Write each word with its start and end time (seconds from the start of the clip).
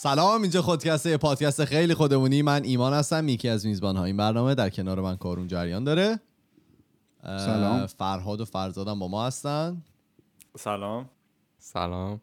سلام 0.00 0.42
اینجا 0.42 0.62
خودکسته 0.62 1.16
پادکست 1.16 1.64
خیلی 1.64 1.94
خودمونی. 1.94 2.42
من 2.42 2.64
ایمان 2.64 2.92
هستم 2.92 3.28
یکی 3.28 3.48
از 3.48 3.66
میزبان 3.66 3.96
های 3.96 4.06
این 4.06 4.16
برنامه 4.16 4.54
در 4.54 4.70
کنار 4.70 5.00
من 5.00 5.16
کارون 5.16 5.46
جریان 5.46 5.84
داره. 5.84 6.20
سلام. 7.22 7.86
فرهاد 7.86 8.40
و 8.40 8.44
فرزادم 8.44 8.98
با 8.98 9.08
ما 9.08 9.26
هستن. 9.26 9.82
سلام. 10.58 11.10
سلام. 11.58 12.20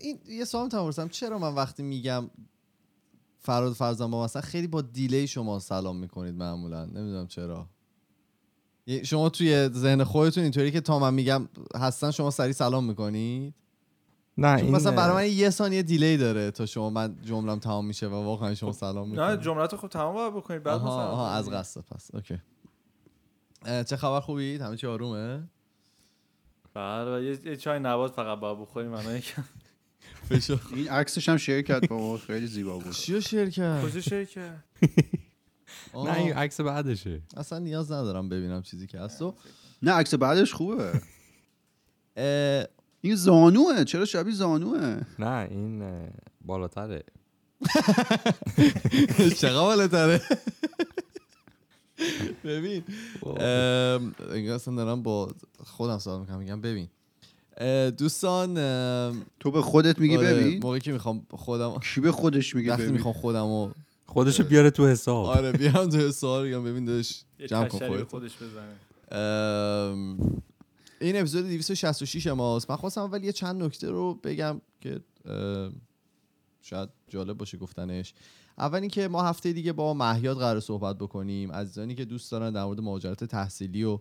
این 0.00 0.18
یه 0.28 0.44
سوال 0.44 0.68
تمام 0.68 1.08
چرا 1.08 1.38
من 1.38 1.54
وقتی 1.54 1.82
میگم 1.82 2.30
فرهاد 3.38 3.70
و 3.70 3.74
فرزادم 3.74 4.10
با 4.10 4.18
ما 4.18 4.24
هستن 4.24 4.40
خیلی 4.40 4.66
با 4.66 4.82
دیلی 4.82 5.26
شما 5.26 5.58
سلام 5.58 5.96
می‌کنید 5.96 6.34
معمولا؟ 6.34 6.84
نمی‌دونم 6.84 7.26
چرا. 7.26 7.66
شما 9.04 9.28
توی 9.28 9.68
ذهن 9.68 10.04
خودتون 10.04 10.42
اینطوری 10.42 10.70
که 10.70 10.80
تا 10.80 10.98
من 10.98 11.14
میگم 11.14 11.48
هستن 11.76 12.10
شما 12.10 12.30
سریع 12.30 12.52
سلام 12.52 12.84
می‌کنید؟ 12.84 13.54
نه 14.38 14.56
چون 14.56 14.66
این 14.66 14.74
مثلا 14.76 14.92
برای 14.92 15.14
من 15.14 15.36
یه 15.36 15.50
ثانیه 15.50 15.82
دیلی 15.82 16.16
داره 16.16 16.50
تا 16.50 16.66
شما 16.66 16.90
من 16.90 17.16
جملم 17.22 17.58
تمام 17.58 17.86
میشه 17.86 18.06
و 18.06 18.14
واقعا 18.14 18.54
شما 18.54 18.72
سلام 18.72 19.06
نه 19.08 19.10
می‌کنید. 19.10 19.40
جملت 19.40 19.76
خب 19.76 19.88
تمام 19.88 20.14
باید 20.14 20.34
بکنید 20.34 20.62
بعد 20.62 20.74
آها, 20.74 21.06
آها 21.06 21.30
از 21.30 21.50
قصد 21.50 21.80
پس 21.80 22.10
اوکی. 22.14 22.38
چه 23.84 23.96
خبر 23.96 24.20
خوبید؟ 24.20 24.60
همه 24.60 24.76
چی 24.76 24.86
آرومه؟ 24.86 25.42
بله 26.74 27.16
و 27.16 27.22
یه, 27.22 27.56
چای 27.56 27.78
نبات 27.78 28.12
فقط 28.12 28.40
باید 28.40 28.58
بخوریم 28.60 28.90
من 28.90 29.16
یکم. 29.16 29.44
این 30.76 30.88
عکسش 30.88 31.28
هم 31.28 31.36
شیر 31.36 31.62
کرد 31.62 31.88
با 31.88 31.98
ما 31.98 32.16
خیلی 32.16 32.46
زیبا 32.46 32.78
بود. 32.78 32.92
چیو 32.92 33.20
شیر 33.20 33.50
کرد؟ 33.50 33.84
کجا 33.84 34.00
شرکت 34.00 34.54
آه، 35.92 36.06
نه 36.10 36.16
این 36.18 36.32
عکس 36.32 36.60
بعدشه. 36.60 37.22
اصلا 37.36 37.58
نیاز 37.58 37.92
ندارم 37.92 38.28
ببینم 38.28 38.62
چیزی 38.62 38.86
که 38.86 38.98
هست. 39.00 39.22
نه 39.82 39.92
عکس 39.92 40.14
بعدش 40.14 40.52
خوبه. 40.54 40.92
این 43.04 43.14
زانوه. 43.14 43.84
چرا 43.84 44.04
شبیه 44.04 44.34
زانوه؟ 44.34 45.00
نه 45.18 45.48
این 45.50 45.82
بالاتره. 46.44 47.04
چقدر 49.38 49.60
بالاتره؟ 49.60 50.20
ببین 52.44 52.82
ام، 53.26 54.14
انگار 54.30 54.54
اصلا 54.54 54.74
دارم 54.74 55.02
با 55.02 55.30
خودم 55.64 55.98
سوال 55.98 56.20
می‌کنم 56.20 56.38
میگم 56.38 56.60
ببین. 56.60 56.88
دوستان 57.90 58.54
تو 59.40 59.50
به 59.50 59.62
خودت 59.62 59.98
میگی 59.98 60.16
آره، 60.16 60.34
ببین؟ 60.34 60.60
موقعی 60.62 60.80
که 60.80 60.92
می‌خوام 60.92 61.26
خودم 61.30 61.78
کی 61.78 62.00
به 62.00 62.12
خودش 62.12 62.54
میگه 62.54 62.70
وقتی 62.70 62.82
ببین؟ 62.82 62.94
می‌خوام 62.94 63.14
خودمو 63.14 63.70
خودشو 64.06 64.44
بیاره 64.44 64.70
تو 64.70 64.86
حساب. 64.88 65.26
آره 65.26 65.52
بیام 65.52 65.88
تو 65.88 66.12
سوال 66.12 66.48
بگم 66.48 66.64
ببین 66.64 66.88
یه 67.38 67.46
جمع 67.46 67.68
کن 67.68 67.88
خودت. 67.88 68.10
خودش 68.10 68.32
بزنه. 68.36 69.20
ام، 69.20 70.42
این 71.02 71.16
اپیزود 71.16 71.44
266 71.44 72.26
ماست. 72.26 72.70
من 72.70 72.76
خواستم 72.76 73.00
اول 73.00 73.24
یه 73.24 73.32
چند 73.32 73.62
نکته 73.62 73.90
رو 73.90 74.14
بگم 74.14 74.60
که 74.80 75.00
شاید 76.62 76.88
جالب 77.08 77.38
باشه 77.38 77.58
گفتنش. 77.58 78.14
اول 78.58 78.80
اینکه 78.80 79.08
ما 79.08 79.22
هفته 79.22 79.52
دیگه 79.52 79.72
با 79.72 79.94
مهیاد 79.94 80.36
قرار 80.36 80.60
صحبت 80.60 80.98
بکنیم. 80.98 81.52
عزیزانی 81.52 81.94
که 81.94 82.04
دوست 82.04 82.32
دارن 82.32 82.52
در 82.52 82.64
مورد 82.64 82.80
مهاجرت 82.80 83.24
تحصیلی 83.24 83.84
و 83.84 83.98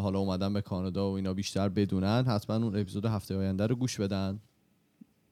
حالا 0.00 0.18
اومدن 0.18 0.52
به 0.52 0.60
کانادا 0.60 1.10
و 1.10 1.14
اینا 1.14 1.34
بیشتر 1.34 1.68
بدونن 1.68 2.24
حتما 2.26 2.56
اون 2.56 2.80
اپیزود 2.80 3.04
هفته 3.04 3.36
آینده 3.36 3.66
رو 3.66 3.76
گوش 3.76 4.00
بدن. 4.00 4.40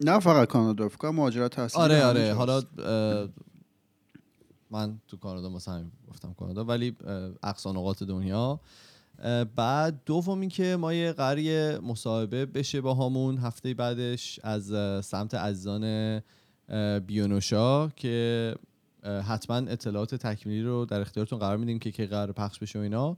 نه 0.00 0.18
فقط 0.18 0.48
کانادا. 0.48 0.88
فکر 0.88 1.10
مهاجرت 1.10 1.50
تحصیلی 1.50 1.82
آره 1.82 2.04
آره. 2.04 2.34
حالا 2.34 2.62
من 4.70 4.98
تو 5.08 5.16
کانادا 5.16 5.48
مثلا 5.48 5.84
گفتم 6.08 6.32
کانادا 6.32 6.64
ولی 6.64 6.96
اقصا 7.42 7.72
نقاط 7.72 8.02
دنیا. 8.02 8.60
بعد 9.56 10.00
دوم 10.06 10.40
این 10.40 10.48
که 10.48 10.76
ما 10.76 10.94
یه 10.94 11.12
قراری 11.12 11.78
مصاحبه 11.78 12.46
بشه 12.46 12.80
با 12.80 12.94
همون 12.94 13.38
هفته 13.38 13.74
بعدش 13.74 14.40
از 14.42 14.64
سمت 15.06 15.34
عزیزان 15.34 16.22
بیونوشا 17.06 17.88
که 17.88 18.54
حتما 19.04 19.56
اطلاعات 19.56 20.14
تکمیلی 20.14 20.62
رو 20.62 20.84
در 20.84 21.00
اختیارتون 21.00 21.38
قرار 21.38 21.56
میدیم 21.56 21.78
که 21.78 21.90
که 21.92 22.06
قرار 22.06 22.32
پخش 22.32 22.58
بشه 22.58 22.78
و 22.78 22.82
اینا. 22.82 23.16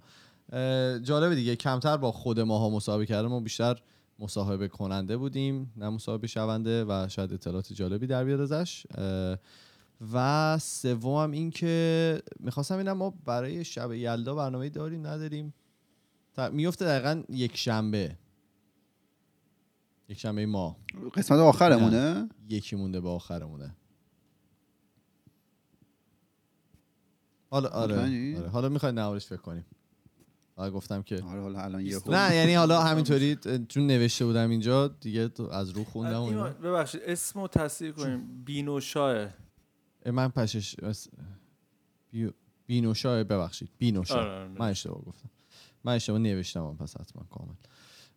جالبه 0.99 1.35
دیگه 1.35 1.57
کمتر 1.57 1.97
با 1.97 2.13
خود 2.13 2.41
ماها 2.41 2.71
مصاحبه 2.71 3.07
کردیم 3.07 3.31
ما 3.31 3.41
بیشتر 3.41 3.81
مصاحبه 4.19 4.69
کننده 4.69 5.17
بودیم 5.17 5.73
نه 5.77 5.89
مصاحبه 5.89 6.27
شونده 6.27 6.85
و 6.85 7.09
شاید 7.09 7.33
اطلاعات 7.33 7.73
جالبی 7.73 8.07
در 8.07 8.25
بیاد 8.25 8.41
ازش. 8.41 8.87
و 10.13 10.59
سوم 10.59 11.31
این 11.31 11.51
که 11.51 12.23
می‌خواستم 12.41 12.75
ببینم 12.75 12.93
ما 12.93 13.15
برای 13.25 13.65
شب 13.65 13.93
یلدا 13.93 14.35
برنامه 14.35 14.69
داریم 14.69 15.07
نداریم. 15.07 15.55
میفته 16.53 16.85
دقیقا 16.85 17.23
یک 17.29 17.57
شنبه. 17.57 18.17
یک 20.09 20.19
شنبه 20.19 20.47
ما. 20.47 20.77
قسمت 21.15 21.39
آخرمونه؟ 21.39 22.29
یکی 22.49 22.77
مونده 22.77 23.01
به 23.01 23.09
آخرمونه. 23.09 23.77
حالا 27.51 27.69
آره؟ 27.69 27.97
آره. 27.99 28.49
حالا 28.49 28.69
می‌خوای 28.69 28.93
نوارش 28.93 29.27
فکر 29.27 29.37
کنیم. 29.41 29.67
آره 30.57 30.71
گفتم 30.71 31.03
که 31.03 31.23
آره 31.23 31.41
حالا 31.41 31.61
الان 31.61 31.87
یه 31.87 31.99
نه 32.07 32.35
یعنی 32.35 32.55
حالا 32.55 32.83
همینطوری 32.91 33.39
اه، 33.47 33.59
چون 33.59 33.87
نوشته 33.87 34.25
بودم 34.25 34.51
اینجا 34.51 34.89
دیگه 34.89 35.29
تو 35.29 35.43
از 35.51 35.71
رو 35.71 35.85
خوندم 35.85 36.53
ببخشید 36.63 37.01
اسم 37.05 37.41
رو 37.41 37.49
تصدیق 37.49 37.95
کنیم. 37.97 38.45
بینوشاه 38.45 39.29
اه، 40.07 40.13
من 40.13 40.29
پشش 40.29 40.77
اس- 40.83 41.09
بیو- 42.13 42.33
بینوشا 42.67 43.25
ببخشید. 43.25 43.69
بینوشا 43.79 44.15
آره، 44.21 44.31
آره. 44.31 44.49
من 44.49 44.69
اشتباه 44.71 45.03
گفتم. 45.05 45.31
من 45.89 45.95
اشتباه 45.95 46.19
نوشتم 46.19 46.67
هم 46.67 46.77
پس 46.77 46.97
حتما 46.97 47.23
کامل. 47.31 47.55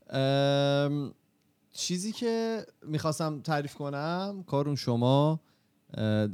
ام، 0.09 1.13
چیزی 1.73 2.11
که 2.11 2.65
می‌خواستم 2.87 3.41
تعریف 3.41 3.75
کنم 3.75 4.43
کارون 4.47 4.75
شما 4.75 5.39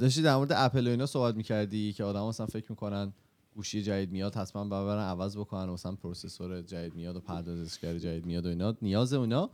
داشتی 0.00 0.22
در 0.22 0.36
مورد 0.36 0.52
اپل 0.52 0.86
و 0.86 0.90
اینا 0.90 1.06
صحبت 1.06 1.34
می‌کردی 1.34 1.92
که 1.92 2.04
آدم 2.04 2.24
مثلا 2.24 2.46
فکر 2.46 2.66
می‌کنن 2.72 3.12
گوشی 3.54 3.82
جدید 3.82 4.12
میاد 4.12 4.34
حتما 4.34 4.64
ببرن 4.64 5.02
عوض 5.02 5.36
بکنن 5.36 5.70
مثلا 5.70 5.92
پروسسور 5.92 6.62
جدید 6.62 6.94
میاد 6.94 7.16
و 7.16 7.20
پردازشگر 7.20 7.98
جدید 7.98 8.26
میاد 8.26 8.46
و 8.46 8.48
اینا 8.48 8.74
نیاز 8.82 9.12
اونا. 9.12 9.50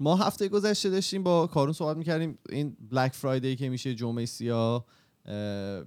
ما 0.00 0.16
هفته 0.16 0.48
گذشته 0.48 0.90
داشتیم 0.90 1.22
با 1.22 1.46
کارون 1.46 1.72
صحبت 1.72 1.96
می‌کردیم 1.96 2.38
این 2.48 2.76
بلک 2.90 3.12
فرایدی 3.12 3.56
که 3.56 3.68
میشه 3.68 3.94
جمعه 3.94 4.26
سیاه 4.26 4.86
اه، 5.26 5.34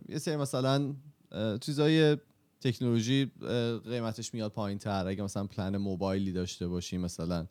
یه 0.10 0.18
سری 0.18 0.36
مثلا 0.36 0.94
چیزای 1.62 2.18
تکنولوژی 2.62 3.32
قیمتش 3.86 4.34
میاد 4.34 4.52
پایین 4.52 4.78
تر 4.78 5.08
اگه 5.08 5.24
مثلا 5.24 5.48
پلن 5.48 5.78
موبایلی 5.78 6.32
داشته 6.32 6.68
باشیم 6.68 7.02
مثلا 7.02 7.48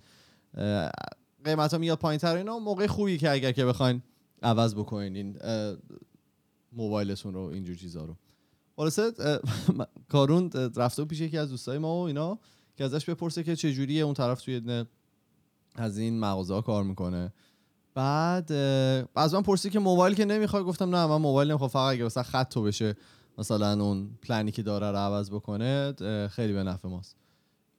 قیمت 1.45 1.73
ها 1.73 1.79
میاد 1.79 1.99
پایین 1.99 2.19
تر 2.19 2.37
اینا 2.37 2.59
موقع 2.59 2.87
خوبی 2.87 3.19
که 3.19 3.31
اگر 3.31 3.53
که 3.53 3.65
بخواین 3.65 4.03
عوض 4.43 4.75
بکنین 4.75 5.17
این 5.17 5.39
موبایلتون 6.73 7.35
رو 7.35 7.41
اینجور 7.41 7.77
چیزا 7.77 8.05
رو. 8.05 8.17
خلاصه 8.77 9.13
کارون 10.13 10.51
رفته 10.77 11.05
پیش 11.05 11.21
یکی 11.21 11.39
از 11.39 11.51
دوستای 11.51 11.79
ما 11.79 12.03
و 12.03 12.07
اینا 12.07 12.39
که 12.77 12.85
ازش 12.85 13.05
بپرسه 13.05 13.45
که 13.45 13.57
چجوریه 13.57 14.03
اون 14.03 14.15
طرف 14.15 14.43
توی 14.43 14.85
از 15.75 15.99
این 15.99 16.21
مغازه 16.21 16.55
ها 16.55 16.61
کار 16.61 16.85
می‌کنه. 16.85 17.33
بعد 17.95 18.53
از 19.15 19.35
من 19.35 19.43
پرسید 19.43 19.73
که 19.73 19.79
موبایل 19.79 20.15
که 20.15 20.25
نمی‌خوای؟ 20.25 20.63
گفتم 20.63 20.97
نه 20.97 21.07
من 21.07 21.17
موبایل 21.17 21.49
نمی‌خوام. 21.49 21.71
فقط 21.71 21.93
اگه 21.93 22.05
مثلا 22.05 22.23
خط 22.23 22.49
تو 22.49 22.63
بشه 22.63 22.97
مثلا 23.39 23.85
اون 23.85 24.11
پلنی 24.23 24.51
که 24.51 24.63
داره 24.63 24.91
رو 24.91 24.97
عوض 24.97 25.31
بکنه 25.31 25.93
خیلی 26.29 26.53
به 26.53 26.63
نفع 26.63 26.89
ماست. 26.89 27.17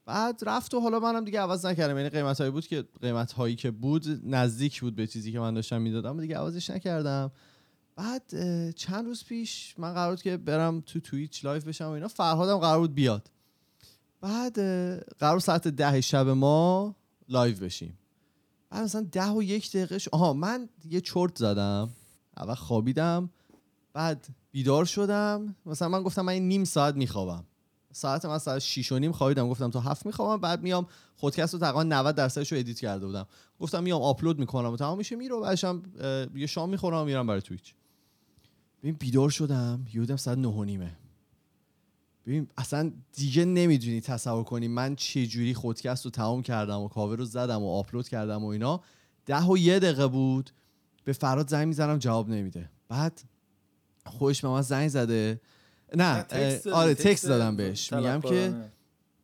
بعد 0.06 0.40
رفت 0.46 0.74
و 0.74 0.80
حالا 0.80 1.00
منم 1.00 1.24
دیگه 1.24 1.40
عوض 1.40 1.66
نکردم. 1.66 1.96
یعنی 1.96 2.08
قیمت 2.08 2.38
هایی 2.38 2.50
بود 2.50 2.66
که 2.66 2.84
قیمت 3.02 3.32
هایی 3.32 3.56
که 3.56 3.70
بود 3.70 4.20
نزدیک 4.24 4.80
بود 4.80 4.96
به 4.96 5.06
چیزی 5.06 5.32
که 5.32 5.40
من 5.40 5.54
داشتم 5.54 5.80
می‌دادم 5.80 6.20
دیگه 6.20 6.36
عوضش 6.36 6.70
نکردم. 6.70 7.32
بعد 7.96 8.22
چند 8.74 9.06
روز 9.06 9.24
پیش 9.24 9.74
من 9.78 9.94
قرار 9.94 10.10
بود 10.10 10.22
که 10.22 10.36
برم 10.36 10.80
تو 10.80 11.00
Twitch 11.00 11.44
live 11.44 11.64
بشم 11.64 11.84
و 11.84 11.90
اینا. 11.90 12.08
فرهادم 12.08 12.58
قرار 12.58 12.78
بود 12.78 12.94
بیاد. 12.94 13.30
بعد 14.20 14.60
قرار 15.18 15.40
ساعت 15.40 15.68
ده 15.68 16.00
شب 16.00 16.28
ما 16.28 16.96
live 17.28 17.56
بشیم. 17.56 17.98
بعد 18.70 18.82
مثلا 18.82 19.06
ده 19.12 19.30
و 19.30 19.42
یک 19.42 19.70
دقیقه 19.70 19.98
آها 20.12 20.32
من 20.32 20.68
یه 20.90 21.00
چرت 21.00 21.38
زدم. 21.38 21.90
اول 22.36 22.54
خوابیدم. 22.54 23.30
بعد 23.92 24.26
بیدار 24.52 24.84
شدم. 24.84 25.56
مثلا 25.66 25.88
من 25.88 26.02
گفتم 26.02 26.22
من 26.22 26.32
نیم 26.32 26.64
ساعت 26.64 26.94
میخوابم. 26.94 27.44
ساعت 27.92 28.24
من 28.24 28.38
ساعت 28.38 28.58
6 28.58 28.92
و 28.92 28.98
نیم 28.98 29.12
خوابیدم. 29.12 29.48
گفتم 29.48 29.70
تا 29.70 29.80
هفت 29.80 30.06
میخوابم. 30.06 30.40
بعد 30.40 30.62
میام 30.62 30.86
پادکست 31.16 31.54
رو 31.54 31.60
تقریبا 31.60 31.82
90 31.82 32.14
درصدش 32.14 32.52
رو 32.52 32.58
edit 32.58 32.80
کرده 32.80 33.06
بودم. 33.06 33.26
گفتم 33.60 33.82
میام 33.82 34.02
آپلود 34.02 34.38
می‌کنم. 34.38 34.72
و 34.72 34.76
تمام 34.76 34.98
میشه. 34.98 35.16
میره 35.16 35.40
بعدش 35.40 35.64
هم 35.64 35.82
اه، 36.00 36.38
یه 36.38 36.46
شام 36.46 36.70
می‌خورم 36.70 37.02
و 37.02 37.04
میرم 37.04 37.26
برای 37.26 37.40
تویچ 37.40 37.74
ببین 38.82 38.94
بیدار 38.94 39.30
شدم. 39.30 39.86
یودم 39.92 40.16
ساعت 40.16 40.38
نه 40.38 40.48
و 40.48 40.64
نیمه. 40.64 40.96
ببین 42.26 42.48
اصلا 42.56 42.92
دیگه 43.12 43.44
نمی‌دونی 43.44 44.00
تصور 44.00 44.44
کنی 44.44 44.68
من 44.68 44.96
چه 44.96 45.26
جوری 45.26 45.54
خودکست 45.54 46.04
رو 46.04 46.10
تمام 46.10 46.42
کردم 46.42 46.80
و 46.80 46.88
کاور 46.88 47.16
رو 47.18 47.24
زدم 47.24 47.62
و 47.62 47.70
آپلود 47.70 48.08
کردم 48.08 48.44
و 48.44 48.46
اینا. 48.46 48.80
ده 49.26 49.42
و 49.42 49.58
یه 49.58 49.78
دقیقه 49.78 50.06
بود. 50.06 50.50
به 51.04 51.12
فراد 51.12 51.48
زنگ 51.48 51.68
می‌زنم 51.68 51.98
جواب 51.98 52.28
نمیده. 52.28 52.70
بعد 52.88 53.22
خودش 54.06 54.42
به 54.42 54.48
من 54.48 54.62
زنگ 54.62 54.88
زده. 54.88 55.40
نه 55.96 56.22
تکست 56.22 56.66
آره 56.66 56.94
تکست 56.94 57.26
دادم 57.26 57.56
بهش. 57.56 57.92
میگم 57.92 58.20
که. 58.20 58.70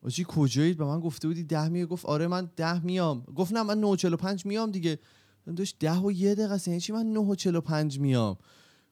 آجی 0.03 0.27
کجایید؟ 0.29 0.77
به 0.77 0.85
من 0.85 1.01
گفته 1.01 1.29
بودی 1.29 1.45
ده 1.45 1.69
میای 1.69 1.87
گفت 1.87 2.07
آره 2.07 2.27
من 2.27 2.51
ده 2.57 2.85
میام. 2.85 3.21
گفت 3.21 3.53
نه 3.53 3.63
من 3.63 3.81
945 3.81 4.47
میام 4.47 4.71
دیگه. 4.71 4.99
داشت 5.57 5.77
ده 5.81 5.93
و 5.93 6.13
یه 6.13 6.35
دقیقه 6.35 6.55
است. 6.55 6.69
یعنی 6.69 6.81
چی 6.81 6.93
من 6.93 7.13
نه 7.13 7.21
و 7.21 7.35
چل 7.35 7.57
و 7.57 7.61
پنج 7.61 7.99
میام؟ 7.99 8.37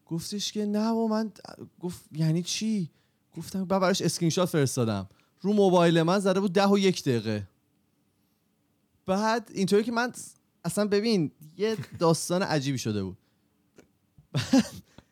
گفتش 0.06 0.52
که 0.52 0.66
نه 0.66 0.88
و 0.88 1.08
من 1.08 1.32
گفت 1.80 2.00
یعنی 2.12 2.42
چی؟ 2.42 2.90
گفتم 3.36 3.64
بعد 3.64 3.80
براش 3.80 4.02
اسکرین 4.02 4.30
شات 4.30 4.48
فرستادم. 4.48 5.08
رو 5.40 5.52
موبایل 5.52 6.02
من 6.02 6.18
زده 6.18 6.40
بود 6.40 6.52
ده 6.52 6.66
و 6.66 6.78
یک 6.78 7.02
دقیقه. 7.02 7.48
بعد 9.06 9.50
اینطوری 9.54 9.84
که 9.84 9.92
من 9.92 10.12
اصلا 10.64 10.86
ببین 10.86 11.30
یه 11.56 11.76
داستان 11.98 12.42
عجیبی 12.42 12.78
شده 12.78 13.02
بود. 13.02 13.18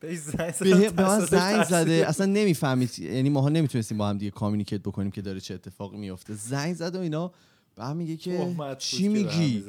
زنگ 0.03 0.55
به, 0.59 0.91
به 0.91 1.27
زنگ 1.27 1.29
ترسیدم. 1.29 1.65
زده. 1.65 2.05
اصلا 2.09 2.27
نمی‌فهمید 2.27 2.99
یعنی 2.99 3.31
ماها 3.31 3.49
نمی‌تونستیم 3.49 3.99
با 3.99 4.09
هم 4.09 4.19
دیگه 4.19 4.31
communicate 4.31 4.81
بکنیم 4.81 5.11
که 5.11 5.23
داره 5.23 5.41
چه 5.41 5.55
اتفاقی 5.55 5.97
میفته 5.97 6.35
زنگ 6.35 6.75
زده 6.75 6.99
و 6.99 7.01
اینا 7.01 7.33
بعد 7.77 7.97
میگه 7.97 8.17
که 8.17 8.55
چی 8.79 9.09
به 9.09 9.09
هم 9.09 9.13
میگی. 9.13 9.65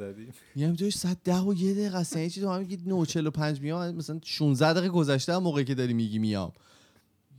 میگم 0.54 0.76
توش 0.76 0.98
ساعت 0.98 1.16
ده 1.24 1.38
و 1.38 1.54
یه 1.54 1.74
دقیقه 1.74 1.98
است. 1.98 2.16
یعنی 2.16 2.30
چی؟ 2.30 2.40
تو 2.40 2.50
هم 2.50 2.60
میگی 2.60 2.78
9 2.86 3.06
45 3.06 3.60
میام 3.60 3.94
مثلا 3.94 4.20
16 4.24 4.72
دقیقه 4.72 4.88
گذشته 4.88 5.34
هم 5.34 5.42
موقعی 5.42 5.64
که 5.64 5.74
داری 5.74 5.92
میگی 5.94 6.18
میام. 6.18 6.52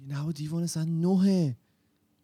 نه 0.07 0.25
و 0.25 0.31
دیوانه 0.31 0.67
ساعت 0.67 0.87
9 0.87 1.55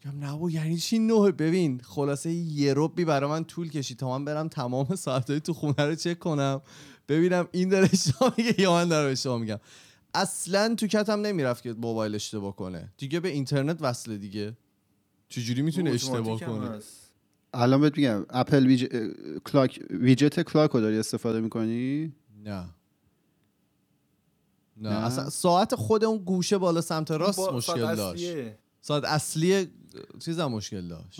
میگم 0.06 0.20
نه 0.20 0.32
و 0.32 0.50
یعنی 0.50 0.78
چی 0.78 1.00
9 1.00 1.32
ببین 1.32 1.82
خلاصه 1.84 2.32
یه 2.32 2.74
ربی 2.78 3.06
برای 3.06 3.30
من 3.30 3.44
طول 3.44 3.70
کشید 3.70 3.98
تا 3.98 4.18
من 4.18 4.26
برم 4.26 4.48
تمام 4.48 4.96
ساعتهای 4.96 5.40
تو 5.40 5.54
خونه 5.54 5.86
رو 5.86 5.96
چک 5.96 6.20
کنم. 6.20 6.62
ببینم 7.08 7.48
این 7.52 7.70
داره 7.70 7.90
اشتباه 7.94 8.34
میگه 8.38 8.62
یا 8.62 8.74
من 8.74 8.88
دارم 8.88 9.12
اشتباه 9.12 9.40
میگم. 9.40 9.60
اصلا 10.14 10.76
تو 10.76 10.88
کتم 10.88 11.22
نمی‌رفت 11.22 11.64
که 11.64 11.74
موبایل 11.74 12.16
اشتباه 12.16 12.56
کنه. 12.56 12.94
دیگه 12.98 13.20
به 13.20 13.30
اینترنت 13.30 13.78
وصله 13.82 14.18
دیگه. 14.18 14.58
چجوری 15.30 15.62
می‌تونه 15.62 15.92
اشتباه 15.92 16.40
کنه. 16.40 16.80
الان 17.54 17.82
بهت 17.82 17.98
میگم 17.98 18.26
Apple 18.30 18.68
widg... 18.68 18.86
clock 19.46 19.80
widget 19.90 20.42
clock 20.42 20.72
رو 20.72 20.82
داری 20.82 20.98
استفاده 21.00 21.42
می‌کنی؟ 21.42 22.14
نه. 22.44 22.66
نه. 24.78 24.90
نه؟ 24.90 24.90
اصلا 24.90 25.30
ساعت 25.30 25.76
خود 25.76 26.04
اون 26.04 26.18
گوشه 26.18 26.58
بالا 26.58 26.82
سمت 26.82 27.12
راست 27.12 27.38
با- 27.38 27.52
مشکل 27.54 27.80
ساعت 27.82 27.98
داشت. 27.98 28.24
اصلیه. 28.24 28.58
ساعت 28.82 29.04
اصلی 29.04 29.68
چیزم 30.20 30.46
مشکل 30.46 30.88
داشت. 30.88 31.20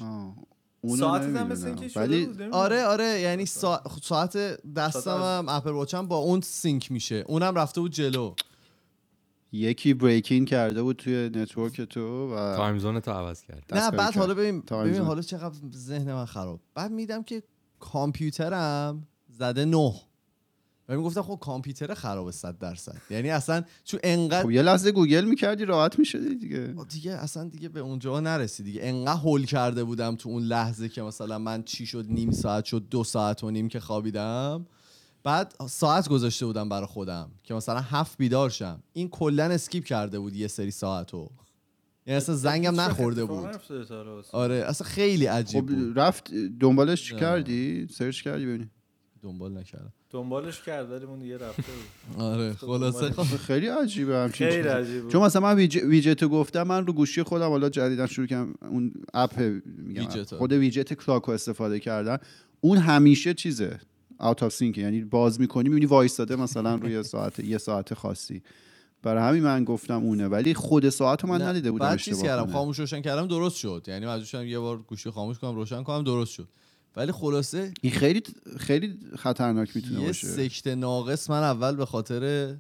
اونو 0.82 0.98
ساعتت 0.98 1.36
هم. 1.36 1.48
مثل 1.48 1.68
اینکه 1.68 2.00
ولی. 2.00 2.30
آره 2.52 2.84
آره 2.84 3.20
یعنی 3.20 3.46
سا... 3.46 3.84
ساعت 4.04 4.38
دستم 4.74 5.00
ساعت 5.00 5.22
هم 5.22 5.50
Apple 5.50 5.70
Watch 5.70 6.02
م 6.02 6.08
با 6.08 6.18
اون 6.18 6.42
sync 6.42 6.92
میشه. 6.92 7.24
اونم 7.28 7.56
رفته 7.56 7.82
بود 7.82 7.92
جلو. 7.92 8.34
یکی 9.52 9.94
break 9.94 10.31
in 10.31 10.46
کرده 10.46 10.84
بود 10.84 10.96
توی 10.96 11.30
network 11.36 11.82
تو 11.82 12.36
و 12.36 12.56
time 12.56 12.80
zone 12.80 13.00
تو 13.00 13.12
عوض 13.12 13.42
کرد. 13.42 13.64
نه 13.72 13.92
بعد. 13.92 14.18
حالا 14.18 14.34
ببین 14.34 14.62
ببین. 14.62 15.02
حالا 15.02 15.22
چقدر 15.22 15.56
ذهن 15.76 16.14
من 16.14 16.26
خراب. 16.26 16.60
بعد 16.76 16.92
دیدم 16.92 17.24
که 17.24 17.44
کامپیوترم 17.80 19.08
زده 19.30 19.66
نه. 19.66 19.94
و 20.90 20.98
می‌گفتم 20.98 21.22
خب 21.22 21.40
کامپیوتر 21.42 21.94
خرابه 21.94 22.32
صد 22.32 22.58
درصد. 22.58 22.98
یعنی 23.10 23.30
اصلا 23.30 23.64
چون 23.84 24.00
انقدر 24.04 24.44
خب 24.44 24.52
یه 24.52 24.62
لحظه 24.62 24.92
گوگل 24.92 25.26
می‌کردی 25.26 25.66
راحت 25.66 26.00
می‌شدی 26.00 26.36
دیگه. 26.36 26.76
دیگه 26.90 27.12
اصلا 27.12 27.50
دیگه 27.50 27.70
به 27.70 27.80
اونجا 27.80 28.20
نرسید 28.20 28.66
دیگه. 28.66 28.82
انقدر 28.84 29.20
هول 29.20 29.46
کرده 29.46 29.84
بودم 29.84 30.16
تو 30.16 30.30
اون 30.30 30.44
لحظه 30.44 30.90
که 30.90 31.02
مثلا 31.02 31.40
من 31.40 31.64
چی 31.64 31.86
شد 31.86 32.06
نیم 32.10 32.32
ساعت 32.32 32.66
شد 32.66 32.84
دو 32.90 33.04
ساعت 33.04 33.44
و 33.44 33.52
نیم 33.52 33.68
که 33.68 33.80
خوابیدم. 33.80 34.66
بعد 35.24 35.54
ساعت 35.70 36.10
گذاشته 36.10 36.46
بودم 36.46 36.70
برای 36.70 36.86
خودم 36.88 37.32
که 37.44 37.54
مثلا 37.54 37.80
هفت 37.80 38.18
بیدار 38.18 38.50
شم. 38.50 38.84
این 38.94 39.10
کلا 39.10 39.44
skip 39.44 39.86
کرده 39.86 40.20
بود 40.20 40.36
یه 40.36 40.48
سری 40.48 40.72
ساعتو. 40.72 41.30
یعنی 42.06 42.18
اصلا 42.18 42.36
زنگم 42.36 42.72
هیچ 42.72 42.80
وقت 42.80 42.90
نخورده 42.90 43.26
بود. 43.26 43.50
آره 44.32 44.56
اصلا 44.56 44.88
خیلی 44.88 45.26
عجیب 45.26 45.62
خب 45.62 45.76
بود. 45.76 46.00
رفت 46.00 46.34
دنبالش 46.60 47.10
چی. 47.10 47.16
کردی؟ 47.16 47.88
search 47.88 48.22
کردی؟ 48.22 48.46
ببینی 48.46 48.70
دنبال 49.24 49.58
نکردم. 49.58 49.94
دنبالش 50.10 50.62
کرد 50.62 50.92
ولی 50.92 51.06
اون 51.06 51.20
دیگه 51.20 51.38
رفته 51.38 51.64
بود. 51.64 52.22
آره 52.24 52.54
خلاصه. 52.54 53.12
خب 53.12 53.38
خیلی 53.48 53.68
عجیبه 53.68 54.18
همچین 54.18 54.48
خیلی 54.50 54.64
چیزی. 54.64 54.76
عجیب 54.76 55.02
بود. 55.02 55.12
چون 55.12 55.22
مثلا 55.24 55.42
من 55.42 55.56
ویج... 55.56 55.78
ویجت 55.78 56.24
رو 56.24 56.30
گفتم 56.30 56.64
من 56.64 56.86
رو 56.88 56.94
گوشی 56.94 57.24
خودم 57.24 57.50
حالا 57.50 57.70
جدیدا 57.70 58.08
شروع 58.08 58.28
کردم 58.28 58.54
اون 58.62 58.94
app 59.14 59.40
میگم 59.66 60.02
ویجت 60.02 60.32
رو. 60.34 60.38
خود 60.38 60.54
widget 60.54 60.94
clock 60.94 61.24
رو 61.24 61.34
استفاده 61.34 61.80
کردن. 61.80 62.18
اون 62.62 62.78
همیشه 62.78 63.34
چیزه. 63.34 63.80
out 64.22 64.44
of 64.44 64.54
sync 64.54 64.78
یعنی 64.78 65.02
باز 65.02 65.40
می‌کنی 65.40 65.70
می‌بینی 65.70 65.86
وایستاده 65.86 66.36
مثلا 66.36 66.76
روی 66.76 67.04
ساعت 67.04 67.40
یه 67.40 67.58
ساعت 67.58 67.94
خاصی. 67.94 68.42
برای 69.04 69.24
همین 69.24 69.44
من 69.44 69.64
گفتم 69.64 70.04
اونه. 70.04 70.28
ولی 70.28 70.54
خود 70.54 70.90
ساعت 70.90 71.24
رو 71.24 71.30
من 71.30 71.42
ندیده 71.42 71.72
بودم 71.72 71.86
بعد 71.86 72.00
چیز 72.00 72.14
اشتباه 72.14 72.38
کردم. 72.38 72.52
خاموش 72.54 72.80
روشن 72.80 73.02
کردم 73.02 73.28
درست 73.28 73.56
شد. 73.56 73.86
یعنی 73.88 74.06
مجبور 74.06 74.46
یه 74.46 74.60
بار 74.60 74.78
گوشی 74.78 75.10
خاموش 75.10 75.40
کنم 75.40 75.56
روشن 75.56 75.84
کنم 75.84 76.04
درست 76.04 76.32
شد. 76.32 76.48
ولی 76.96 77.12
خلاصه 77.12 77.74
این 77.82 77.94
خیلی 77.94 78.24
خیلی 78.58 79.00
خطرناک 79.18 79.76
می‌تونه 79.76 80.00
یه 80.02 80.08
باشه. 80.08 80.28
سکته 80.28 80.76
ناقص 80.76 81.30
من 81.30 81.44
اول 81.44 81.76
به 81.76 81.86
خاطر 81.86 82.56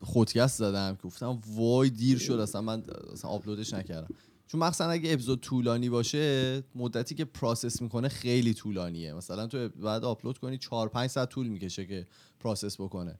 خودکست 0.00 0.58
زدم 0.58 0.96
که 0.96 1.02
گفتم 1.02 1.38
وای 1.54 1.90
دیر 1.90 2.18
شد 2.18 2.32
اصلا 2.32 2.60
من 2.60 2.82
اصلا 3.12 3.30
آپلودش 3.30 3.74
نکردم. 3.74 4.08
چون 4.50 4.60
مخصوصا 4.60 4.90
اگه 4.90 5.12
اپیزود 5.12 5.40
طولانی 5.40 5.88
باشه 5.88 6.62
مدتی 6.74 7.14
که 7.14 7.24
پراسس 7.24 7.82
می‌کنه 7.82 8.08
خیلی 8.08 8.54
طولانیه. 8.54 9.14
مثلا 9.14 9.46
تو 9.46 9.68
بعد 9.68 10.04
آپلود 10.04 10.38
کنی 10.38 10.58
4 10.58 10.88
5 10.88 11.10
ساعت 11.10 11.28
طول 11.28 11.46
می‌کشه 11.46 11.86
که 11.86 12.06
پراسس 12.40 12.80
بکنه. 12.80 13.18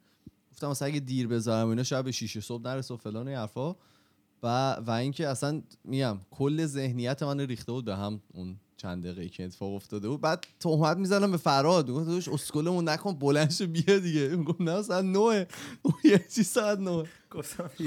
گفتم 0.52 0.68
مثلا 0.68 0.88
اگه 0.88 1.00
دیر 1.00 1.28
بذارم 1.28 1.68
اینا 1.68 1.82
شب 1.82 2.04
به 2.04 2.12
6 2.12 2.38
صبح 2.38 2.62
نرسه 2.62 2.94
و 2.94 2.96
فلان 2.96 3.28
و 3.28 3.36
حرفا. 3.36 3.76
و 4.42 4.74
و 4.74 4.90
اینکه 4.90 5.28
اصلا 5.28 5.62
میگم 5.84 6.18
کل 6.30 6.66
ذهنیت 6.66 7.22
من 7.22 7.40
ریخته 7.40 7.72
بود 7.72 7.84
به 7.84 7.96
هم 7.96 8.20
اون 8.34 8.56
چند 8.76 9.04
دقیقه 9.04 9.28
که 9.28 9.44
اتفاق 9.44 9.74
افتاده 9.74 10.08
بود. 10.08 10.20
بعد 10.20 10.46
تهمت 10.60 10.96
می‌زنم 10.96 11.30
به 11.30 11.36
فراد 11.36 11.88
میگم 11.88 12.04
داداش 12.04 12.28
اسکلمون 12.28 12.88
نکن 12.88 13.12
بلند 13.12 13.50
شو 13.50 13.66
بیا 13.66 13.98
دیگه. 13.98 14.28
میگم 14.28 14.54
نه 14.60 14.82
ساعت 14.82 15.04
9 15.04 15.18
اون 15.18 15.46
یه 16.04 16.26
چی 16.34 16.42
ساعت 16.42 16.78
9 16.78 17.04
گفتم. 17.30 17.70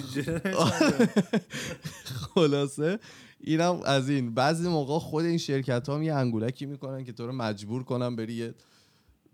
خلاصه. 2.36 3.00
اینم 3.44 3.80
از 3.86 4.10
این 4.10 4.34
بعضی 4.34 4.70
موقع 4.70 5.00
خود 5.00 5.26
این 5.26 5.38
شرکت 5.38 5.90
ها 5.90 6.04
یه 6.04 6.14
انگولکی 6.14 6.66
می‌کنن 6.66 7.04
که 7.04 7.12
تو 7.12 7.28
رو 7.28 7.34
مجبور 7.34 7.84
کنن 7.84 8.16
بری 8.16 8.34
یه 8.34 8.54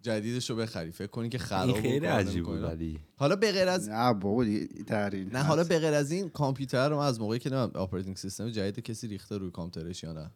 جدیدش 0.01 0.49
رو 0.49 0.55
بخری 0.55 0.91
فکر 0.91 1.07
کنی 1.07 1.29
که 1.29 1.37
خراب 1.37 1.75
این 1.75 1.81
خیلی 1.81 2.05
عجیب. 2.05 2.47
ولی 2.47 2.99
حالا 3.15 3.35
به 3.35 3.51
غیر 3.51 3.67
از 3.67 3.89
نه 3.89 4.13
بابا 4.13 4.43
نه 4.43 5.43
حالا 5.43 5.63
به 5.63 5.79
غیر 5.79 5.93
از 5.93 6.11
این 6.11 6.29
کامپیوتر 6.29 6.89
رو 6.89 6.97
از 6.97 7.19
موقعی 7.19 7.39
که 7.39 7.49
نمی‌دونم 7.49 7.83
اپراتینگ 7.83 8.17
سیستم 8.17 8.49
جدید 8.49 8.83
کسی 8.83 9.07
ریخته 9.07 9.37
روی 9.37 9.51
کامپیوترش 9.51 10.03
یا 10.03 10.13
نه 10.13 10.31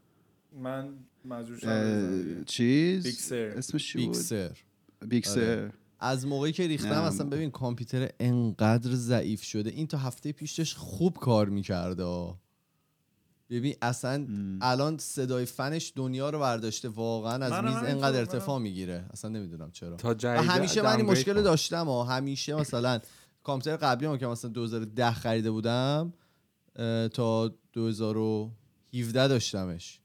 من 0.62 0.90
مجبور 1.26 1.58
شدم. 1.58 2.44
چیز 2.46 3.04
بیکسر. 3.04 3.36
اسمش 3.36 3.88
چی 3.88 3.98
بود 3.98 4.08
بیکسر 4.08 4.58
بیکسر 5.08 5.42
آره. 5.42 5.72
از 6.00 6.28
موقعی 6.28 6.52
که 6.52 6.68
ریختم. 6.68 7.02
اصلا 7.02 7.30
ببین 7.30 7.52
کامپیوتر 7.52 8.10
انقدر 8.20 8.92
ضعیف 8.96 9.44
شده 9.44 9.70
این 9.70 9.88
تا 9.88 9.98
هفته 9.98 10.32
پیشش 10.32 10.74
خوب 10.74 11.18
کار 11.18 11.50
می‌کرده 11.50 12.04
ببین 13.50 13.76
اصلا 13.82 14.28
الان 14.62 14.98
صدای 14.98 15.46
فنش 15.46 15.94
دنیا 15.96 16.30
رو 16.30 16.40
برداشته 16.40 16.90
واقعا 16.90 17.46
از 17.46 17.64
میز 17.64 17.76
انقدر. 17.76 18.20
ارتفاع 18.20 18.60
می‌گیره. 18.60 19.06
اصلا 19.14 19.32
نمی‌دونم 19.32 19.72
چرا. 19.72 19.96
تا 19.96 20.16
و 20.24 20.28
همیشه 20.28 20.82
من 20.82 20.96
این 20.98 21.06
مشکل. 21.06 21.42
داشتم 21.42 21.90
و 21.90 22.04
همیشه 22.04 22.56
مثلا 22.56 23.00
کامپیوتر 23.44 23.78
قبلی 23.78 24.08
ما 24.08 24.18
که 24.18 24.28
مثلا 24.28 24.52
2010 24.52 25.12
خریده 25.12 25.52
بودم 25.52 26.14
تا 27.14 27.52
2017 27.74 29.28
داشتمش. 29.28 30.00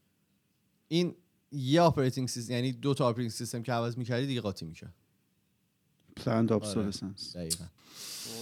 این 0.89 1.15
یه 1.53 1.83
operating 1.83 2.29
system 2.29 2.53
یعنی 2.53 2.73
دو 2.73 2.95
تا 2.95 3.09
operating 3.09 3.31
system 3.31 3.63
که 3.63 3.73
عوض 3.73 3.99
می‌کردی 3.99 4.27
دیگه 4.27 4.41
قاطی 4.41 4.65
می‌کرد. 4.65 4.95
planned 6.17 6.53
obsolescence. 6.53 7.35
دقیقا. 7.35 7.65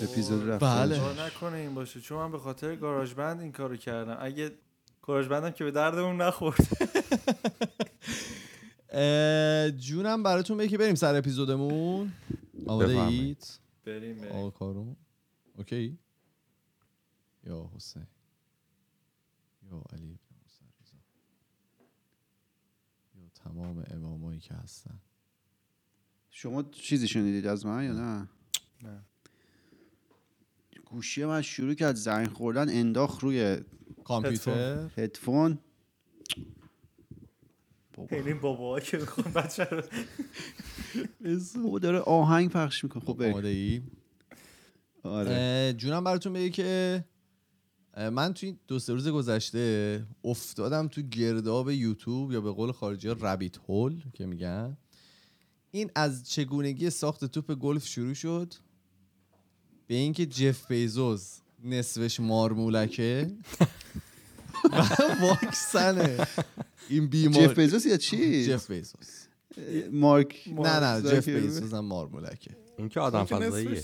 اپیزود 0.03 0.49
رفته. 0.49 0.67
بله. 0.67 1.27
نکنه 1.27 1.57
این 1.57 1.75
باشه. 1.75 2.01
چون 2.01 2.19
من 2.19 2.33
به 2.33 2.39
خاطر 2.39 2.77
GarageBand 2.77 3.41
این 3.41 3.53
کارو 3.53 3.77
کردم. 3.77 4.17
اگه 4.21 4.53
GarageBand 5.07 5.29
م 5.29 5.51
که 5.51 5.65
به 5.65 5.71
دردمون 5.71 6.23
نخورد. 6.23 6.69
جونم 9.87 10.23
براتون 10.23 10.59
بگی 10.59 10.69
که 10.69 10.79
بریم 10.79 10.95
سر 10.95 11.15
اپیزودمون. 11.17 12.13
آماده. 12.67 12.99
اید 12.99 13.59
بریم 13.85 14.19
بریم. 14.19 14.33
آقا 14.33 14.51
کارون 14.51 14.97
okay؟ 15.55 15.99
یا 17.45 17.71
حسین. 17.75 18.07
یا 19.63 19.83
علی 19.93 20.07
ابن 20.07 20.37
موسی 20.43 20.65
رضا. 20.81 20.97
یا 23.15 23.29
تمام 23.35 23.85
امامایی 23.91 24.41
که 24.41 24.55
هستن. 24.55 25.01
شما 26.31 26.63
چیزی 26.63 27.09
شنیدید 27.09 27.47
از 27.47 27.67
من 27.67 27.85
یا 27.85 27.93
نه؟ 27.93 28.29
نه. 28.83 29.05
گوشی 30.91 31.25
من 31.25 31.43
شروع 31.43 31.75
کرد 31.75 31.97
زنگ 31.97 32.29
خوردن 32.29 32.69
انداخت 32.69 33.23
روی 33.23 33.59
کامپیوتر؟ 34.05 34.91
هدفون. 34.97 35.59
این 38.11 38.41
بابا. 38.41 38.81
که 38.81 38.97
می‌خوان 38.99 39.33
بچه 39.33 39.65
رو. 39.65 39.83
بابا 41.63 41.79
داره 41.79 41.99
آهنگ 41.99 42.51
پخش 42.51 42.85
می‌کنه. 42.85 43.05
خب 43.05 43.15
بریم. 43.15 43.33
آماده 43.33 43.49
ای 43.49 43.83
آره 45.03 45.75
جونم 45.77 46.05
براتون 46.05 46.33
بگه 46.33 46.51
که 46.51 47.05
من 47.97 48.35
توی 48.35 48.57
دو 48.69 48.79
سه 48.79 48.93
روز 48.93 49.09
گذشته 49.09 50.07
افتادم 50.25 50.89
تو 50.89 51.03
گرداب 51.03 51.71
یوتیوب 51.71 52.33
یا 52.33 52.41
به 52.41 52.51
قول 52.51 52.73
خارجی 52.73 53.09
ها 53.09 53.15
ربیت 53.21 53.57
هول 53.57 54.03
که 54.15 54.27
میگن. 54.27 54.77
این 55.71 55.91
از 55.95 56.31
چگونگی 56.31 56.91
ساخت 56.91 57.25
توپ 57.25 57.55
گلف 57.55 57.87
شروع 57.87 58.15
شد. 58.15 58.55
به 59.87 59.95
اینکه 59.95 60.27
جف 60.27 60.67
بیزوس 60.67 61.39
نصفش 61.65 62.21
مارمولکه. 62.21 63.31
و 64.73 64.83
واکسنه. 65.23 66.27
این 66.89 67.07
بیمار 67.07 67.47
جف 67.47 67.59
بیزوس 67.59 67.87
یا 67.87 67.97
چی؟ 67.97 68.47
جف 68.47 68.71
بیزوس 68.71 69.27
مارک 69.93 70.49
نه 70.49 70.81
نه 70.81 71.03
جف. 71.03 71.29
بیزوس 71.29 71.75
هم 71.75 71.85
مارمولکه. 71.85 72.51
این 72.79 72.89
که 72.89 73.01
آدم 73.01 73.25
فضاییه. 73.25 73.83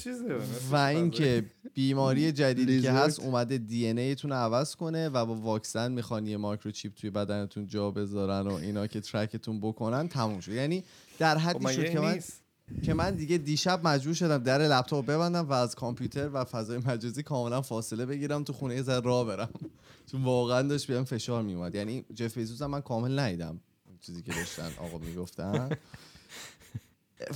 و 0.70 0.76
اینکه 0.76 1.44
بیماری 1.74 2.32
جدیدی 2.32 2.80
که. 2.80 2.92
هست 2.92 3.20
اومده 3.20 3.58
دی 3.58 3.88
ان 3.88 3.98
ایتون 3.98 4.30
رو 4.30 4.36
عوض 4.36 4.76
کنه 4.76 5.08
و 5.08 5.26
با 5.26 5.34
واکسن 5.34 5.92
می‌خوان 5.92 6.26
یه 6.26 6.36
microchip 6.36 6.94
توی 6.94 7.10
بدنتون 7.10 7.66
جا 7.66 7.90
بذارن 7.90 8.46
و 8.46 8.52
اینا 8.52 8.86
که 8.86 9.00
track 9.00 9.38
تون 9.38 9.60
بکنن 9.60 10.08
تموم 10.08 10.40
شد. 10.40 10.52
یعنی 10.52 10.84
در 11.18 11.38
خب 11.38 11.66
حدی 11.66 11.74
شد 11.74 11.90
که 11.90 12.00
من 12.00 12.14
نیست؟ 12.14 12.41
که 12.82 12.94
من 12.94 13.14
دیگه 13.14 13.38
دیشب 13.38 13.86
مجبور 13.86 14.14
شدم 14.14 14.38
در 14.38 14.58
لپتاپ 14.58 15.06
ببندم 15.06 15.48
و 15.48 15.52
از 15.52 15.74
کامپیوتر 15.74 16.30
و 16.32 16.44
فضای 16.44 16.78
مجازی 16.78 17.22
کاملا 17.22 17.62
فاصله 17.62 18.06
بگیرم 18.06 18.44
تو 18.44 18.52
خونه 18.52 18.82
ذره 18.82 19.00
راه 19.00 19.26
برم. 19.26 19.50
چون 20.12 20.24
واقعا 20.24 20.62
داشت 20.62 20.86
بهم 20.86 21.04
فشار 21.04 21.42
میومد 21.42 21.74
یعنی 21.74 22.04
جف 22.14 22.38
بزوس 22.38 22.62
هم 22.62 22.70
من 22.70 22.80
کامل 22.80 23.18
ندیدم 23.18 23.60
چیزی 24.00 24.22
که 24.22 24.32
داشتن 24.32 24.70
آقا 24.78 24.98
می‌گفتن. 24.98 25.70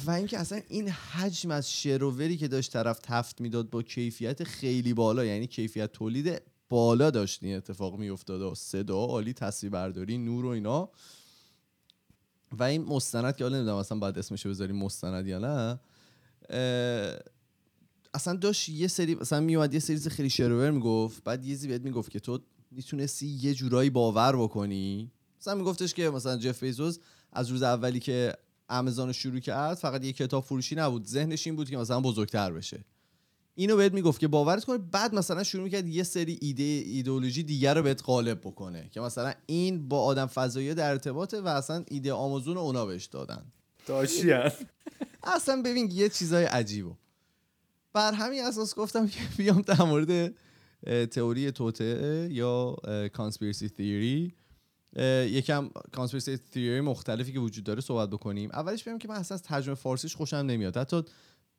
و 0.07 0.11
اینکه 0.11 0.39
اصلا 0.39 0.61
این 0.69 0.89
حجم 0.89 1.51
از 1.51 1.73
شروری 1.73 2.37
که 2.37 2.49
داشت 2.49 2.73
طرف 2.73 2.99
تفت 3.03 3.41
می‌داد 3.41 3.71
با 3.71 3.83
کیفیت 3.83 4.45
خیلی 4.45 4.95
بالا 4.95 5.25
یعنی 5.25 5.47
کیفیت 5.47 5.93
تولید 5.93 6.43
بالا 6.69 7.11
داشت 7.11 7.43
این 7.43 7.57
اتفاق 7.57 7.99
میافتاد. 7.99 8.43
و 8.43 8.55
صدا 8.55 8.97
عالی 8.97 9.33
تصویر 9.33 9.73
برداری 9.73 10.19
نور 10.19 10.45
و 10.45 10.49
اینا. 10.49 10.91
و 12.53 12.63
این 12.63 12.85
مستند 12.85 13.37
که 13.37 13.45
حالا 13.45 13.57
نمی‌دونم 13.57 13.77
اصلا 13.77 13.99
باید 13.99 14.19
اسمشو 14.19 14.49
بذاریم 14.49 14.77
مستند 14.77 15.27
یا 15.27 15.39
نه 15.39 15.81
اصلا 18.15 18.35
داشت 18.37 18.69
یه 18.69 18.89
سری 18.89 19.15
مثلا 19.15 19.41
میومد 19.41 19.75
یه 19.75 19.81
سری 19.81 19.99
خیلی 19.99 20.31
شروور 20.31 20.71
می‌گفت 20.71 21.25
بعد 21.25 21.45
یه 21.45 21.55
چیزی 21.55 21.69
بهت 21.69 21.83
می‌گفت 21.83 22.11
که 22.11 22.21
تو 22.21 22.41
می‌تونستی 22.71 23.27
یه 23.27 23.55
جورایی 23.55 23.91
باور 23.91 24.37
بکنی. 24.37 25.11
مثلا 25.41 25.55
میگفتش 25.55 25.95
که 25.95 26.11
مثلا 26.11 26.37
جف 26.37 26.63
بیزوس 26.63 26.99
از 27.33 27.49
روز 27.49 27.63
اولی 27.63 28.01
که 28.01 28.35
آمازون 28.69 29.07
رو 29.07 29.13
شروع 29.13 29.41
کرد 29.41 29.77
فقط 29.77 30.05
یه 30.05 30.13
کتاب 30.13 30.45
فروشی 30.45 30.75
نبود. 30.75 31.07
ذهنش 31.07 31.47
این 31.47 31.57
بود 31.57 31.71
که 31.71 31.77
مثلا 31.77 32.01
بزرگتر 32.01 32.53
بشه. 32.53 32.85
اینو 33.59 33.77
بهت 33.77 33.93
می‌گفت 33.93 34.21
که 34.21 34.29
باورت 34.29 34.65
کنه 34.65 34.79
بعد 34.79 35.15
مثلا 35.15 35.43
شروع 35.43 35.65
می‌کرد 35.65 35.89
یه 35.89 36.03
سری 36.03 36.39
ایده 36.41 36.63
ایدئولوژی 36.63 37.43
دیگر 37.43 37.75
رو 37.75 37.83
بهت 37.83 38.03
غالب 38.05 38.41
بکنه 38.41 38.89
که 38.91 39.01
مثلا 39.01 39.35
این 39.47 39.89
با 39.89 40.03
آدم 40.03 40.27
فضایی 40.27 40.75
در 40.75 40.91
ارتباطه 40.91 41.41
و 41.41 41.49
اصلا 41.49 41.85
ایده 41.89 42.13
آمازون 42.13 42.55
رو 42.55 42.61
اونا 42.61 42.87
بهش 42.87 43.05
دادن. 43.05 43.45
داشتین 43.87 44.51
اصلا 45.25 45.63
ببین 45.63 45.91
یه 45.93 46.09
چیزای 46.09 46.45
عجیبه. 46.45 46.91
بر 47.93 48.13
همین 48.13 48.43
اساس 48.43 48.75
گفتم 48.75 49.09
که 49.09 49.21
بیام 49.37 49.63
در 49.63 49.83
مورد 49.83 50.35
تئوری 51.11 51.53
توته 51.53 52.29
یا 52.33 52.77
کانسپیرسی 53.13 53.69
تیوری 53.69 54.35
یکم 55.37 55.71
کانسپیرسی 55.93 56.37
تیوری 56.37 56.81
مختلفی 56.81 57.33
که 57.33 57.39
وجود 57.39 57.65
داره 57.65 57.81
صحبت 57.81 58.11
بکنیم. 58.11 58.51
اولش 58.53 58.85
بگم 58.85 58.99
که 58.99 59.09
من 59.09 59.15
اصلا 59.15 59.35
از 59.35 59.43
ترجمه 59.43 59.75
فارسیش 59.75 60.17
خوشم 60.17 60.37
نمیاد. 60.37 60.77
حتی 60.77 61.03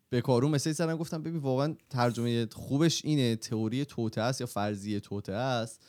به 0.09 0.21
کارون 0.21 0.51
مسیج 0.51 0.73
زدم 0.73 0.97
گفتم 0.97 1.23
ببین 1.23 1.39
واقعا 1.39 1.75
ترجمه 1.89 2.47
خوبش 2.51 3.05
اینه 3.05 3.35
تئوری 3.35 3.85
توته 3.85 4.21
است 4.21 4.41
یا 4.41 4.47
فرضیه 4.47 4.99
توته 4.99 5.33
است. 5.33 5.85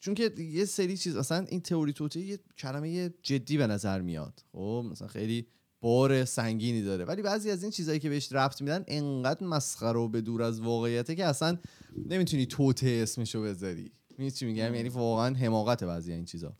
چون 0.00 0.14
که 0.14 0.32
یه 0.38 0.64
سری 0.64 0.96
چیز 0.96 1.16
اصلا 1.16 1.46
این 1.48 1.60
تئوری 1.60 1.92
توته 1.92 2.20
یه 2.20 2.38
کلمه 2.58 3.14
جدی 3.22 3.58
به 3.58 3.66
نظر 3.66 4.00
میاد. 4.00 4.44
خب 4.52 4.84
مثلا 4.90 5.08
خیلی 5.08 5.46
بار 5.80 6.24
سنگینی 6.24 6.82
داره. 6.82 7.04
ولی 7.04 7.22
بعضی 7.22 7.50
از 7.50 7.62
این 7.62 7.72
چیزهایی 7.72 8.00
که 8.00 8.08
بهش 8.08 8.32
ربط 8.32 8.62
میدن 8.62 8.84
انقدر 8.88 9.46
مسخره 9.46 9.98
و 9.98 10.08
به 10.08 10.20
دور 10.20 10.42
از 10.42 10.60
واقعیته 10.60 11.14
که 11.14 11.24
اصلا 11.24 11.58
نمی‌تونی 12.06 12.46
توته 12.46 13.00
اسمشو 13.02 13.42
بذاری. 13.42 13.92
میگم؟ 14.18 14.74
یعنی 14.74 14.88
واقعا 14.88 15.34
حماقت 15.34 15.84
بعضی 15.84 16.12
این 16.12 16.24
چیزا. 16.24 16.56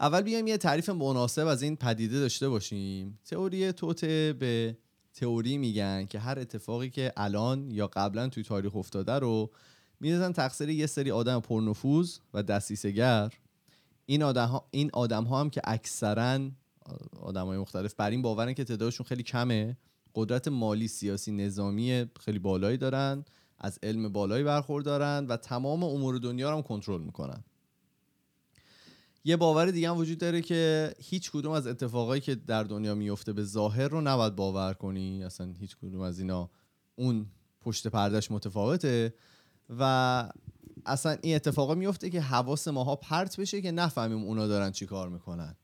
اول 0.00 0.22
بیایم 0.22 0.46
یه 0.46 0.56
تعریف 0.56 0.88
مناسب 0.88 1.46
از 1.46 1.62
این 1.62 1.76
پدیده 1.76 2.20
داشته 2.20 2.48
باشیم. 2.48 3.18
تئوری 3.24 3.72
توته 3.72 4.32
به 4.38 4.76
تئوری 5.14 5.58
میگن 5.58 6.06
که 6.06 6.18
هر 6.18 6.38
اتفاقی 6.38 6.90
که 6.90 7.12
الان 7.16 7.70
یا 7.70 7.86
قبلا 7.86 8.28
توی 8.28 8.42
تاریخ 8.42 8.76
افتاده 8.76 9.12
رو 9.12 9.50
میدازن 10.00 10.32
تقصیر 10.32 10.68
یه 10.68 10.86
سری 10.86 11.10
آدم 11.10 11.40
پرنفوذ 11.40 12.18
و 12.34 12.42
دستیسگر 12.42 13.32
این 14.06 14.22
آدم 14.22 14.46
ها, 14.46 14.68
این 14.70 14.90
آدم 14.92 15.24
ها 15.24 15.40
هم 15.40 15.50
که 15.50 15.60
اکثرا 15.64 16.50
آدم 17.20 17.46
های 17.46 17.58
مختلف 17.58 17.94
بر 17.94 18.10
این 18.10 18.22
باورن 18.22 18.52
که 18.54 18.64
تعدادشون 18.64 19.06
خیلی 19.06 19.22
کمه. 19.22 19.76
قدرت 20.14 20.48
مالی 20.48 20.88
سیاسی 20.88 21.32
نظامی 21.32 22.06
خیلی 22.20 22.38
بالایی 22.38 22.76
دارن. 22.76 23.24
از 23.58 23.78
علم 23.82 24.08
بالایی 24.08 24.44
برخوردارن 24.44 25.26
و 25.26 25.36
تمام 25.36 25.84
امور 25.84 26.18
دنیا 26.18 26.50
رو 26.50 26.56
هم 26.56 26.62
کنترل 26.62 27.00
می‌کنن. 27.00 27.44
یه 29.24 29.36
باور 29.36 29.70
دیگه 29.70 29.90
هم 29.90 29.96
وجود 29.96 30.18
داره 30.18 30.42
که 30.42 30.94
هیچ 30.98 31.30
کدوم 31.30 31.52
از 31.52 31.66
اتفاقایی 31.66 32.20
که 32.20 32.34
در 32.34 32.64
دنیا 32.64 32.94
میفته 32.94 33.32
به 33.32 33.44
ظاهر 33.44 33.88
رو 33.88 34.00
نباید 34.00 34.36
باور 34.36 34.74
کنی. 34.74 35.24
اصلا 35.24 35.52
هیچ 35.58 35.76
کدوم 35.76 36.00
از 36.00 36.18
اینا 36.18 36.50
اون 36.96 37.26
پشت 37.60 37.86
پردش 37.86 38.30
متفاوته 38.30 39.14
و 39.78 40.32
اصلا 40.86 41.16
این 41.22 41.34
اتفاقا 41.34 41.74
میفته 41.74 42.10
که 42.10 42.20
حواس 42.20 42.68
ماها 42.68 42.96
پرت 42.96 43.40
بشه 43.40 43.62
که 43.62 43.72
نفهمیم 43.72 44.24
اونا 44.24 44.46
دارن 44.46 44.70
چی 44.70 44.86
کار 44.86 45.08
می‌کنن. 45.08 45.56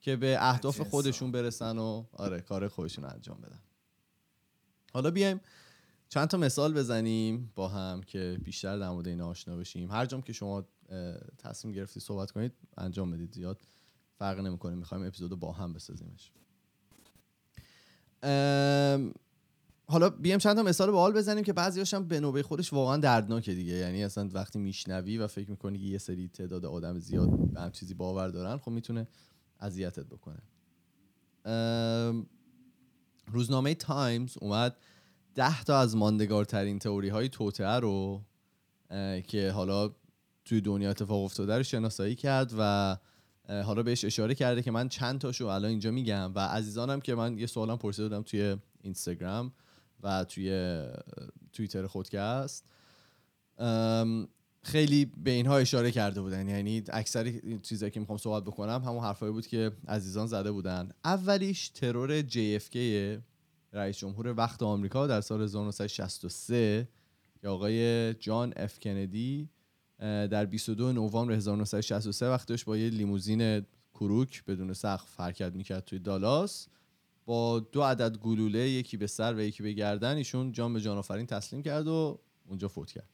که 0.00 0.16
به 0.16 0.36
اهداف. 0.40 0.80
خودشون 0.80 1.32
برسن 1.32 1.78
و 1.78 2.04
آره 2.12 2.40
کار 2.40 2.68
خودشون 2.68 3.04
انجام 3.04 3.40
بدن. 3.40 3.60
حالا 4.92 5.10
بیایم 5.10 5.40
چند 6.08 6.28
تا 6.28 6.38
مثال 6.38 6.74
بزنیم 6.74 7.52
با 7.54 7.68
هم 7.68 8.02
که 8.02 8.38
بیشتر 8.44 8.78
در 8.78 8.90
مورد 8.90 9.08
اینا 9.08 9.28
آشنا 9.28 9.56
بشیم. 9.56 9.90
هر 9.90 10.06
جام 10.06 10.22
که 10.22 10.32
شما 10.32 10.64
تصمیم 11.38 11.74
گرفتی 11.74 12.00
صحبت 12.00 12.30
کنید 12.30 12.52
انجام 12.78 13.10
بدید 13.10 13.32
زیاد. 13.32 13.60
فرق 14.18 14.38
نمی‌کنه 14.38 14.74
می‌خوایم 14.74 15.06
اپیزود 15.06 15.30
با 15.30 15.52
هم 15.52 15.72
بسازیمش. 15.72 16.32
حالا 19.86 20.10
بیایم 20.10 20.38
چند 20.38 20.56
تا 20.56 20.62
مثال 20.62 20.90
باحال 20.90 21.12
بزنیم 21.12 21.44
که 21.44 21.52
بعضیاش 21.52 21.94
هم 21.94 22.08
به 22.08 22.20
نوبه 22.20 22.42
خودش 22.42 22.72
واقعا 22.72 22.96
دردناکه 22.96 23.54
دیگه. 23.54 23.72
یعنی 23.72 24.04
اصلا 24.04 24.28
وقتی 24.32 24.58
میشنوی 24.58 25.18
و 25.18 25.26
فکر 25.26 25.50
می‌کنی 25.50 25.78
که 25.78 25.84
یه 25.84 25.98
سری 25.98 26.28
تعداد 26.28 26.66
آدم 26.66 26.98
زیاد 26.98 27.52
به 27.52 27.60
هم 27.60 27.70
چیزی 27.70 27.94
باور 27.94 28.28
دارن 28.28 28.56
خب 28.56 28.70
می‌تونه 28.70 29.08
اذیتت 29.60 30.06
بکنه. 30.06 30.42
ام، 31.44 32.26
روزنامه 33.26 33.74
تایمز 33.74 34.36
اومد 34.40 34.76
ده 35.34 35.64
تا 35.64 35.78
از 35.78 35.96
ماندگارترین 35.96 36.78
تئوری 36.78 37.08
های 37.08 37.28
توطئه 37.28 37.78
رو 37.78 38.24
که 39.26 39.50
حالا 39.54 39.94
توی 40.50 40.60
دنیا 40.60 40.90
اتفاق 40.90 41.24
افتاده 41.24 41.56
رو 41.56 41.62
شناسایی 41.62 42.14
کرد 42.14 42.52
و 42.58 42.96
حالا 43.48 43.82
بهش 43.82 44.04
اشاره 44.04 44.34
کرده 44.34 44.62
که 44.62 44.70
من 44.70 44.88
چند 44.88 45.20
تاشو 45.20 45.46
الان 45.46 45.70
اینجا 45.70 45.90
میگم 45.90 46.32
و 46.34 46.38
عزیزانم 46.38 47.00
که 47.00 47.14
من 47.14 47.38
یه 47.38 47.46
سوالم 47.46 47.78
پرسیده 47.78 48.08
بودم 48.08 48.22
توی 48.22 48.56
اینستاگرام 48.82 49.52
و 50.02 50.24
توی 50.24 50.80
توییتر 51.52 51.86
خودکست. 51.86 52.64
خیلی 54.62 55.04
به 55.04 55.30
اینها 55.30 55.58
اشاره 55.58 55.90
کرده 55.90 56.20
بودن. 56.20 56.48
یعنی 56.48 56.82
اکثر 56.88 57.32
چیزایی 57.62 57.90
که 57.90 58.00
می‌خوام 58.00 58.18
صحبت 58.18 58.44
بکنم 58.44 58.82
همون 58.84 59.04
حرفایی 59.04 59.32
بود 59.32 59.46
که 59.46 59.72
عزیزان 59.88 60.26
زده 60.26 60.52
بودن. 60.52 60.90
اولیش 61.04 61.68
ترور 61.68 62.22
JFK 62.22 62.76
رئیس 63.72 63.98
جمهور 63.98 64.34
وقت 64.36 64.62
آمریکا 64.62 65.06
در 65.06 65.20
سال 65.20 65.42
1963 65.42 66.88
که 67.40 67.48
آقای 67.48 68.14
جان 68.14 68.52
اف 68.56 68.80
کندی. 68.80 69.48
در 70.00 70.46
22 70.46 70.92
نوامبر 70.92 71.34
1963 71.34 72.26
وقتش 72.26 72.64
با 72.64 72.76
یه 72.76 72.90
لیموزین 72.90 73.66
کروک 73.94 74.44
بدون 74.44 74.72
سقف 74.72 75.20
حرکت 75.20 75.52
می‌کرد 75.52 75.84
توی 75.84 75.98
دالاس. 75.98 76.66
با 77.26 77.60
دو 77.60 77.82
عدد 77.82 78.16
گلوله 78.16 78.58
یکی 78.58 78.96
به 78.96 79.06
سر 79.06 79.34
و 79.34 79.40
یکی 79.40 79.62
به 79.62 79.72
گردن 79.72 80.16
ایشون 80.16 80.52
جان 80.52 80.72
به 80.72 80.80
جان 80.80 80.98
آفرین 80.98 81.26
تسلیم 81.26 81.62
کرد 81.62 81.88
و 81.88 82.20
اونجا 82.48 82.68
فوت 82.68 82.92
کرد. 82.92 83.08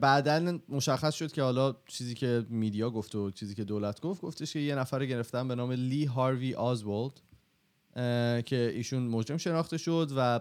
بعدا 0.00 0.58
مشخص 0.68 1.14
شد 1.14 1.32
که 1.32 1.42
حالا 1.42 1.76
چیزی 1.86 2.14
که 2.14 2.46
میدیا 2.48 2.90
گفت 2.90 3.14
و 3.14 3.30
چیزی 3.30 3.54
که 3.54 3.64
دولت 3.64 4.00
گفت 4.00 4.20
گفتش 4.20 4.52
که 4.52 4.58
یه 4.58 4.74
نفر 4.74 4.98
رو 4.98 5.04
گرفتن 5.06 5.48
به 5.48 5.54
نام 5.54 5.72
لی 5.72 6.04
هاروی 6.04 6.54
آزوالد 6.54 7.20
اه، 7.96 8.42
که 8.42 8.72
ایشون 8.74 9.02
مجرم 9.02 9.36
شناخته 9.36 9.78
شد 9.78 10.12
و 10.16 10.40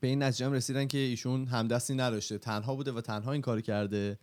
به 0.00 0.08
این 0.08 0.22
نتیجه 0.22 0.46
هم 0.46 0.52
رسیدن 0.52 0.86
که 0.86 0.98
ایشون 0.98 1.46
همدستی 1.46 1.94
نداشته. 1.94 2.38
تنها 2.38 2.74
بوده 2.74 2.92
و 2.92 3.00
تنها 3.00 3.32
این 3.32 3.42
کار 3.42 3.60
کرده. 3.60 4.18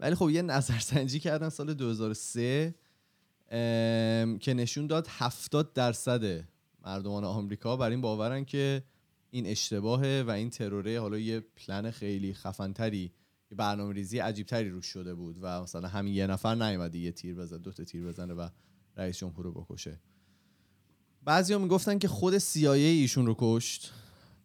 ولی 0.00 0.14
خب 0.14 0.30
یه 0.30 0.42
نظرسنجی 0.42 1.20
کردن 1.20 1.48
سال 1.48 1.74
2003 1.74 2.74
ام، 3.50 4.38
که 4.38 4.54
نشون 4.54 4.86
داد 4.86 5.06
70 5.10 5.72
درصد 5.72 6.44
مردمان 6.86 7.24
آمریکا 7.24 7.76
بر 7.76 7.90
این 7.90 8.00
باورن 8.00 8.44
که 8.44 8.82
این 9.30 9.46
اشتباهه 9.46 10.24
و 10.26 10.30
این 10.30 10.50
تروره 10.50 11.00
حالا 11.00 11.18
یه 11.18 11.40
پلن 11.40 11.90
خیلی 11.90 12.34
خفنتری 12.34 13.12
یه 13.50 13.56
برنامه 13.56 13.92
ریزی 13.92 14.18
عجیبتری 14.18 14.70
روش 14.70 14.86
شده 14.86 15.14
بود 15.14 15.38
و 15.40 15.62
مثلا 15.62 15.88
همین 15.88 16.14
یه 16.14 16.26
نفر 16.26 16.54
نیومده 16.54 16.98
یه 16.98 17.12
تیر 17.12 17.34
بزنه 17.34 17.58
دو 17.58 17.72
تا 17.72 17.84
تیر 17.84 18.04
بزنه 18.04 18.34
و 18.34 18.48
رئیس 18.96 19.18
جمهور 19.18 19.44
رو 19.44 19.52
بکشه. 19.52 20.00
بعضی 21.22 21.56
می‌گفتن 21.56 21.98
که 21.98 22.08
خود 22.08 22.38
CIA 22.38 22.64
ایشون 22.64 23.26
رو 23.26 23.34
کشت. 23.38 23.92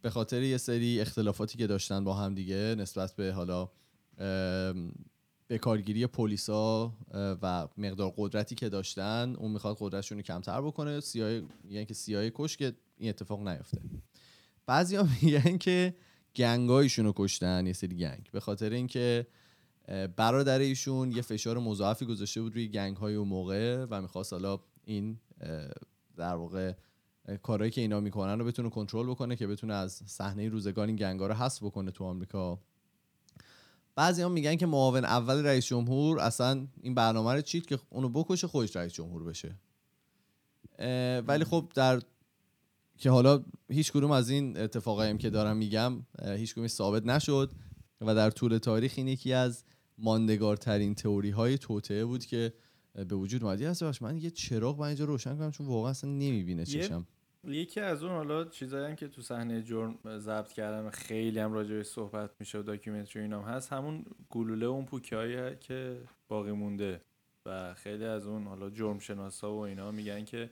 به 0.02 0.10
خاطر 0.10 0.42
یه 0.42 0.58
سری 0.58 1.02
اختلافاتی 1.02 1.58
که 1.58 1.68
داشتن 1.68 2.04
با 2.04 2.14
هم 2.14 2.36
دیگه 2.36 2.76
نسبت 2.78 3.16
به 3.16 3.32
حالا 3.34 3.70
به 5.48 5.58
کارگیری 5.62 6.08
پلیسا 6.08 6.94
و 7.14 7.68
مقدار 7.78 8.14
قدرتی 8.18 8.56
که 8.56 8.70
داشتن 8.70 9.36
اون 9.38 9.52
می‌خواد 9.52 9.78
قدرتشون 9.80 10.18
رو 10.18 10.22
کمتر 10.22 10.62
بکنه. 10.62 11.02
CIA 11.02 11.44
میگن 11.64 11.84
که 11.84 11.94
CIA 11.94 12.32
کش 12.34 12.58
که 12.58 12.74
این 12.98 13.10
اتفاق 13.10 13.48
نیفته. 13.48 13.82
بعضی 14.66 14.96
ها 14.96 15.08
میگن 15.22 15.58
که 15.58 15.96
گنگایشون 16.36 17.06
رو 17.06 17.14
کشتن 17.16 17.68
یه 17.68 17.74
سری 17.74 17.98
گنگ. 17.98 18.30
به 18.32 18.40
خاطر 18.40 18.70
اینکه 18.70 19.28
برادر 20.16 20.60
ایشون 20.60 21.12
یه 21.12 21.22
فشار 21.22 21.60
مضاعفی 21.60 22.06
گذاشته 22.06 22.42
بود 22.42 22.56
روی 22.56 22.68
گنگ 22.68 22.98
های 22.98 23.16
اون 23.16 23.28
موقع 23.28 23.86
و 23.90 24.02
می‌خواست 24.02 24.34
حالا 24.34 24.60
این 24.86 25.20
در 26.18 26.36
واقع 26.36 26.74
کارهایی 27.38 27.72
که 27.72 27.82
اینا 27.82 28.00
می‌کنن 28.00 28.40
رو 28.40 28.46
بتونه 28.46 28.70
کنترل 28.70 29.10
بکنه 29.10 29.36
که 29.36 29.48
بتونه 29.48 29.74
از 29.74 30.04
صحنه 30.06 30.50
روزگار 30.50 30.88
این 30.88 30.96
گنگا 30.96 31.28
رو 31.28 31.34
حذف 31.34 31.64
بکنه 31.64 31.92
تو 31.92 32.04
آمریکا. 32.04 32.60
بعضی 33.96 34.22
هم 34.22 34.32
میگن 34.32 34.56
که 34.56 34.66
معاون 34.66 35.06
اول 35.06 35.46
رئیس 35.46 35.66
جمهور 35.66 36.20
اصلا 36.20 36.68
این 36.82 36.96
برنامه 36.96 37.34
رو 37.34 37.42
چید 37.42 37.66
که 37.66 37.80
اونو 37.90 38.10
بکشه 38.10 38.48
خودش 38.48 38.76
رئیس 38.76 38.94
جمهور 38.94 39.24
بشه. 39.24 39.56
ولی 41.28 41.44
خب 41.44 41.72
در 41.76 42.02
که 42.98 43.10
حالا 43.10 43.44
هیچ 43.70 43.92
کدوم 43.92 44.12
از 44.12 44.30
این 44.30 44.58
اتفاقایی 44.58 45.18
که 45.18 45.30
دارم 45.30 45.58
میگم 45.58 46.06
هیچ 46.24 46.68
ثابت 46.68 47.06
نشد 47.06 47.52
و 48.02 48.16
در 48.16 48.30
طول 48.30 48.58
تاریخ 48.58 48.94
این 48.98 49.08
یکی 49.08 49.34
از 49.34 49.64
ماندگارترین 49.98 50.96
تئوری 50.96 51.30
های 51.30 51.58
توطئه 51.58 52.06
بود 52.06 52.26
که 52.26 52.54
به 52.94 53.16
وجود 53.16 53.44
اومد. 53.44 53.62
یه 53.62 53.74
باش 53.82 54.02
من 54.02 54.18
یه 54.18 54.30
چراغ 54.30 54.80
من 54.80 54.88
اینجا 54.88 55.06
روشن 55.06 55.38
کنم 55.38 55.52
چون 55.52 55.68
واقعا 55.68 55.92
اصلا 55.92 56.10
نمی‌بینه 56.10 56.66
چشم. 56.66 57.08
یکی 57.44 57.80
از 57.80 58.04
اون 58.04 58.14
حالا 58.14 58.46
چیزایی 58.46 58.86
هم 58.86 58.96
که 58.96 59.08
تو 59.08 59.22
صحنه 59.22 59.62
جرم 59.62 60.18
ضبط 60.18 60.52
کردن 60.52 60.90
خیلی 60.90 61.40
هم 61.40 61.54
راجعش 61.54 61.86
صحبت 61.86 62.32
میشه 62.40 62.60
و 62.60 62.62
داکیومنتری 62.62 63.22
اینام 63.22 63.44
هست 63.44 63.74
همون 63.74 64.06
گلوله 64.30 64.66
اون 64.66 64.86
پوکه 64.86 65.58
که 65.60 66.02
باقی 66.28 66.52
مونده 66.52 67.02
و 67.46 67.74
خیلی 67.74 68.06
از 68.06 68.28
اون 68.28 68.48
حالا 68.48 68.70
جرم 68.70 69.00
شناسا 69.00 69.54
و 69.54 69.60
اینا 69.60 69.92
میگن 69.92 70.26
که 70.26 70.50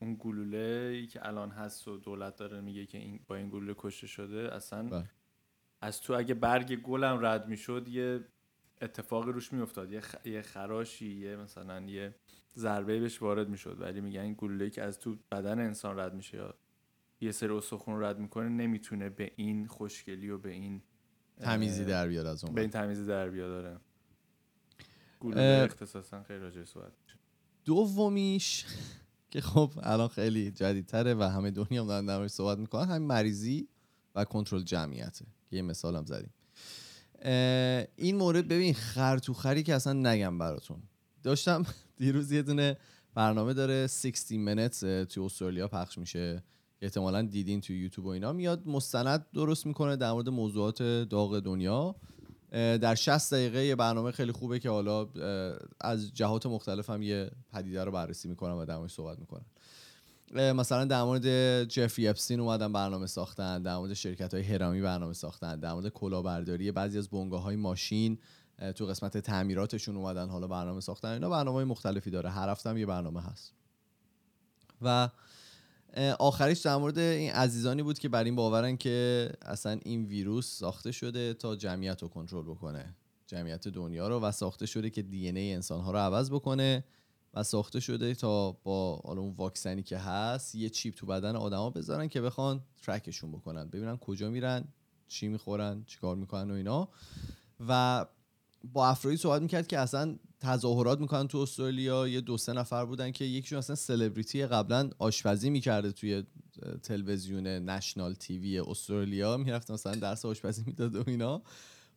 اون 0.00 0.16
گلوله 0.20 1.06
که 1.06 1.26
الان 1.26 1.50
هست 1.50 1.88
و 1.88 1.96
دولت 1.96 2.36
داره 2.36 2.60
میگه 2.60 2.86
که 2.86 2.98
این 2.98 3.20
با 3.28 3.36
این 3.36 3.48
گلوله 3.48 3.74
کشته 3.78 4.06
شده 4.06 4.54
اصلا 4.54 4.82
بله. 4.82 5.10
از 5.80 6.00
تو 6.00 6.12
اگه 6.12 6.34
برگ 6.34 6.76
گلم 6.80 7.18
رد 7.26 7.48
می‌شد 7.48 7.88
یه 7.88 8.24
اتفاقی 8.82 9.32
روش 9.32 9.52
میافتاد. 9.52 9.92
یه, 9.92 10.00
خ... 10.00 10.14
یه 10.24 10.42
خراشی 10.42 11.12
یه 11.12 11.36
مثلا 11.36 11.80
یه 11.80 12.14
ضربه 12.56 13.00
بهش 13.00 13.22
وارد 13.22 13.48
می‌شد. 13.48 13.76
ولی 13.80 14.00
میگن 14.00 14.20
این 14.20 14.34
گلوله 14.38 14.70
که 14.70 14.82
از 14.82 14.98
تو 14.98 15.16
بدن 15.32 15.58
انسان 15.58 15.98
رد 15.98 16.14
میشه 16.14 16.36
یا 16.36 16.54
یه 17.20 17.32
سری 17.32 17.48
استخون 17.48 18.02
رد 18.02 18.18
می‌کنه 18.18 18.48
نمی‌تونه 18.48 19.10
به 19.10 19.32
این 19.36 19.66
خوشگلی 19.66 20.30
و 20.30 20.38
به 20.38 20.50
این 20.50 20.82
تمیزی 21.40 21.84
در 21.84 22.08
بیاد 22.08 22.26
از 22.26 22.44
اون 22.44 22.54
به 22.54 22.60
این 22.60 22.70
تمیزی 22.70 23.06
در 23.06 23.30
بیاد 23.30 23.48
داره 23.48 23.80
گلوله 25.20 25.62
اختصاصا 25.64 26.22
خیلی 26.22 26.38
راجع 26.38 26.64
صحبت 26.64 26.92
دومیش 27.64 28.64
که 29.30 29.40
خب 29.40 29.70
الان 29.82 30.08
خیلی 30.08 30.50
جدیدتره 30.50 31.14
و 31.14 31.22
همه 31.22 31.50
دنیا 31.50 31.82
هم 31.82 31.88
دارن 31.88 32.06
در 32.06 32.28
صحبت 32.28 32.58
می‌کنن 32.58 32.88
همین 32.88 33.08
مریضی 33.08 33.68
و 34.14 34.24
کنترل 34.24 34.62
جمعیته. 34.62 35.26
که 35.50 35.56
یه 35.56 35.62
مثال 35.62 35.96
هم 35.96 36.04
زدیم. 36.04 36.32
این 37.96 38.16
مورد 38.16 38.48
ببین 38.48 38.74
خر 38.74 39.18
تو 39.18 39.34
خری 39.34 39.62
که 39.62 39.74
اصلا 39.74 39.92
نگم 39.92 40.38
براتون. 40.38 40.82
داشتم 41.22 41.64
دیروز 41.98 42.32
یه 42.32 42.42
دونه 42.42 42.76
برنامه 43.14 43.54
داره 43.54 43.86
60 43.86 44.32
minutes 44.32 44.78
توی 45.08 45.24
استرالیا 45.24 45.68
پخش 45.68 45.98
میشه. 45.98 46.42
احتمالا 46.82 47.22
دیدین 47.22 47.60
توی 47.60 47.78
یوتیوب 47.78 48.06
و 48.06 48.10
اینا. 48.10 48.32
میاد 48.32 48.62
مستند 48.66 49.26
درست 49.34 49.66
می‌کنه 49.66 49.96
در 49.96 50.12
مورد 50.12 50.28
موضوعات 50.28 50.82
داغ 50.82 51.40
دنیا. 51.40 51.96
در 52.52 52.94
60 52.94 53.34
دقیقه 53.34 53.64
یه 53.64 53.76
برنامه 53.76 54.10
خیلی 54.10 54.32
خوبه 54.32 54.58
که 54.58 54.70
حالا 54.70 55.08
از 55.80 56.14
جهات 56.14 56.46
مختلف 56.46 56.90
هم 56.90 57.02
یه 57.02 57.30
پدیده 57.52 57.84
رو 57.84 57.92
بررسی 57.92 58.28
می‌کنن 58.28 58.52
و 58.52 58.64
در 58.64 58.88
صحبت 58.88 59.18
می‌کنن 59.18 59.40
اه، 59.40 59.55
مثلا 60.34 60.84
در 60.84 61.02
مورد 61.02 61.64
جفری 61.64 62.08
اپستین 62.08 62.40
اومدن 62.40 62.72
برنامه 62.72 63.06
ساختن 63.06 63.62
در 63.62 63.76
مورد 63.76 63.94
شرکت 63.94 64.34
های 64.34 64.42
هرامی 64.42 64.80
برنامه 64.80 65.12
ساختن 65.12 65.60
در 65.60 65.72
مورد 65.72 65.88
کلاهبرداری 65.88 66.72
بعضی 66.72 66.98
از 66.98 67.08
بنگاه 67.08 67.42
های 67.42 67.56
ماشین 67.56 68.18
تو 68.74 68.86
قسمت 68.86 69.18
تعمیراتشون 69.18 69.96
اومدن 69.96 70.28
حالا 70.28 70.46
برنامه 70.46 70.80
ساختن. 70.80 71.08
اینا 71.08 71.30
برنامه 71.30 71.56
های 71.56 71.64
مختلفی 71.64 72.10
داره. 72.10 72.30
هر 72.30 72.48
هفته 72.48 72.70
هم 72.70 72.76
یه 72.78 72.86
برنامه 72.86 73.22
هست. 73.22 73.52
و 74.82 75.08
آخریش 76.18 76.60
در 76.60 76.76
مورد 76.76 76.98
این 76.98 77.32
عزیزانی 77.32 77.82
بود 77.82 77.98
که 77.98 78.08
بر 78.08 78.24
این 78.24 78.36
باورن 78.36 78.76
که 78.76 79.30
اصلا 79.42 79.78
این 79.82 80.04
ویروس 80.04 80.58
ساخته 80.58 80.92
شده 80.92 81.34
تا 81.34 81.56
جمعیت 81.56 82.02
رو 82.02 82.08
کنترل 82.08 82.42
بکنه. 82.42 82.94
جمعیت 83.26 83.68
دنیا 83.68 84.08
رو 84.08 84.20
و 84.20 84.32
ساخته 84.32 84.66
شده 84.66 84.90
که 84.90 85.02
دی 85.02 85.28
ای 85.28 85.52
انسان 85.52 85.80
ها 85.80 85.92
رو 85.92 85.98
عوض 85.98 86.30
بکنه. 86.30 86.84
و 87.36 87.42
ساخته 87.42 87.80
شده 87.80 88.14
تا 88.14 88.52
با 88.52 88.96
حالا 89.04 89.20
اون 89.20 89.34
واکسنی 89.34 89.82
که 89.82 89.98
هست 89.98 90.54
یه 90.54 90.68
چیپ 90.68 90.94
تو 90.94 91.06
بدن 91.06 91.36
آدما 91.36 91.70
بذارن 91.70 92.08
که 92.08 92.20
بخوان 92.20 92.60
ترکشون 92.82 93.32
بکنن. 93.32 93.68
ببینن 93.68 93.96
کجا 93.96 94.30
میرن 94.30 94.64
چی 95.08 95.28
می‌خورن 95.28 95.84
چیکار 95.86 96.16
می‌کنن 96.16 96.50
و 96.50 96.54
اینا. 96.54 96.88
و 97.68 98.06
با 98.72 98.88
افرادی 98.88 99.16
صحبت 99.16 99.42
می‌کرد 99.42 99.66
که 99.66 99.78
اصلا 99.78 100.18
تظاهرات 100.40 101.00
می‌کنن 101.00 101.28
تو 101.28 101.38
استرالیا. 101.38 102.08
یه 102.08 102.20
دو 102.20 102.36
سه 102.36 102.52
نفر 102.52 102.84
بودن 102.84 103.10
که 103.12 103.24
یکیشون 103.24 103.58
اصلا 103.58 103.76
سلبریتی 103.76 104.46
قبلا 104.46 104.90
آشپزی 104.98 105.50
می‌کرده 105.50 105.92
توی 105.92 106.24
تلویزیون 106.82 107.46
national 107.46 108.14
TV 108.14 108.58
استرالیا. 108.58 109.36
می‌رفت 109.36 109.70
مثلا 109.70 109.94
درس 109.94 110.24
آشپزی 110.24 110.62
می‌داد 110.66 110.96
و 110.96 111.04
اینا. 111.06 111.42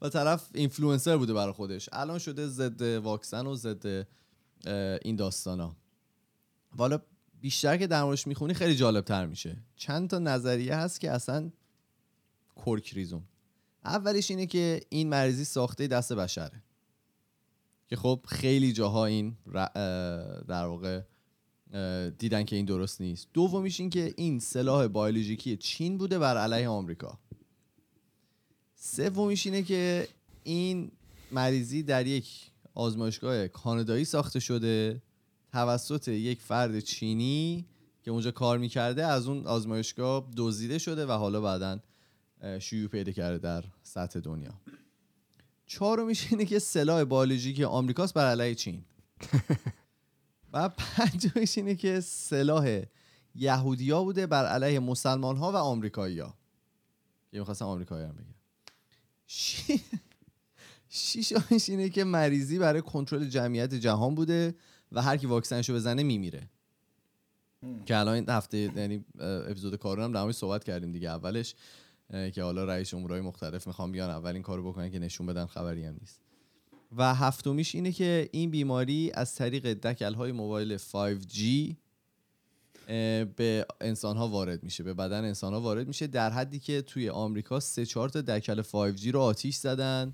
و 0.01 0.09
طرف 0.09 0.49
اینفلوئنسر 0.53 1.17
بوده 1.17 1.33
برای 1.33 1.53
خودش. 1.53 1.89
الان 1.91 2.19
شده 2.19 2.47
ضد 2.47 2.81
واکسن 2.81 3.47
و 3.47 3.55
ضد 3.55 4.07
این 5.03 5.15
داستانا. 5.15 5.75
والا 6.75 7.01
بیشتر 7.41 7.77
که 7.77 7.87
در 7.87 8.03
موردش 8.03 8.27
می‌خونی 8.27 8.53
خیلی 8.53 8.75
جالب 8.75 9.03
تر 9.03 9.25
میشه. 9.25 9.57
چند 9.75 10.09
تا 10.09 10.19
نظریه 10.19 10.75
هست 10.75 10.99
که 10.99 11.11
اصلا 11.11 11.51
کرک 12.65 12.93
ریزون 12.93 13.23
اولیش 13.85 14.31
اینه 14.31 14.45
که 14.45 14.81
این 14.89 15.09
مریضی 15.09 15.45
ساخته 15.45 15.87
دست 15.87 16.13
بشره. 16.13 16.63
که 17.87 17.95
خب 17.95 18.25
خیلی 18.27 18.73
جاها 18.73 19.05
این 19.05 19.37
در 20.47 20.65
واقع 20.65 21.01
دیدن 22.17 22.43
که 22.43 22.55
این 22.55 22.65
درست 22.65 23.01
نیست. 23.01 23.27
دومیش 23.33 23.79
این 23.79 23.89
که 23.89 24.13
این 24.17 24.39
سلاح 24.39 24.87
بیولوژیکی 24.87 25.57
چین 25.57 25.97
بوده 25.97 26.19
بر 26.19 26.37
علیه 26.37 26.67
آمریکا. 26.67 27.19
سومیش 28.75 29.45
اینه 29.45 29.63
که 29.63 30.07
این 30.43 30.91
مریضی 31.31 31.83
در 31.83 32.07
یک 32.07 32.48
آزمایشگاه 32.79 33.47
کانادایی 33.47 34.05
ساخته 34.05 34.39
شده 34.39 35.01
توسط 35.51 36.07
یک 36.07 36.41
فرد 36.41 36.79
چینی 36.79 37.65
که 38.03 38.11
اونجا 38.11 38.31
کار 38.31 38.57
می‌کرده 38.57 39.05
از 39.05 39.27
اون 39.27 39.47
آزمایشگاه 39.47 40.29
دزدیده 40.37 40.77
شده 40.77 41.05
و 41.05 41.11
حالا 41.11 41.41
بعدا 41.41 41.79
شیوع 42.59 42.87
پیدا 42.89 43.11
کرده 43.11 43.37
در 43.37 43.63
سطح 43.83 44.19
دنیا. 44.19 44.53
چهارمیش 45.65 46.27
اینه 46.31 46.45
که 46.45 46.59
سلاح 46.59 47.03
بیولوژیک 47.03 47.61
آمریکاست 47.61 48.13
بر 48.13 48.25
علیه 48.25 48.55
چین. 48.55 48.83
و 50.53 50.69
پنجمیش 50.69 51.57
اینه 51.57 51.75
که 51.75 51.99
سلاح 51.99 52.81
یهودیا 53.35 54.03
بوده 54.03 54.27
بر 54.27 54.45
علیه 54.45 54.79
مسلمان 54.79 55.37
ها 55.37 55.51
و 55.51 55.55
آمریکایی 55.55 56.19
ها 56.19 56.33
که 57.31 57.39
می‌خواستم 57.39 57.65
آمریکایی 57.65 58.05
هم 58.05 58.15
بگم. 58.15 58.35
شی- 60.89 61.23
شیشمیش 61.23 61.69
اینه 61.69 61.89
که 61.89 62.03
مریضی 62.03 62.59
برای 62.59 62.81
کنترل 62.81 63.25
جمعیت 63.25 63.73
جهان 63.73 64.15
بوده 64.15 64.55
و 64.91 65.01
هر 65.01 65.17
کی 65.17 65.27
واکسنشو 65.27 65.73
بزنه 65.73 66.03
میمیره. 66.03 66.49
که 67.85 67.97
الان 67.97 68.13
این 68.13 68.29
هفته 68.29 68.57
یعنی 68.57 69.05
اپیزود 69.19 69.75
کارون 69.75 70.05
هم 70.05 70.11
در 70.11 70.31
صحبت 70.31 70.63
کردیم 70.63 70.91
دیگه. 70.91 71.09
اولش 71.09 71.55
که 72.33 72.43
حالا 72.43 72.65
رئیس 72.65 72.89
جمهورهای 72.89 73.21
مختلف 73.21 73.67
می‌خوام 73.67 73.91
بیان 73.91 74.09
اول 74.09 74.33
این 74.33 74.41
کارو 74.41 74.71
بکنن 74.71 74.89
که 74.91 74.99
نشون 74.99 75.27
بدن 75.27 75.45
خبری 75.45 75.85
هم 75.85 75.95
نیست. 75.99 76.21
و 76.97 77.15
هفتمیش 77.15 77.75
اینه 77.75 77.91
که 77.91 78.29
این 78.31 78.51
بیماری 78.51 79.11
از 79.13 79.35
طریق 79.35 79.73
دکل‌های 79.73 80.31
موبایل 80.31 80.77
5G 80.77 81.73
اه، 82.87 83.25
به 83.25 83.65
انسان 83.81 84.17
ها 84.17 84.27
وارد 84.27 84.63
میشه 84.63 84.83
به 84.83 84.93
بدن 84.93 85.23
انسان 85.23 85.53
ها 85.53 85.61
وارد 85.61 85.87
میشه 85.87 86.07
در 86.07 86.29
حدی 86.29 86.59
که 86.59 86.81
توی 86.81 87.09
آمریکا 87.09 87.59
سه 87.59 87.85
چهار 87.85 88.09
تا 88.09 88.21
دکل 88.21 88.61
5G 88.61 89.07
رو 89.07 89.19
آتیش 89.19 89.55
زدن. 89.55 90.13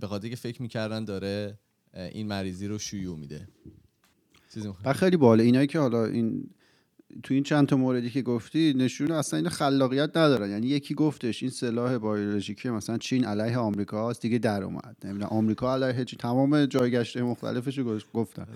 به 0.00 0.06
خاطر 0.06 0.28
که 0.28 0.36
فکر 0.36 0.62
می‌کردن 0.62 1.04
داره 1.04 1.58
این 1.94 2.26
مریضی 2.26 2.66
رو 2.66 2.78
شیوع 2.78 3.18
میده؟ 3.18 3.48
و 4.84 4.92
خیلی 4.92 5.16
بالا 5.16 5.42
اینایی 5.42 5.66
که 5.66 5.78
حالا 5.78 6.04
این 6.04 6.50
تو 7.22 7.34
این 7.34 7.42
چند 7.42 7.66
تا 7.66 7.76
موردی 7.76 8.10
که 8.10 8.22
گفتی 8.22 8.74
نشون 8.76 9.10
اصلا 9.10 9.38
این 9.38 9.48
خلاقیت 9.48 10.16
ندارن. 10.16 10.50
یعنی 10.50 10.66
یکی 10.66 10.94
گفتش 10.94 11.42
این 11.42 11.50
سلاح 11.50 11.98
بیولوژیکی 11.98 12.70
مثلا 12.70 12.98
چین 12.98 13.24
علیه 13.24 13.58
آمریکا 13.58 14.10
است 14.10 14.22
دیگه 14.22 14.38
در 14.38 14.62
اومد. 14.62 14.96
نمی‌دونم 15.04 15.28
آمریکا 15.30 15.74
علیه 15.74 16.04
چین 16.04 16.18
تمام 16.18 16.66
جایگشته 16.66 17.22
مختلفش 17.22 17.78
رو 17.78 17.98
گفتن. 18.14 18.46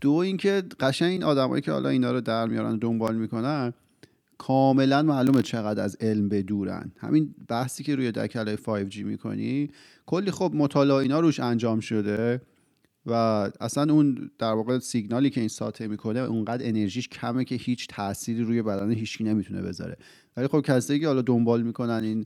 دو 0.00 0.12
اینکه 0.12 0.62
قشنگ 0.80 1.10
این 1.10 1.24
آدمایی 1.24 1.62
که 1.62 1.72
حالا 1.72 1.88
اینا 1.88 2.12
رو 2.12 2.20
در 2.20 2.46
میارن 2.46 2.78
دنبال 2.78 3.16
می‌کنن 3.16 3.72
کاملا 4.38 5.02
معلومه 5.02 5.42
چقدر 5.42 5.84
از 5.84 5.96
علم 6.00 6.28
بدورن. 6.28 6.92
همین 6.98 7.34
بحثی 7.48 7.84
که 7.84 7.96
روی 7.96 8.12
دکلای 8.12 8.56
5G 8.56 8.96
می‌کنی 8.96 9.70
کلی 10.10 10.30
خب 10.30 10.52
مطالعه 10.54 10.96
اینا 10.96 11.20
روش 11.20 11.40
انجام 11.40 11.80
شده 11.80 12.40
و 13.06 13.12
اصلا 13.60 13.92
اون 13.92 14.30
در 14.38 14.52
واقع 14.52 14.78
سیگنالی 14.78 15.30
که 15.30 15.40
این 15.40 15.48
ساته 15.48 15.88
می‌کنه 15.88 16.20
اونقدر 16.20 16.68
انرژیش 16.68 17.08
کمه 17.08 17.44
که 17.44 17.54
هیچ 17.54 17.86
تأثیری 17.88 18.42
روی 18.42 18.62
بدن 18.62 18.90
هیچکی 18.90 19.24
نمی‌تونه 19.24 19.62
بذاره. 19.62 19.96
ولی 20.36 20.46
خب 20.46 20.60
کسایی 20.60 21.00
که 21.00 21.06
حالا 21.06 21.22
دنبال 21.22 21.62
می‌کنن 21.62 22.00
این 22.04 22.24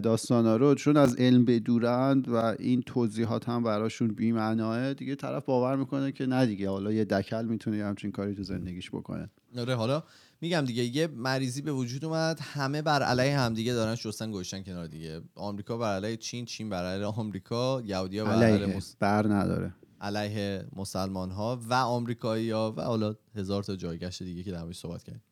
داستانا 0.00 0.56
رو 0.56 0.74
چون 0.74 0.96
از 0.96 1.16
علم 1.16 1.44
بدورند 1.44 2.28
و 2.28 2.36
این 2.58 2.82
توضیحات 2.82 3.48
هم 3.48 3.62
براشون 3.62 4.08
بی‌معناه 4.08 4.94
دیگه 4.94 5.14
طرف 5.14 5.44
باور 5.44 5.76
می‌کنه 5.76 6.12
که 6.12 6.26
نه 6.26 6.46
دیگه 6.46 6.70
حالا 6.70 6.92
یه 6.92 7.04
دکل 7.04 7.44
می‌تونه 7.44 7.84
همچین 7.84 8.12
کاری 8.12 8.34
تو 8.34 8.42
زندگیش 8.42 8.90
بکنه. 8.90 9.30
آره 9.58 9.74
حالا 9.74 10.02
میگم 10.40 10.64
دیگه 10.64 10.84
یه 10.96 11.06
مریضی 11.06 11.62
به 11.62 11.72
وجود 11.72 12.04
اومد. 12.04 12.40
همه 12.42 12.82
بر 12.82 13.02
علیه 13.02 13.38
همدیگه 13.38 13.72
دارن 13.72 13.94
شستن 13.94 14.30
گوشتن 14.30 14.62
کنار 14.62 14.86
دیگه. 14.86 15.20
آمریکا 15.34 15.76
بر 15.76 15.96
علیه 15.96 16.16
چین 16.16 16.44
چین 16.44 16.70
بر 16.70 16.84
علیه 16.84 17.06
آمریکا 17.06 17.82
یهودی‌ها 17.84 18.24
بر 18.24 18.42
علیه 18.42 18.76
مس... 18.76 18.96
بر 19.00 19.26
نداره. 19.26 19.74
علیه 20.00 20.64
مسلمان 20.76 21.30
ها 21.30 21.60
و 21.68 21.74
آمریکایی 21.74 22.50
ها 22.50 22.74
و 22.76 22.80
حالا 22.80 23.14
هزار 23.34 23.62
تا 23.62 23.76
جایگشت 23.76 24.22
دیگه 24.22 24.42
که 24.42 24.52
در 24.52 24.62
موردش 24.62 24.78
صحبت 24.78 25.02
کردیم. 25.02 25.22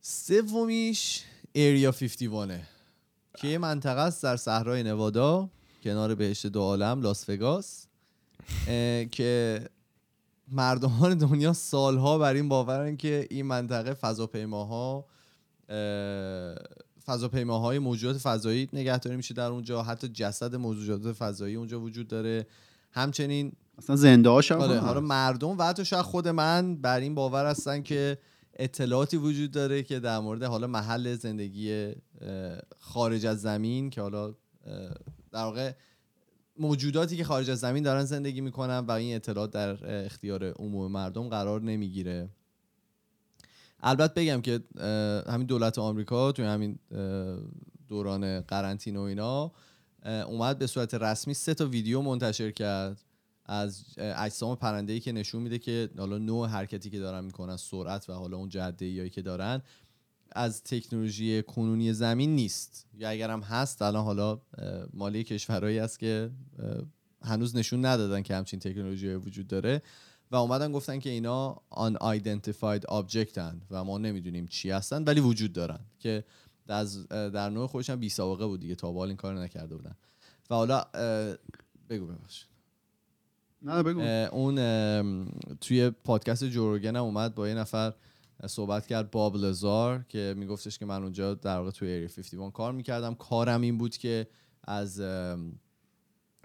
سومیش 0.00 1.22
ایریا 1.52 1.92
51 1.92 2.60
که 3.36 3.48
یه 3.48 3.58
منطقه 3.58 4.00
است 4.00 4.22
در 4.22 4.36
صحرای 4.36 4.82
نوادا 4.82 5.50
کنار 5.84 6.14
بهشت 6.14 6.46
دو 6.46 6.60
عالم 6.60 7.02
لاس 7.02 7.28
وگاس 7.28 7.86
که 9.10 9.60
مردمان 10.48 11.14
دنیا 11.28 11.52
سالها 11.52 12.18
بر 12.18 12.34
این 12.34 12.48
باورن 12.48 12.96
که 12.96 13.26
این 13.30 13.46
منطقه 13.46 13.94
فضاپیماها 13.94 15.06
اه، 15.68 16.54
فضاپیماهای 17.06 17.78
موجودات 17.78 18.18
فضایی 18.18 18.68
نگهداری 18.72 19.16
میشه 19.16 19.34
در 19.34 19.46
اونجا. 19.46 19.82
حتی 19.82 20.08
جسد 20.08 20.54
موجودات 20.54 21.16
فضایی 21.16 21.54
اونجا 21.56 21.80
وجود 21.80 22.08
داره. 22.08 22.46
همچنین 22.92 23.52
اصلا 23.78 23.96
زنده 23.96 24.30
هم 24.30 24.60
آره 24.60 25.00
مردم 25.00 25.58
و 25.58 25.62
حتی 25.62 25.84
شاید 25.84 26.02
خود 26.02 26.28
من 26.28 26.76
بر 26.76 27.00
این 27.00 27.14
باور 27.14 27.46
هستن 27.46 27.82
که 27.82 28.18
اطلاعاتی 28.56 29.16
وجود 29.16 29.50
داره 29.50 29.82
که 29.82 30.00
در 30.00 30.18
مورد 30.18 30.42
حالا 30.42 30.66
محل 30.66 31.14
زندگی 31.14 31.92
خارج 32.78 33.26
از 33.26 33.40
زمین 33.40 33.90
که 33.90 34.00
حالا 34.00 34.34
در 35.32 35.42
واقع 35.44 35.72
موجوداتی 36.58 37.16
که 37.16 37.24
خارج 37.24 37.50
از 37.50 37.60
زمین 37.60 37.82
دارن 37.82 38.04
زندگی 38.04 38.40
می‌کنن 38.40 38.78
و 38.78 38.90
این 38.90 39.16
اطلاعات 39.16 39.50
در 39.50 40.04
اختیار 40.04 40.50
عموم 40.50 40.92
مردم 40.92 41.28
قرار 41.28 41.60
نمی‌گیره. 41.60 42.28
البته 43.80 44.20
بگم 44.20 44.40
که 44.40 44.60
همین 45.26 45.46
دولت 45.46 45.78
آمریکا 45.78 46.32
توی 46.32 46.44
همین 46.44 46.78
دوران 47.88 48.40
قرنطینه 48.40 48.98
و 48.98 49.02
اینا 49.02 49.52
اومد 50.04 50.58
به 50.58 50.66
صورت 50.66 50.94
رسمی 50.94 51.34
سه 51.34 51.54
تا 51.54 51.66
ویدیو 51.66 52.00
منتشر 52.00 52.50
کرد 52.50 53.00
از 53.46 53.84
اجسام 53.98 54.56
پرنده‌ای 54.56 55.00
که 55.00 55.12
نشون 55.12 55.42
میده 55.42 55.58
که 55.58 55.90
حالا 55.98 56.18
نوع 56.18 56.48
حرکتی 56.48 56.90
که 56.90 56.98
دارن 56.98 57.24
می‌کنن 57.24 57.56
سرعت 57.56 58.10
و 58.10 58.12
حالا 58.12 58.36
اون 58.36 58.48
جاده 58.48 59.10
که 59.10 59.22
دارن 59.22 59.62
از 60.34 60.62
تکنولوژی 60.62 61.42
کنونی 61.42 61.92
زمین 61.92 62.34
نیست. 62.34 62.86
یا 62.98 63.08
اگر 63.08 63.30
هم 63.30 63.40
هست 63.40 63.82
الان 63.82 64.04
حالا 64.04 64.40
مالی 64.92 65.24
کشورهایی 65.24 65.78
است 65.78 65.98
که 65.98 66.30
هنوز 67.22 67.56
نشون 67.56 67.84
ندادن 67.84 68.22
که 68.22 68.36
همچین 68.36 68.60
تکنولوژی 68.60 69.14
وجود 69.14 69.46
داره 69.46 69.82
و 70.30 70.36
اومدن 70.36 70.72
گفتن 70.72 70.98
که 70.98 71.10
اینا 71.10 71.62
unidentified 71.72 72.82
object 72.90 73.38
هن 73.38 73.62
و 73.70 73.84
ما 73.84 73.98
نمی‌دونیم 73.98 74.46
چی 74.46 74.70
هستن 74.70 75.04
ولی 75.04 75.20
وجود 75.20 75.52
دارن 75.52 75.80
که 75.98 76.24
در, 76.66 76.84
در 77.10 77.50
نوع 77.50 77.66
خودشون 77.66 77.96
بی 77.96 78.08
سابقه 78.08 78.46
بود 78.46 78.60
دیگه 78.60 78.74
تا 78.74 78.92
به 78.92 78.98
حال 78.98 79.08
این 79.08 79.16
کار 79.16 79.34
نکرده 79.34 79.76
بودن. 79.76 79.94
و 80.50 80.54
حالا 80.54 80.84
بگو 81.90 82.06
ببخشید. 82.06 82.46
نه 83.62 83.82
بگو. 83.82 84.00
اون 84.36 84.54
توی 85.60 85.90
پادکست 85.90 86.44
جوروگن 86.44 86.96
هم 86.96 87.02
اومد 87.02 87.34
با 87.34 87.48
یه 87.48 87.54
نفر 87.54 87.92
صحبت 88.46 88.86
کرد 88.86 89.10
باب 89.10 89.36
لزار 89.36 90.04
که 90.08 90.34
میگفتش 90.36 90.78
که 90.78 90.86
من 90.86 91.02
اونجا 91.02 91.34
در 91.34 91.58
واقع 91.58 91.70
توی 91.70 91.88
ایری 91.88 92.08
51 92.08 92.52
کار 92.52 92.72
می‌کردم. 92.72 93.14
کارم 93.14 93.60
این 93.60 93.78
بود 93.78 93.96
که 93.96 94.26
از 94.64 95.00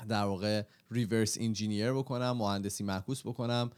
در 0.07 0.23
واقع 0.23 0.63
ریورس 0.91 1.38
انجینیر 1.39 1.93
بکنم 1.93 2.31
مهندسی 2.31 2.83
معکوس 2.83 3.21
بکنم 3.21 3.69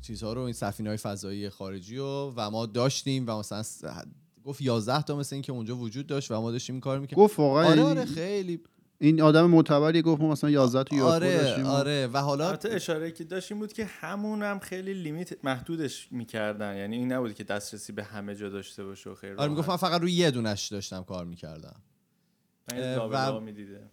چیزها 0.00 0.32
رو 0.32 0.40
این 0.40 0.52
سفینه 0.52 0.88
های 0.88 0.96
فضایی 0.96 1.48
خارجی 1.48 1.96
رو. 1.96 2.32
و 2.36 2.50
ما 2.50 2.66
داشتیم 2.66 3.24
و 3.26 3.38
مثلا 3.38 3.62
گفت 4.44 4.62
11 4.62 5.02
تا 5.02 5.16
مثل 5.16 5.36
این 5.36 5.42
که 5.42 5.52
اونجا 5.52 5.76
وجود 5.76 6.06
داشت 6.06 6.30
و 6.30 6.40
ما 6.40 6.50
داشتیم 6.50 6.74
این 6.74 6.80
کار 6.80 6.98
می‌کردیم. 6.98 7.24
گفت 7.24 7.38
واقعا 7.38 7.64
آره 7.64 7.76
یعنی 7.76 7.90
آره 7.90 8.04
خیلی 8.04 8.60
این 9.04 9.22
آدم 9.22 9.46
معتبری 9.46 10.02
گفت 10.02 10.20
ما 10.22 10.28
مثلا 10.28 10.50
11 10.50 10.84
تا 10.84 10.96
یافو 10.96 11.08
آره 11.08 11.36
داشتیم 11.42 11.66
آره. 11.66 12.06
و 12.06 12.18
حالا 12.18 12.48
البته 12.48 12.68
اشاره 12.72 13.10
که 13.12 13.24
داشت 13.24 13.52
این 13.52 13.60
بود 13.60 13.72
که 13.72 13.84
همون 13.84 14.42
هم 14.42 14.58
خیلی 14.58 14.94
لیمیت 14.94 15.44
محدودش 15.44 16.08
می‌کردن. 16.10 16.76
یعنی 16.76 16.96
این 16.96 17.12
نبود 17.12 17.34
که 17.34 17.44
دسترسی 17.44 17.92
به 17.92 18.04
همه 18.04 18.34
جا 18.34 18.48
داشته 18.48 18.84
باشه 18.84 19.10
و 19.10 19.14
خیلی 19.14 19.32
آره 19.34 19.50
می‌گفت 19.50 19.68
من. 19.68 19.76
فقط 19.76 20.00
روی 20.00 20.12
یه 20.12 20.30
دونش 20.30 20.68
داشتم 20.68 21.02
کار 21.02 21.24
می‌کردم. 21.24 21.76
لابلا 22.72 23.36
و- 23.36 23.40
می‌دیده. 23.40 23.90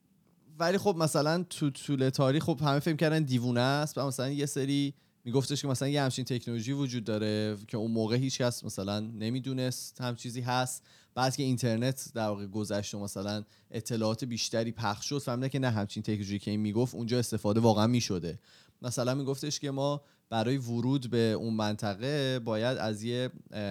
ولی 0.60 0.78
خب 0.78 0.95
مثلا 0.97 1.43
تو 1.43 1.69
طول 1.69 2.10
تاریخ 2.10 2.43
خب 2.43 2.60
همه 2.62 2.80
فکر 2.80 2.95
کردن 2.95 3.24
دیوونه 3.24 3.60
است. 3.62 3.97
و 3.97 4.08
مثلا 4.08 4.30
یه 4.30 4.45
سری 4.45 4.93
میگفتش 5.26 5.62
که 5.62 5.67
مثلا 5.67 5.88
یه 5.88 6.02
همچین 6.02 6.26
تکنولوژی 6.26 6.71
وجود 6.71 7.04
داره 7.04 7.58
که 7.67 7.78
اون 7.78 7.91
موقع 7.91 8.15
هیچ 8.15 8.41
کس 8.41 8.63
مثلا 8.63 9.00
نمی‌دونست 9.00 10.02
هم 10.02 10.15
چیزی 10.15 10.41
هست. 10.41 10.84
بعد 11.15 11.36
که 11.36 11.43
اینترنت 11.43 12.12
در 12.15 12.28
واقع 12.28 12.47
گذشت 12.47 12.93
و 12.93 13.00
مثلا 13.00 13.43
اطلاعات 13.71 14.24
بیشتری 14.24 14.71
پخش 14.71 15.10
شد 15.10 15.17
فهمیدن 15.17 15.47
که 15.47 15.60
نه 15.60 15.69
همچین 15.69 16.04
تکنولوژی 16.04 16.39
که 16.39 16.52
این 16.52 16.60
می‌گفت 16.60 16.95
اونجا 16.95 17.19
استفاده 17.19 17.60
واقعا 17.60 17.88
می‌شده. 17.88 18.39
مثلا 18.82 19.15
میگفتش 19.15 19.60
که 19.60 19.71
ما 19.71 20.02
برای 20.30 20.58
ورود 20.58 21.10
به 21.10 21.17
اون 21.17 21.54
منطقه 21.54 22.39
باید 22.39 22.78
از 22.78 23.04
یه 23.04 23.30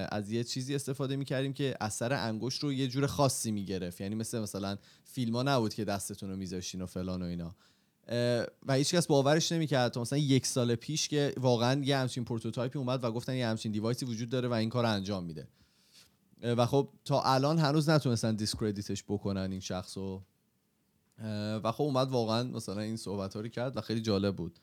از 0.08 0.30
یه 0.30 0.44
چیزی 0.44 0.74
استفاده 0.74 1.16
می‌کردیم 1.16 1.52
که 1.52 1.76
اثر 1.80 2.12
انگشت 2.12 2.62
رو 2.62 2.72
یه 2.72 2.88
جور 2.88 3.06
خاصی 3.06 3.50
می‌گرفت. 3.50 4.00
یعنی 4.00 4.14
مثل 4.14 4.40
مثلا 4.40 4.76
فیلم 5.04 5.36
ها 5.36 5.42
نبود 5.42 5.74
که 5.74 5.84
دستتون 5.84 6.30
رو 6.30 6.36
میذاشتین 6.36 6.82
و 6.82 6.86
فلان 6.86 7.22
و 7.22 7.24
اینا. 7.24 7.54
و 8.66 8.74
هیچکس 8.74 9.06
باورش 9.06 9.52
نمی‌کرد 9.52 9.92
تا 9.92 10.00
مثلا 10.00 10.18
یک 10.18 10.46
سال 10.46 10.74
پیش 10.74 11.08
که 11.08 11.34
واقعا 11.36 11.84
یه 11.84 11.96
همچین 11.96 12.24
prototype 12.24 12.73
ی 12.73 12.78
اومد 12.78 13.04
و 13.04 13.12
گفتن 13.12 13.34
یه 13.34 13.46
همچین 13.46 13.72
device 13.72 14.01
ی 14.01 14.06
وجود 14.06 14.28
داره 14.28 14.48
و 14.48 14.52
این 14.52 14.68
کار 14.68 14.86
انجام 14.86 15.24
میده. 15.24 15.48
و 16.42 16.66
خب 16.66 16.88
تا 17.04 17.22
الان 17.22 17.58
هنوز 17.58 17.88
نتونستن 17.88 18.34
discredit 18.34 18.92
ش 18.92 19.04
بکنن 19.08 19.48
این 19.50 19.60
شخص 19.60 19.98
رو. 19.98 20.22
اه، 21.18 21.56
و 21.56 21.72
خب 21.72 21.82
اومد 21.82 22.08
واقعا 22.08 22.42
مثلا 22.42 22.80
این 22.80 22.96
صحبت 22.96 23.36
رو 23.36 23.48
کرد 23.48 23.76
و 23.76 23.80
خیلی 23.80 24.00
جالب 24.00 24.36
بود. 24.36 24.58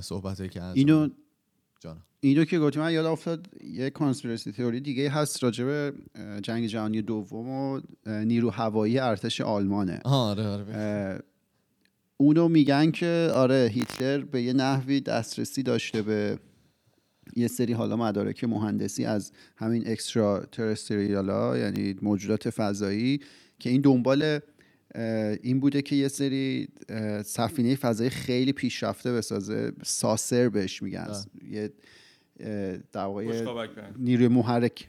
صحبت 0.00 0.50
که 0.50 0.62
انجام 0.62 0.74
اینو. 0.74 1.08
جانم. 1.80 2.02
اینو 2.20 2.44
که 2.44 2.58
گفتی 2.58 2.78
من 2.78 2.92
یاد 2.92 3.06
افتاد 3.06 3.48
یه 3.64 3.90
conspiracy 3.90 4.52
theory 4.52 4.80
دیگه 4.80 5.10
هست 5.10 5.44
راجع 5.44 5.64
به 5.64 5.92
جنگ 6.42 6.66
جهانی 6.66 7.02
دوم 7.02 7.48
و 7.48 7.80
نیرو 8.06 8.50
هوایی 8.50 8.98
ارتش 8.98 9.40
آلمانه. 9.40 10.00
آره 10.04 10.46
آره 10.46 11.22
اونو 12.16 12.48
میگن 12.48 12.90
که 12.90 13.30
آره 13.34 13.70
هیتلر 13.72 14.24
به 14.24 14.42
یه 14.42 14.52
نحوی 14.52 15.00
دسترسی 15.00 15.62
داشته 15.62 16.02
به 16.02 16.38
یه 17.36 17.48
سری 17.48 17.72
حالا 17.72 17.96
مدارک 17.96 18.44
مهندسی 18.44 19.04
از 19.04 19.32
همین 19.56 19.88
اکسترا 19.88 20.46
ترستریالا 20.52 21.58
یعنی 21.58 21.96
موجودات 22.02 22.50
فضایی 22.50 23.20
که 23.58 23.70
این 23.70 23.80
دنبال 23.80 24.40
این 25.42 25.60
بوده 25.60 25.82
که 25.82 25.96
یه 25.96 26.08
سری 26.08 26.68
سفینه 27.24 27.74
فضایی 27.74 28.10
خیلی 28.10 28.52
پیشرفته 28.52 29.12
بسازه 29.12 29.72
ساسر 29.84 30.48
بهش 30.48 30.82
میگن. 30.82 31.08
یه 31.50 31.72
در 32.92 33.04
واقع 33.04 33.24
یه 33.24 33.42
برن. 33.42 33.94
نیروی 33.98 34.28
محرک. 34.28 34.88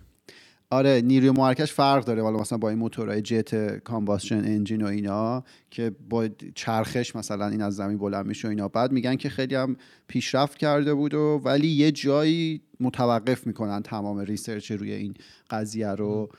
آره 0.69 1.01
نیروی 1.01 1.31
محرکش 1.31 1.73
فرق 1.73 2.05
داره. 2.05 2.23
حالا 2.23 2.39
مثلا 2.39 2.57
با 2.57 2.69
این 2.69 2.79
موتورهای 2.79 3.21
جت 3.21 3.77
کامباستشن 3.77 4.35
انجین 4.35 4.81
و 4.81 4.85
اینا 4.85 5.43
که 5.71 5.91
با 6.09 6.27
چرخش 6.55 7.15
مثلا 7.15 7.47
این 7.47 7.61
از 7.61 7.75
زمین 7.75 7.97
بلند 7.97 8.25
میشه 8.25 8.47
و 8.47 8.51
اینا. 8.51 8.67
بعد 8.67 8.91
میگن 8.91 9.15
که 9.15 9.29
خیلی 9.29 9.55
هم 9.55 9.75
پیشرفت 10.07 10.57
کرده 10.57 10.93
بود 10.93 11.13
و 11.13 11.41
ولی 11.43 11.67
یه 11.67 11.91
جایی 11.91 12.61
متوقف 12.79 13.47
می‌کنن 13.47 13.81
تمام 13.81 14.19
ریسرچ 14.19 14.71
روی 14.71 14.91
این 14.91 15.13
قضیه 15.49 15.89
رو 15.89 16.29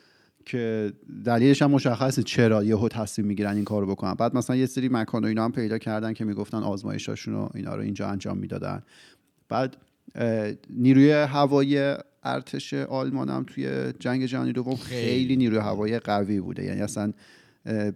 که 0.46 0.92
دلیلش 1.24 1.62
هم 1.62 1.70
مشخصه 1.70 2.22
چرا 2.22 2.64
یهو 2.64 2.88
تصمیم 2.88 3.28
می‌گیرن 3.28 3.54
این 3.54 3.64
کارو 3.64 3.86
بکنن. 3.86 4.14
بعد 4.14 4.36
مثلا 4.36 4.56
یه 4.56 4.66
سری 4.66 4.88
مکان 4.88 5.24
و 5.24 5.26
اینا 5.26 5.44
هم 5.44 5.52
پیدا 5.52 5.78
کردن 5.78 6.12
که 6.12 6.24
می‌گفتن 6.24 6.58
آزمایشاشون 6.58 7.34
و 7.34 7.48
اینا 7.54 7.76
رو 7.76 7.82
اینجا 7.82 8.08
انجام 8.08 8.38
می‌دادن. 8.38 8.82
بعد 9.48 9.76
نیروی 10.70 11.10
هوایی 11.12 11.94
ارتش 12.22 12.74
آلمان 12.74 13.28
هم 13.28 13.44
توی 13.44 13.92
جنگ 14.00 14.26
جهانی 14.26 14.52
دوم 14.52 14.76
خیلی 14.76 15.36
نیروی 15.36 15.58
هوایی 15.58 15.98
قوی 15.98 16.40
بوده. 16.40 16.64
یعنی 16.64 16.80
اصلا 16.80 17.12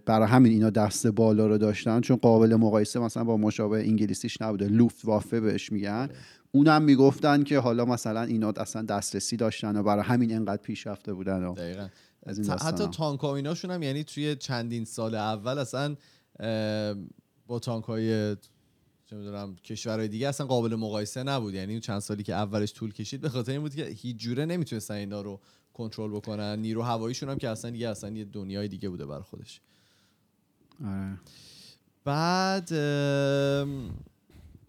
برای 0.07 0.29
همین 0.29 0.53
اینا 0.53 0.71
دست 0.71 1.07
بالا 1.07 1.47
رو 1.47 1.59
داشتن. 1.59 2.01
چون 2.01 2.17
قابل 2.17 2.55
مقایسه 2.55 3.01
مثلا 3.01 3.25
با 3.25 3.37
مشابه 3.37 3.79
انگلیسیش 3.79 4.43
نبوده. 4.43 4.69
لوفت 4.69 5.05
وافه 5.05 5.41
بهش 5.41 5.73
میگن. 5.73 6.09
اونم 6.53 6.83
می‌گفتن 6.83 7.43
که 7.43 7.59
حالا 7.59 7.85
مثلا 7.85 8.23
اینا 8.23 8.53
اصلا 8.57 8.83
دسترسی 8.83 9.37
داشتن 9.37 9.77
و 9.77 9.83
برای 9.83 10.05
همین 10.05 10.35
انقدر 10.35 10.63
پیشرفته 10.63 11.13
بودن 11.13 11.45
و 11.45 11.55
دقیقا. 11.55 11.89
از 12.27 12.39
این 12.39 12.51
حتی. 12.51 12.87
تانک 12.87 13.21
ها 13.21 13.37
ایناشون 13.37 13.71
هم 13.71 13.83
یعنی 13.83 14.05
توی 14.05 14.37
چندین 14.37 14.85
سال 14.85 15.15
اول 15.15 15.59
اصلا 15.59 15.97
با 17.47 17.59
تانک 17.59 17.85
های 17.85 18.37
چه 19.12 19.18
می‌دونم 19.18 19.57
کشورهای 19.57 20.09
دیگه 20.09 20.29
اصلا 20.29 20.46
قابل 20.46 20.75
مقایسه 20.75 21.22
نبود. 21.22 21.55
یعنی 21.55 21.81
چند 21.81 21.98
سالی 21.98 22.22
که 22.22 22.35
اولش 22.35 22.72
طول 22.72 22.92
کشید 22.92 23.20
به 23.20 23.29
خاطر 23.29 23.53
این 23.53 23.61
بود 23.61 23.75
که 23.75 23.85
هیچ 23.85 24.16
جوره 24.16 24.44
نمی‌تونستن 24.44 24.94
اینا 24.94 25.20
رو 25.20 25.40
کنترل 25.75 26.11
بکنن. 26.11 26.59
نیرو 26.59 26.83
هواییشون 26.83 27.29
هم 27.29 27.38
که 27.38 27.48
اصلا 27.48 27.70
دیگه 27.70 27.88
اصلا 27.88 28.11
یه 28.11 28.25
دنیای 28.25 28.68
دیگه 28.68 28.88
بوده 28.88 29.07
برای 29.07 29.22
خودش. 29.22 29.61
آره. 30.85 31.18
بعد 32.05 32.68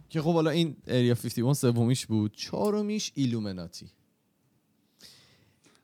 که 0.10 0.22
خب 0.22 0.34
حالا 0.34 0.50
این 0.50 0.76
اریا 0.88 1.16
51 1.16 1.54
سومیش 1.54 2.06
بود. 2.06 2.34
چهارمیش 2.36 3.12
ایلومناتی 3.16 3.92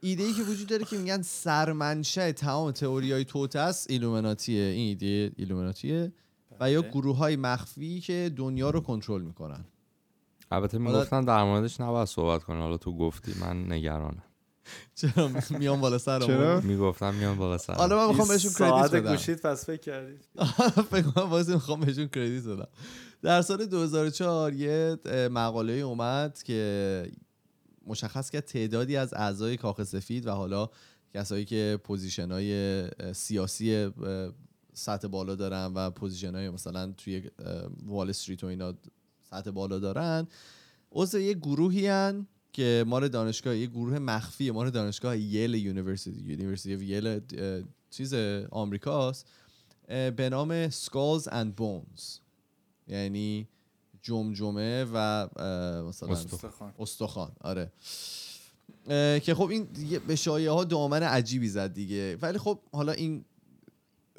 ایده 0.01 0.23
ای 0.23 0.33
که 0.33 0.43
وجود 0.43 0.67
داره 0.67 0.85
که 0.85 0.97
میگن 0.97 1.21
سرمنشه 1.21 2.31
تمام 2.31 2.71
تئوری 2.71 3.11
های 3.11 3.25
توتس 3.25 3.85
ایلومناتیه 3.89 4.63
این 4.63 4.87
ایده 4.87 5.31
ایلومناتیه 5.37 6.11
و 6.59 6.71
یا 6.71 6.81
بله. 6.81 6.91
گروه 6.91 7.17
های 7.17 7.35
مخفی 7.35 8.01
که 8.01 8.31
دنیا 8.35 8.69
رو 8.69 8.79
کنترل 8.81 9.21
می‌کنن. 9.21 9.65
البته 10.51 10.77
می‌گفتن 10.77 11.25
در 11.25 11.43
موردش 11.43 11.81
نباید 11.81 12.07
صحبت 12.07 12.43
کنه 12.43 12.61
حالا 12.61 12.77
تو 12.77 12.97
گفتی 12.97 13.33
من 13.41 13.71
نگرانم. 13.71 14.23
چرا؟ 14.95 15.29
میان 15.49 15.81
بالا 15.81 15.97
سر 15.97 16.19
چرا؟ 16.19 16.61
می‌گفتم 16.61 17.13
میان 17.13 17.37
بالا 17.37 17.57
سر 17.57 17.73
حالا 17.73 17.97
من 17.97 18.07
می‌خوام 18.07 18.27
بهشون 18.27 18.51
credit 18.59 18.95
بدم. 18.95 19.11
گوشید 19.11 19.41
پس 19.41 19.65
فکر 19.65 19.81
کردید. 19.81 20.25
فکر 20.91 21.01
کنم 21.01 21.29
واسه 21.29 21.53
می‌خوام 21.53 21.79
بهشون 21.79 22.07
credit 22.07 22.43
بدم. 22.43 22.67
در 23.21 23.41
سال 23.41 23.65
2004 23.65 24.53
یه 24.53 24.97
مقاله 25.31 25.73
اومد 25.73 26.43
که 26.43 27.11
مشخص 27.85 28.29
کرد 28.29 28.43
تعدادی 28.43 28.95
از 28.95 29.13
اعضای 29.13 29.57
کاخ 29.57 29.83
سفید 29.83 30.27
و 30.27 30.31
حالا 30.31 30.69
کسایی 31.13 31.45
که 31.45 31.79
position 31.83 32.31
های 32.31 32.83
سیاسی 33.13 33.89
سطح 34.79 35.07
بالا 35.07 35.35
دارن 35.35 35.65
و 35.65 35.89
position 35.89 36.35
های 36.35 36.49
مثلا 36.49 36.93
توی 36.97 37.29
وال 37.85 38.09
استریت 38.09 38.43
و 38.43 38.47
اینا 38.47 38.73
سطح 39.29 39.51
بالا 39.51 39.79
دارن. 39.79 40.27
عضو 40.91 41.19
یه 41.19 41.33
گروهی 41.33 41.87
هن 41.87 42.27
که 42.53 42.83
مال 42.87 43.07
دانشگاه 43.07 43.57
یه 43.57 43.67
گروه 43.67 43.99
مخفی 43.99 44.51
مال 44.51 44.69
دانشگاه 44.69 45.17
Yale 45.17 45.53
University 45.53 46.21
University 46.21 46.85
Yale 46.85 47.07
اه، 47.07 47.19
چیز 47.89 48.13
آمریکاست 48.51 49.27
به 49.87 50.29
نام 50.31 50.69
Skulls 50.69 51.23
and 51.23 51.61
Bones. 51.61 52.19
یعنی 52.87 53.47
جمجمه 54.01 54.85
و 54.93 55.27
مثلا 55.87 56.09
استخوان. 56.09 56.73
استخوان 56.79 57.31
آره. 57.41 57.71
که 59.19 59.33
خب 59.35 59.49
این 59.49 59.67
به 60.07 60.15
شایعه 60.15 60.51
ها 60.51 60.63
دامن 60.63 61.03
عجیبی 61.03 61.49
زد 61.49 61.73
دیگه. 61.73 62.17
ولی 62.21 62.37
خب 62.37 62.59
حالا 62.71 62.91
این 62.91 63.25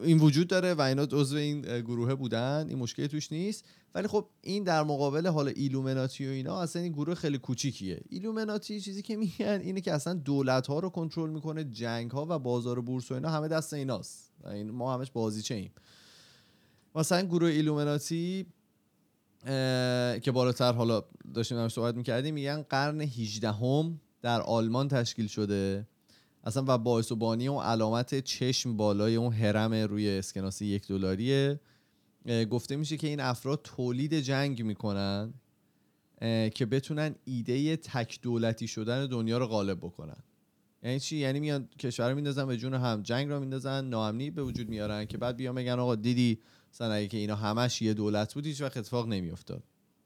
این 0.03 0.19
وجود 0.19 0.47
داره 0.47 0.75
و 0.75 0.81
اینا 0.81 1.03
عضو 1.03 1.37
این 1.37 1.61
گروه 1.61 2.15
بودن. 2.15 2.67
این 2.69 2.79
مشکلی 2.79 3.09
توش 3.09 3.33
نیست. 3.33 3.65
ولی 3.95 4.09
خب 4.09 4.29
این 4.41 4.65
در 4.65 4.83
مقابل 4.83 5.27
حالا 5.27 5.51
ایلومناتی 5.51 6.27
و 6.27 6.31
اینا 6.31 6.61
اصلا 6.61 6.83
این 6.83 6.93
گروه 6.93 7.15
خیلی 7.15 7.39
کوچیکیه. 7.39 8.01
ایلومناتی 8.09 8.81
چیزی 8.81 9.03
که 9.03 9.17
میگن 9.17 9.61
اینه 9.63 9.81
که 9.81 9.93
اصلا 9.93 10.15
دولت 10.15 10.67
ها 10.67 10.79
رو 10.79 10.91
کنترل 10.91 11.31
می‌کنه 11.31 11.65
جنگ 11.65 12.11
ها 12.11 12.27
و 12.29 12.39
بازار 12.39 12.81
بورس 12.81 13.11
و 13.11 13.15
اینا 13.15 13.31
همه 13.31 13.49
دست 13.49 13.75
ایناست. 13.75 14.33
این 14.47 14.71
ما 14.71 14.95
همش 14.95 15.11
بازیچه 15.11 15.55
ایم 15.55 15.71
مثلا 16.95 17.23
گروه 17.23 17.49
ایلومناتی 17.49 18.47
که 20.23 20.33
بالاتر 20.35 20.73
حالا 20.73 21.05
داشتیم 21.35 21.59
همش 21.59 21.73
صحبت 21.73 21.95
می‌کردیم 21.95 22.35
میگن 22.35 22.63
قرن 22.63 23.01
18 23.01 23.53
هم 23.53 24.01
در 24.23 24.41
آلمان 24.41 24.89
تشکیل 24.89 25.27
شده. 25.27 25.87
اصلا 26.44 26.64
و 26.66 26.79
باعث 26.79 27.12
و 27.12 27.16
بانی 27.16 27.48
اون 27.48 27.64
علامت 27.64 28.20
چشم 28.20 28.76
بالای 28.76 29.16
اون 29.16 29.33
هرم 29.33 29.74
روی 29.74 30.11
اسکناس 30.11 30.62
یک 30.62 30.88
دلاریه. 30.88 31.61
گفته 32.50 32.76
میشه 32.76 32.96
که 32.96 33.07
این 33.07 33.20
افراد 33.20 33.61
تولید 33.64 34.14
جنگ 34.14 34.62
می‌کنن 34.62 35.35
که 36.55 36.66
بتونن 36.70 37.14
ایده 37.24 37.76
تک 37.76 38.18
دولتی 38.22 38.68
شدن 38.68 39.07
دنیا 39.07 39.38
رو 39.38 39.46
غالب 39.46 39.79
بکنن. 39.79 40.16
یعنی 40.83 41.00
چی؟ 41.00 41.16
یعنی 41.16 41.40
میان 41.40 41.68
کشور 41.79 42.09
رو 42.09 42.14
میندازن 42.14 42.46
به 42.46 42.57
جون 42.57 42.74
هم 42.74 43.03
جنگ 43.03 43.29
رو 43.29 43.40
میندازن 43.40 43.85
ناامنی 43.85 44.31
به 44.31 44.42
وجود 44.42 44.68
میارن 44.68 45.05
که 45.05 45.18
بعد 45.18 45.37
بیان 45.37 45.55
بگن 45.55 45.79
آقا 45.79 45.94
دیدی 45.94 46.40
مثلا 46.72 46.92
اگه 46.92 47.09
که 47.09 47.16
اینا 47.16 47.37
همش 47.37 47.83
یه 47.83 47.94
دولت 47.94 48.35
بود 48.35 48.46
هیچ 48.46 48.61
وقت 48.61 48.76
اتفاق 48.76 49.09
نمیافتاد. 49.09 49.62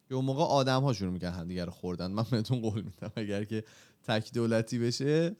که 0.08 0.14
اون 0.14 0.24
موقع 0.24 0.42
آدم 0.42 0.82
ها 0.82 0.92
شروع 0.92 1.12
می‌کنن 1.12 1.30
همدیگه 1.30 1.64
رو 1.64 1.72
خوردن. 1.72 2.10
من 2.10 2.24
بهتون 2.30 2.60
قول 2.60 2.82
میدم 2.82 3.12
اگر 3.16 3.44
که 3.44 3.64
تک 4.02 4.32
دولتی 4.32 4.78
بشه 4.78 5.36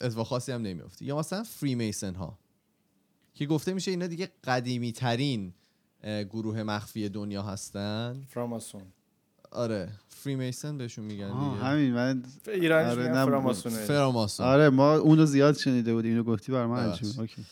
اتفاق 0.00 0.26
خاصی 0.26 0.52
هم 0.52 0.62
نمیافته 0.62 1.04
یا 1.04 1.18
مثلا 1.18 1.42
فری 1.42 1.74
میسن 1.74 2.14
ها 2.14 2.38
که 3.34 3.46
گفته 3.46 3.72
میشه 3.74 3.90
اینا 3.90 4.06
دیگه 4.06 4.28
قدیمی 4.44 4.92
ترین 4.92 5.54
گروه 6.04 6.62
مخفی 6.62 7.08
دنیا 7.08 7.42
هستن. 7.42 8.24
فراماسون 8.28 8.82
آره 9.50 9.88
فری 10.08 10.34
میسن 10.34 10.78
بهشون 10.78 11.04
میگن 11.04 11.26
دیگه. 11.28 11.64
همین 11.64 11.92
من 11.94 12.22
ایرانیش 12.48 12.92
آره، 12.92 13.02
میگن 13.02 13.14
نه، 13.18 13.24
فراماسونه 13.24 13.76
فراماسون 13.76 14.46
آره 14.46 14.68
ما 14.70 14.94
اونو 14.94 15.26
زیاد 15.26 15.56
شنیده 15.56 15.94
بودیم 15.94 16.10
اینو 16.10 16.22
گفتی 16.24 16.52
برای 16.52 16.66
من. 16.66 16.88
اوکی. 17.18 17.44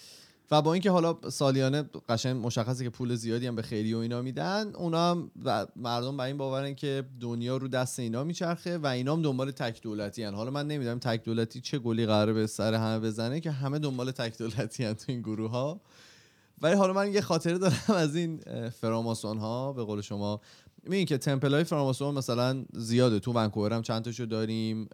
و 0.53 0.62
با 0.62 0.73
اینکه 0.73 0.91
حالا 0.91 1.19
سالیانه 1.31 1.85
قشنگ 2.09 2.47
مشخصه 2.47 2.85
که 2.85 2.91
پول 2.91 3.15
زیادی 3.15 3.47
هم 3.47 3.57
به 3.57 3.62
خیلی 3.62 3.95
و 3.95 3.99
اینا 3.99 4.23
میدن 4.23 4.73
اونا 4.75 5.11
هم 5.11 5.31
مردم 5.77 6.17
بر 6.17 6.25
این 6.25 6.37
باورن 6.37 6.75
که 6.75 7.05
دنیا 7.21 7.57
رو 7.57 7.69
دست 7.69 8.01
اینا 8.01 8.25
میچرخه 8.25 8.79
و 8.79 8.87
اینا 8.87 9.12
هم 9.12 9.23
دنبال 9.23 9.51
تک 9.51 9.83
دولتی 9.83 10.23
هن. 10.23 10.35
حالا 10.35 10.51
من 10.51 10.67
نمی‌دونم 10.67 10.99
تک 10.99 11.25
دولتی 11.25 11.61
چه 11.61 11.79
گلی 11.79 12.07
قراره 12.07 12.33
به 12.33 12.47
سر 12.47 12.75
همه 12.75 12.99
بزنه 12.99 13.41
که 13.41 13.51
همه 13.51 13.79
دنبال 13.79 14.11
تک 14.11 14.38
دولتی 14.38 14.85
هن 14.85 14.93
تو 14.93 15.05
این 15.09 15.21
گروه 15.21 15.51
ها. 15.51 15.81
ولی 16.62 16.75
حالا 16.75 16.93
من 16.93 17.12
یه 17.12 17.21
خاطره 17.21 17.59
دارم 17.59 17.95
از 17.95 18.17
این 18.17 18.41
فراماسون 18.71 19.38
ها. 19.38 19.73
به 19.73 19.85
قول 19.85 20.01
شما 20.01 20.41
می‌بینین 20.83 21.07
که 21.07 21.19
تمپل 21.19 21.55
های 21.55 21.65
فراماسون 21.65 22.15
مثلا 22.15 22.65
زیاده. 22.73 23.19
تو 23.21 23.33
ونکوور 23.33 23.73
هم 23.73 23.83
چند 23.83 24.05
تاشو 24.05 24.25
داریم 24.25 24.88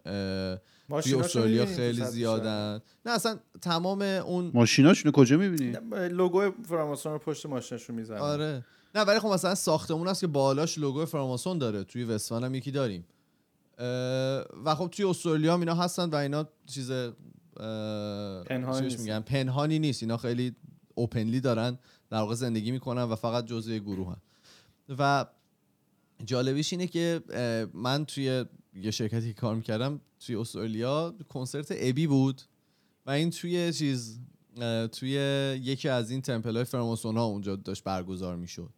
توی 1.03 1.15
استرالیا 1.15 1.65
خیلی 1.65 2.05
زیادن. 2.05 2.81
نه 3.05 3.11
اصلا 3.11 3.39
تمام 3.61 4.01
اون 4.01 4.51
ماشیناشونو 4.53 5.11
کجا 5.11 5.37
می‌بینی. 5.37 5.77
لوگو 6.07 6.51
فراماسون 6.51 7.11
رو 7.11 7.19
پشت 7.19 7.45
ماشینشون 7.45 7.95
می‌زنن 7.95 8.17
آره. 8.17 8.65
نه 8.95 9.01
ولی 9.01 9.19
خب 9.19 9.27
مثلا 9.27 9.55
ساختمون 9.55 10.07
هست 10.07 10.21
که 10.21 10.27
بالاش 10.27 10.77
لوگو 10.77 11.05
فراماسون 11.05 11.57
داره. 11.57 11.83
توی 11.83 12.03
وستفن 12.03 12.43
هم 12.43 12.55
یکی 12.55 12.71
داریم. 12.71 13.05
و 14.65 14.75
خب 14.77 14.87
توی 14.87 15.05
استرالیا 15.05 15.53
هم 15.53 15.59
اینا 15.59 15.75
هستن 15.75 16.09
و 16.09 16.15
اینا 16.15 16.47
چیز 16.65 16.91
پنهانی 18.45 18.81
نیست. 18.81 18.99
میگن؟ 18.99 19.19
پنهانی 19.19 19.79
نیست. 19.79 20.03
اینا 20.03 20.17
خیلی 20.17 20.55
اوپنلی 20.95 21.39
دارن 21.39 21.77
در 22.09 22.17
واقع 22.17 22.35
زندگی 22.35 22.71
می‌کنن 22.71 23.03
و 23.03 23.15
فقط 23.15 23.45
جزء 23.45 23.77
گروه 23.77 24.07
هم. 24.07 24.21
و 24.99 25.25
جالبیش 26.25 26.73
اینه 26.73 26.87
که 26.87 27.21
من 27.73 28.05
توی 28.05 28.45
یه 28.73 28.91
شرکتی 28.91 29.27
که 29.27 29.41
کار 29.41 29.55
می‌کردم 29.55 30.01
توی 30.19 30.35
استرالیا 30.35 31.15
کنسرت 31.29 31.67
ابی 31.71 32.07
بود. 32.07 32.41
و 33.05 33.11
این 33.11 33.29
توی 33.29 33.73
چیز 33.73 34.19
توی 34.91 35.11
یکی 35.63 35.89
از 35.89 36.11
این 36.11 36.21
تمپل 36.21 36.55
های 36.55 36.63
فراماسون 36.63 37.17
ها 37.17 37.25
اونجا 37.25 37.55
داشت 37.55 37.83
برگزار 37.83 38.35
می‌شد. 38.35 38.73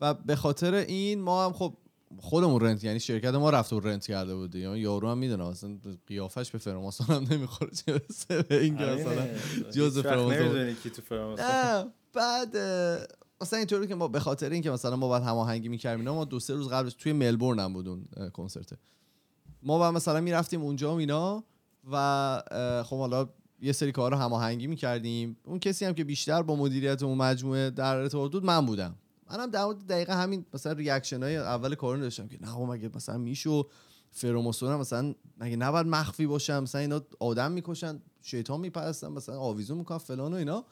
و 0.00 0.14
به 0.14 0.36
خاطر 0.36 0.74
این 0.74 1.20
ما 1.20 1.44
هم 1.44 1.52
خب 1.52 1.76
خودمون 2.18 2.60
رنت 2.60 2.84
یعنی 2.84 3.00
شرکت 3.00 3.34
ما 3.34 3.50
رفت 3.50 3.72
و 3.72 3.80
رنت 3.80 4.06
کرده 4.06 4.34
بود 4.34 4.54
یعنی 4.54 4.78
یارو 4.78 5.08
هم 5.08 5.18
می‌دونه 5.18 5.46
اصلا 5.46 5.78
قیافش 6.06 6.50
به 6.50 6.58
فراماسون 6.58 7.16
هم 7.16 7.26
نمی‌خوره. 7.30 7.70
چه 7.70 7.92
برسه 7.92 8.42
به 8.42 8.60
این 8.60 8.76
که 8.76 8.84
مثلا 8.84 9.26
جزء 9.70 9.70
جز 9.70 9.98
فراماسون. 11.02 11.40
نه 11.40 11.86
بعد 12.12 12.56
مثلا 13.40 13.58
اینطوری 13.58 13.86
که 13.86 13.94
ما 13.94 14.08
به 14.08 14.20
خاطر 14.20 14.50
اینکه 14.50 14.70
مثلا 14.70 14.96
ما 14.96 15.08
باید 15.08 15.22
هماهنگی 15.22 15.68
می‌کردیم 15.68 16.08
ما 16.08 16.24
دو 16.24 16.40
سه 16.40 16.54
روز 16.54 16.68
قبلش 16.68 16.94
توی 16.94 17.12
ملبورن 17.12 17.58
هم 17.58 17.72
بود 17.72 17.88
اون 17.88 18.04
اه، 18.16 18.30
کنسرته 18.30 18.76
ما 19.62 19.78
بعد 19.78 19.94
مثلا 19.94 20.20
می‌رفتیم 20.20 20.62
اونجا 20.62 20.94
و 20.94 20.98
اینا 20.98 21.44
و 21.92 22.42
خب 22.86 22.98
حالا 22.98 23.28
یه 23.62 23.72
سری 23.72 23.92
کار 23.92 24.10
رو 24.10 24.16
هماهنگی 24.16 24.66
می‌کردیم. 24.66 25.36
اون 25.44 25.58
کسی 25.58 25.84
هم 25.84 25.94
که 25.94 26.04
بیشتر 26.04 26.42
با 26.42 26.56
مدیریت 26.56 27.02
اون 27.02 27.18
مجموعه 27.18 27.70
در 27.70 27.96
ارتباط 27.96 28.32
بود 28.32 28.44
من 28.44 28.66
بودم. 28.66 28.94
منم 29.30 29.50
در 29.50 29.64
مورد 29.64 29.86
دقیقه 29.86 30.16
همین 30.16 30.46
مثلا 30.54 30.72
ریاکشن 30.72 31.22
های 31.22 31.36
اول 31.36 31.74
کار 31.74 31.96
داشتم 31.96 32.28
که 32.28 32.38
نه 32.42 32.56
مگه 32.56 32.90
مثلا 32.94 33.18
میشو 33.18 33.68
فراماسون 34.10 34.72
هم 34.72 34.80
مثلا 34.80 35.14
مگه 35.38 35.56
نباید 35.56 35.86
مخفی 35.86 36.26
باشن 36.26 36.60
مثلا 36.60 36.80
اینا 36.80 37.00
آدم 37.20 37.52
می‌کشن 37.52 38.02
شیطان 38.22 38.60
میپرستن 38.60 39.08
مثلا 39.08 39.38
آویزون 39.38 39.78
می‌کنن 39.78 39.98
فلان 39.98 40.32
و 40.32 40.36
اینا. 40.36 40.64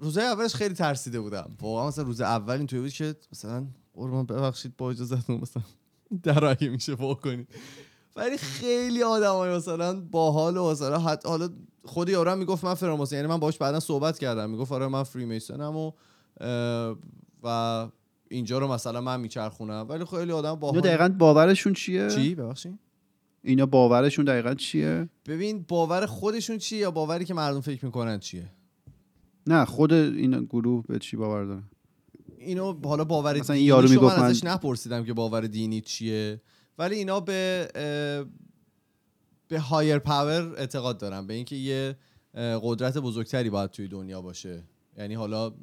روزای 0.00 0.24
اولش 0.24 0.54
خیلی 0.54 0.74
ترسیده 0.74 1.20
بودم. 1.20 1.56
واقعا 1.60 1.88
مثلا 1.88 2.04
روز 2.04 2.20
اول 2.20 2.56
اینطوری 2.56 2.82
بود 2.82 2.92
که 2.92 3.16
مثلا 3.32 3.66
قربان 3.94 4.26
ببخشید 4.26 4.76
با 4.76 4.90
اجازهتون 4.90 5.40
مثلا 5.40 5.62
در 6.22 6.40
رو 6.40 6.50
اگه 6.50 6.68
میشه 6.68 6.94
وا 6.94 7.14
کنید. 7.14 7.48
ولی 8.18 8.36
خیلی 8.36 9.02
آدمای 9.02 9.56
مثلا 9.56 10.00
باحال 10.00 10.56
و 10.56 10.70
مثلا 10.70 10.98
حتی 10.98 11.28
حالا 11.28 11.48
خود 11.84 12.08
یارو 12.08 12.30
هم 12.30 12.38
می‌گفت 12.38 12.64
من 12.64 12.74
فراماسون 12.74 13.16
یعنی 13.16 13.28
من 13.28 13.36
باش 13.38 13.58
بعدا 13.58 13.80
صحبت 13.80 14.18
کردم. 14.18 14.50
می‌گفت 14.50 14.72
آره 14.72 14.88
من 14.88 15.02
فری 15.02 15.24
میسنم 15.24 15.76
و 15.76 15.92
و 17.42 17.88
اینجا 18.30 18.58
رو 18.58 18.68
مثلا 18.68 19.00
من 19.00 19.20
میچرخونم. 19.20 19.86
ولی 19.88 20.04
خیلی 20.04 20.32
آدم 20.32 20.48
اینا 20.48 20.54
با 20.54 20.80
دقیقا 20.80 21.08
باورشون 21.18 21.72
چیه؟ 21.72 22.10
چی؟ 22.10 22.34
ببخشید. 22.34 22.78
اینا 23.42 23.66
باورشون 23.66 24.24
دقیقا 24.24 24.54
چیه؟ 24.54 25.08
ببین 25.26 25.64
باور 25.68 26.06
خودشون 26.06 26.58
چیه 26.58 26.78
یا 26.78 26.90
باوری 26.90 27.24
که 27.24 27.34
مردم 27.34 27.60
فکر 27.60 27.84
می‌کنن 27.84 28.18
چیه؟ 28.18 28.50
نه 29.46 29.64
خود 29.64 29.92
این 29.92 30.44
گروه 30.44 30.84
به 30.88 30.98
چی 30.98 31.16
باور 31.16 31.44
دارن 31.44 31.62
اینو 32.38 32.74
حالا 32.84 33.04
باور 33.04 33.38
مثلا 33.40 33.56
این 33.56 33.64
یارو 33.66 33.88
می‌گفت 33.88 34.18
من- 34.18 34.24
ازش 34.24 34.44
نپرسیدم 34.44 35.04
که 35.04 35.12
باور 35.12 35.40
دینی 35.46 35.80
چیه. 35.80 36.40
ولی 36.78 36.96
اینا 36.96 37.20
به 37.20 37.68
به 39.48 39.60
higher 39.60 39.98
power 39.98 40.54
اعتقاد 40.56 40.98
دارن 40.98 41.26
به 41.26 41.34
اینکه 41.34 41.56
یه 41.56 41.96
قدرت 42.34 42.98
بزرگتری 42.98 43.50
باید 43.50 43.70
توی 43.70 43.88
دنیا 43.88 44.22
باشه 44.22 44.62
یعنی 44.98 45.14
حالا 45.14 45.54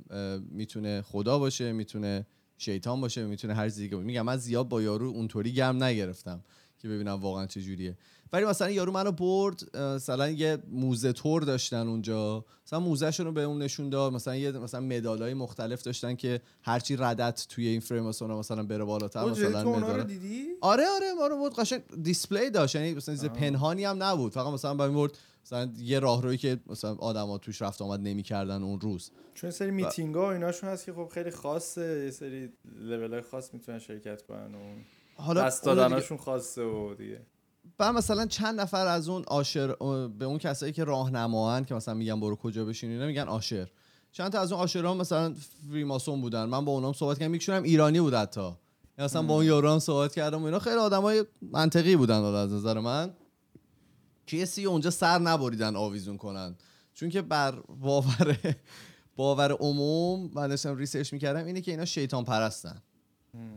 می‌تونه 0.51 1.01
خدا 1.01 1.39
باشه 1.39 1.71
می‌تونه 1.71 2.25
شیطان 2.57 3.01
باشه 3.01 3.25
می‌تونه 3.25 3.53
هر 3.53 3.69
چیزی 3.69 3.89
که. 3.89 3.95
میگم 3.95 4.21
من 4.21 4.37
زیاد 4.37 4.69
با 4.69 4.81
یارو 4.81 5.07
اونطوری 5.07 5.53
گرم 5.53 5.83
نگرفتم 5.83 6.43
که 6.77 6.87
ببینم 6.87 7.13
واقعا 7.13 7.45
چه 7.45 7.61
جوریه 7.61 7.97
ولی 8.33 8.45
مثلا 8.45 8.69
یارو 8.69 8.91
منو 8.91 9.11
برد 9.11 9.77
مثلا 9.77 10.29
یه 10.29 10.57
موزه 10.69 11.13
تور 11.13 11.41
داشتن 11.41 11.87
اونجا. 11.87 12.45
مثلا 12.67 12.79
موزهشون 12.79 13.25
رو 13.25 13.31
به 13.31 13.43
اون 13.43 13.61
نشون 13.61 13.89
داد. 13.89 14.13
مثلا 14.13 14.35
یه 14.35 14.51
مثلا 14.51 14.81
مدالای 14.81 15.33
مختلف 15.33 15.83
داشتن 15.83 16.15
که 16.15 16.41
هرچی 16.61 16.95
رده‌ت 16.95 17.45
توی 17.49 17.67
این 17.67 17.79
فریم 17.79 18.03
مثلا 18.03 18.63
بره 18.63 18.83
بالاتر 18.83 19.25
مثلا 19.25 19.63
تو 19.63 19.69
اونا 19.69 19.87
رو 19.87 19.93
مدال. 19.93 20.03
دیدی؟ 20.03 20.45
آره 20.61 20.83
آره 20.95 21.13
ما 21.13 21.27
رو 21.27 21.37
بود 21.37 21.55
قشنگ 21.55 21.81
display 22.03 22.49
داشت. 22.49 22.75
یعنی 22.75 22.93
مثلا 22.93 23.15
چیز. 23.15 23.25
پنهانی 23.25 23.85
هم 23.85 24.03
نبود. 24.03 24.31
فقط 24.31 24.53
مثلا 24.53 24.73
برد 24.89 25.17
مثلا 25.45 25.71
یه 25.77 25.99
راهرویی 25.99 26.37
که 26.37 26.59
مثلا 26.67 26.95
آدما 26.95 27.37
توش 27.37 27.61
رفت 27.61 27.81
آمد 27.81 27.99
نمی‌کردن 27.99 28.63
اون 28.63 28.79
روز. 28.79 29.11
چون 29.33 29.51
سری 29.51 29.71
میتینگ 29.71 30.15
ها 30.15 30.21
و 30.21 30.25
ایناشون 30.25 30.69
هست 30.69 30.85
که 30.85 30.93
خب 30.93 31.09
خیلی 31.13 31.31
خاصه. 31.31 32.01
یه 32.05 32.11
سری 32.11 32.49
لول 32.79 33.21
خاص 33.21 33.53
می‌تونن 33.53 33.79
شرکت 33.79 34.21
کنن 34.21 34.55
و 34.55 34.57
اون 34.57 34.85
حالا 35.15 35.41
دست 35.41 35.63
دادناشون 35.63 36.17
خاصه 36.17 36.63
و 36.63 36.93
دیگه. 36.93 37.21
بعد 37.77 37.95
مثلا 37.95 38.25
چند 38.25 38.61
نفر 38.61 38.87
از 38.87 39.09
اون 39.09 39.23
آشر 39.27 39.75
به 40.07 40.25
اون 40.25 40.37
کسایی 40.37 40.73
که 40.73 40.83
راهنماان 40.83 41.65
که 41.65 41.75
مثلا 41.75 41.93
میگن 41.93 42.19
برو 42.19 42.35
کجا 42.35 42.65
بشین 42.65 42.91
اینا 42.91 43.05
میگن 43.05 43.27
آشر. 43.27 43.67
چند 44.11 44.31
تا 44.31 44.39
از 44.39 44.51
اون 44.51 44.61
آشرها 44.61 44.93
مثلا 44.93 45.35
فریماسون 45.71 46.21
بودن. 46.21 46.45
من 46.45 46.65
با 46.65 46.71
اونام 46.71 46.93
صحبت 46.93 47.19
کردم. 47.19 47.33
یکشون 47.35 47.55
هم 47.55 47.63
ایرانی 47.63 47.99
بود 47.99 48.13
حتی. 48.13 48.41
یعنی 48.41 48.55
مثلا 48.99 49.21
با 49.21 49.33
اون 49.33 49.45
یارو 49.45 49.71
هم 49.71 49.79
صحبت 49.79 50.15
کردم 50.15 50.41
و 50.41 50.45
اینا. 50.45 50.59
خیلی 50.59 50.75
آدمای 50.75 51.25
منطقی 51.41 51.95
بودن 51.95 52.23
از 52.23 52.53
نظر 52.53 52.79
من. 52.79 53.13
که 54.27 54.37
یه 54.37 54.45
سی 54.45 54.65
اونجا 54.65 54.89
سر 54.89 55.19
نبریدن 55.19 55.75
آویزون 55.75 56.17
کنن. 56.17 56.55
چون 56.93 57.09
که 57.09 57.21
بر 57.21 57.51
باور 57.81 58.37
باور 59.15 59.51
عموم 59.51 60.31
من 60.33 60.47
داشتم 60.47 60.75
research 60.75 61.13
می‌کردم 61.13 61.45
اینه 61.45 61.61
که 61.61 61.71
اینا 61.71 61.85
شیطان 61.85 62.25
پرستن. 62.25 62.81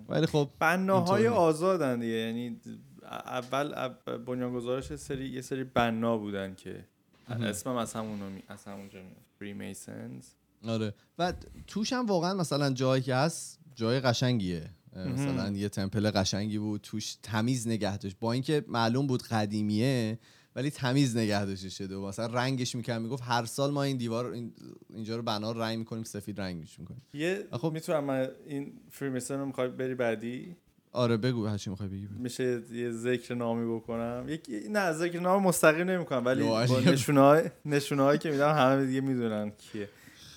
ولی 0.08 0.26
خب 0.26 0.48
بناهای. 0.58 1.28
آزادن 1.28 2.00
دیگه. 2.00 2.12
یعنی 2.12 2.60
اول 3.08 3.88
بنیانگذارش 4.26 4.96
سری 4.96 5.28
یه 5.28 5.40
سری 5.40 5.64
بنا 5.64 6.18
بودن 6.18 6.54
که 6.54 6.84
اسمم 7.28 7.76
از 7.76 7.92
همونو 7.92 8.30
می 8.30 8.42
از 8.48 8.64
همونجا 8.64 9.02
میاد 9.02 9.16
Freemasons 9.38 10.26
آره. 10.68 10.94
و 11.18 11.32
توش 11.66 11.92
هم 11.92 12.06
واقعا 12.06 12.34
مثلا 12.34 12.70
جایی 12.70 13.02
که 13.02 13.14
هست 13.14 13.60
جای 13.74 14.00
قشنگیه. 14.00 14.70
مثلا 14.96 15.50
یه 15.50 15.68
تمپل 15.68 16.10
قشنگی 16.10 16.58
بود 16.58 16.80
توش 16.80 17.16
تمیز 17.22 17.68
نگه 17.68 17.98
داشت. 17.98 18.16
با 18.20 18.32
اینکه 18.32 18.64
معلوم 18.68 19.06
بود 19.06 19.22
قدیمیه 19.22 20.18
ولی 20.56 20.70
تمیز 20.70 21.16
نگه 21.16 21.44
داشته 21.44 21.68
شده 21.68 21.96
و 21.96 22.06
مثلا 22.06 22.26
رنگش 22.26 22.74
می‌کرد 22.74 23.02
می‌گفت 23.02 23.22
هر 23.26 23.44
سال 23.44 23.70
ما 23.70 23.82
این 23.82 23.96
دیوار 23.96 24.26
این 24.26 24.52
اینجا 24.90 25.16
رو 25.16 25.22
بنا 25.22 25.52
رنگ 25.52 25.78
می‌کنیم 25.78 26.04
سفید 26.04 26.40
رنگش 26.40 26.78
می‌کنیم 26.78 27.02
یه 27.14 27.46
خب. 27.52 27.72
می‌تونم 27.72 28.04
من 28.04 28.28
این 28.46 28.72
فری 28.90 29.08
میسن 29.08 29.38
رو 29.38 29.46
می‌خوای 29.46 29.68
بری 29.68 29.94
بعدی؟ 29.94 30.56
آره 30.92 31.16
بگو 31.16 31.46
هر 31.46 31.56
چی 31.56 31.70
می‌خوای 31.70 31.88
بگی. 31.88 32.08
میشه 32.18 32.62
یه 32.72 32.90
ذکر 32.90 33.34
نامی 33.34 33.76
بکنم 33.76 34.24
یک 34.28 34.50
نه 34.70 34.92
ذکر 34.92 35.20
نام 35.20 35.42
مستقیم 35.42 35.90
نمی‌کنم 35.90 36.24
ولی 36.24 36.44
یا 36.44 36.50
با 36.50 36.78
علی. 36.78 37.50
نشونه 37.64 38.02
های 38.02 38.18
که 38.18 38.30
میدم 38.30 38.54
همه 38.54 38.86
دیگه 38.86 39.00
می‌دونن 39.00 39.50
کیه 39.50 39.88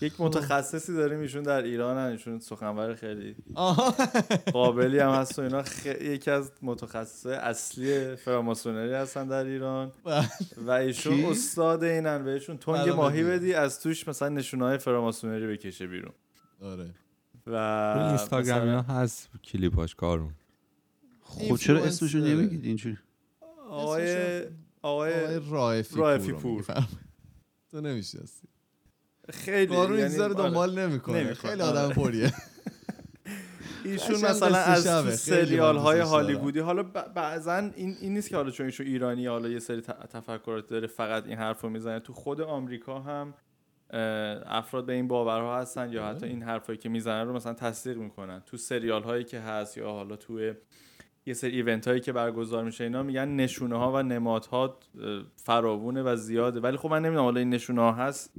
یک 0.01 0.13
خب. 0.13 0.23
متخصصی 0.23 0.93
داریم 0.93 1.19
ایشون 1.19 1.43
در 1.43 1.61
ایران 1.61 1.97
هن. 1.97 2.11
ایشون 2.11 2.39
سخنور 2.39 2.95
خیلی 2.95 3.35
قابلی 4.53 4.99
هم 4.99 5.09
هست 5.09 5.39
و 5.39 5.41
اینا 5.41 5.63
خ... 5.63 5.85
یکی 5.85 6.31
از 6.31 6.51
متخصصای 6.61 7.35
اصلی 7.35 8.15
فراماسونری 8.15 8.93
هستن 8.93 9.27
در 9.27 9.45
ایران 9.45 9.91
و 10.57 10.71
ایشون؟ 10.71 11.25
استاد 11.25 11.83
اینن 11.83 12.23
بهشون 12.23 12.57
تنگ 12.57 12.75
بله، 12.75 12.93
ماهی 12.93 13.23
بله. 13.23 13.37
بدی 13.37 13.53
از 13.53 13.79
توش 13.79 14.07
مثلا 14.07 14.29
نشونه 14.29 14.65
های 14.65 14.77
فراماسونری 14.77 15.47
بکشه 15.47 15.87
بیرون 15.87 16.13
آره 16.61 16.89
و 17.47 17.55
اینستاگرام 18.07 18.67
مثلا 18.67 18.81
هست 18.81 19.29
کلیپاش 19.43 19.95
کارون 19.95 20.33
خب 21.31 21.39
چرا 21.39 21.53
اینفلوئنسر. 21.53 21.87
اسمشون 21.87 22.23
نمیگید 22.23 22.65
اینجوری 22.65 22.97
آقای 23.69 24.43
آقای 24.81 25.13
رائفی 25.49 25.95
رائفی 25.95 26.31
پور. 26.33 26.57
می‌فهمی. 26.57 26.87
تو 27.71 27.81
نمی‌شناسی 27.81 28.47
خیلی 29.29 29.75
قارون 29.75 29.99
یعنی 29.99 30.11
این 30.11 30.19
رو 30.19 30.25
آره. 30.25 30.33
دنبال 30.33 30.79
نمی‌کنه 30.79 31.33
خیلی 31.33 31.61
آدم 31.61 31.85
آره. 31.85 31.95
پریه 31.95 32.33
ایشون 33.85 34.15
مثلا 34.15 34.57
از. 34.57 34.83
تو 34.83 35.11
سریال 35.11 35.77
های. 35.77 35.99
هالیوودی 35.99 36.59
حالا 36.59 36.83
بعضا 36.83 37.55
این 37.55 37.95
این 38.01 38.13
نیست 38.13 38.29
که 38.29 38.35
حالا 38.35 38.51
چون 38.51 38.65
ایشون 38.65 38.87
ایرانی 38.87 39.27
حالا 39.27 39.49
یه 39.49 39.59
سری 39.59 39.81
تفکرات 39.81 40.67
داره 40.67 40.87
فقط 40.87 41.25
این 41.25 41.37
حرف 41.37 41.61
رو 41.61 41.69
می‌زنه 41.69 41.99
تو 41.99 42.13
خود 42.13 42.41
آمریکا 42.41 42.99
هم 42.99 43.33
افراد 44.45 44.85
به 44.85 44.93
این 44.93 45.07
باورها 45.07 45.59
هستن 45.59 45.93
یا 45.93 46.05
حتی 46.05 46.25
این 46.25 46.43
حرفایی 46.43 46.77
که 46.77 46.89
می‌زنن 46.89 47.27
رو 47.27 47.33
مثلا 47.33 47.53
تصدیق 47.53 47.97
می‌کنن 47.97 48.39
تو 48.45 48.57
سریال 48.57 49.03
هایی 49.03 49.23
که 49.23 49.39
هست 49.39 49.77
یا 49.77 49.89
حالا 49.89 50.15
توی 50.15 50.53
یه 51.25 51.33
سری 51.33 51.51
ایونت 51.51 51.87
هایی 51.87 51.99
که 51.99 52.11
برگزار 52.11 52.63
میشه 52.63 52.83
اینا 52.83 53.03
میگن 53.03 53.27
نشونه 53.27 53.77
ها 53.77 53.91
و 53.91 54.03
نمادها 54.03 54.79
فراوونه 55.35 56.03
و 56.03 56.15
زیاده. 56.15 56.59
ولی 56.59 56.77
خب 56.77 56.89
من 56.89 57.01
نمی‌دونم 57.01 57.23
حالا 57.23 57.39
این 57.39 57.49
نشونه 57.49 57.81
ها 57.81 57.91
هست 57.91 58.33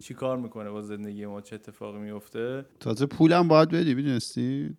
چی 0.00 0.14
کار 0.14 0.38
می‌کنه 0.38 0.70
با 0.70 0.82
زندگی 0.82 1.26
ما 1.26 1.40
چه 1.40 1.54
اتفاقی 1.54 1.98
میفته 1.98 2.66
تازه 2.80 3.06
پولم 3.06 3.48
باید 3.48 3.68
بدی 3.68 3.94
می‌دونستی؟ 3.94 4.76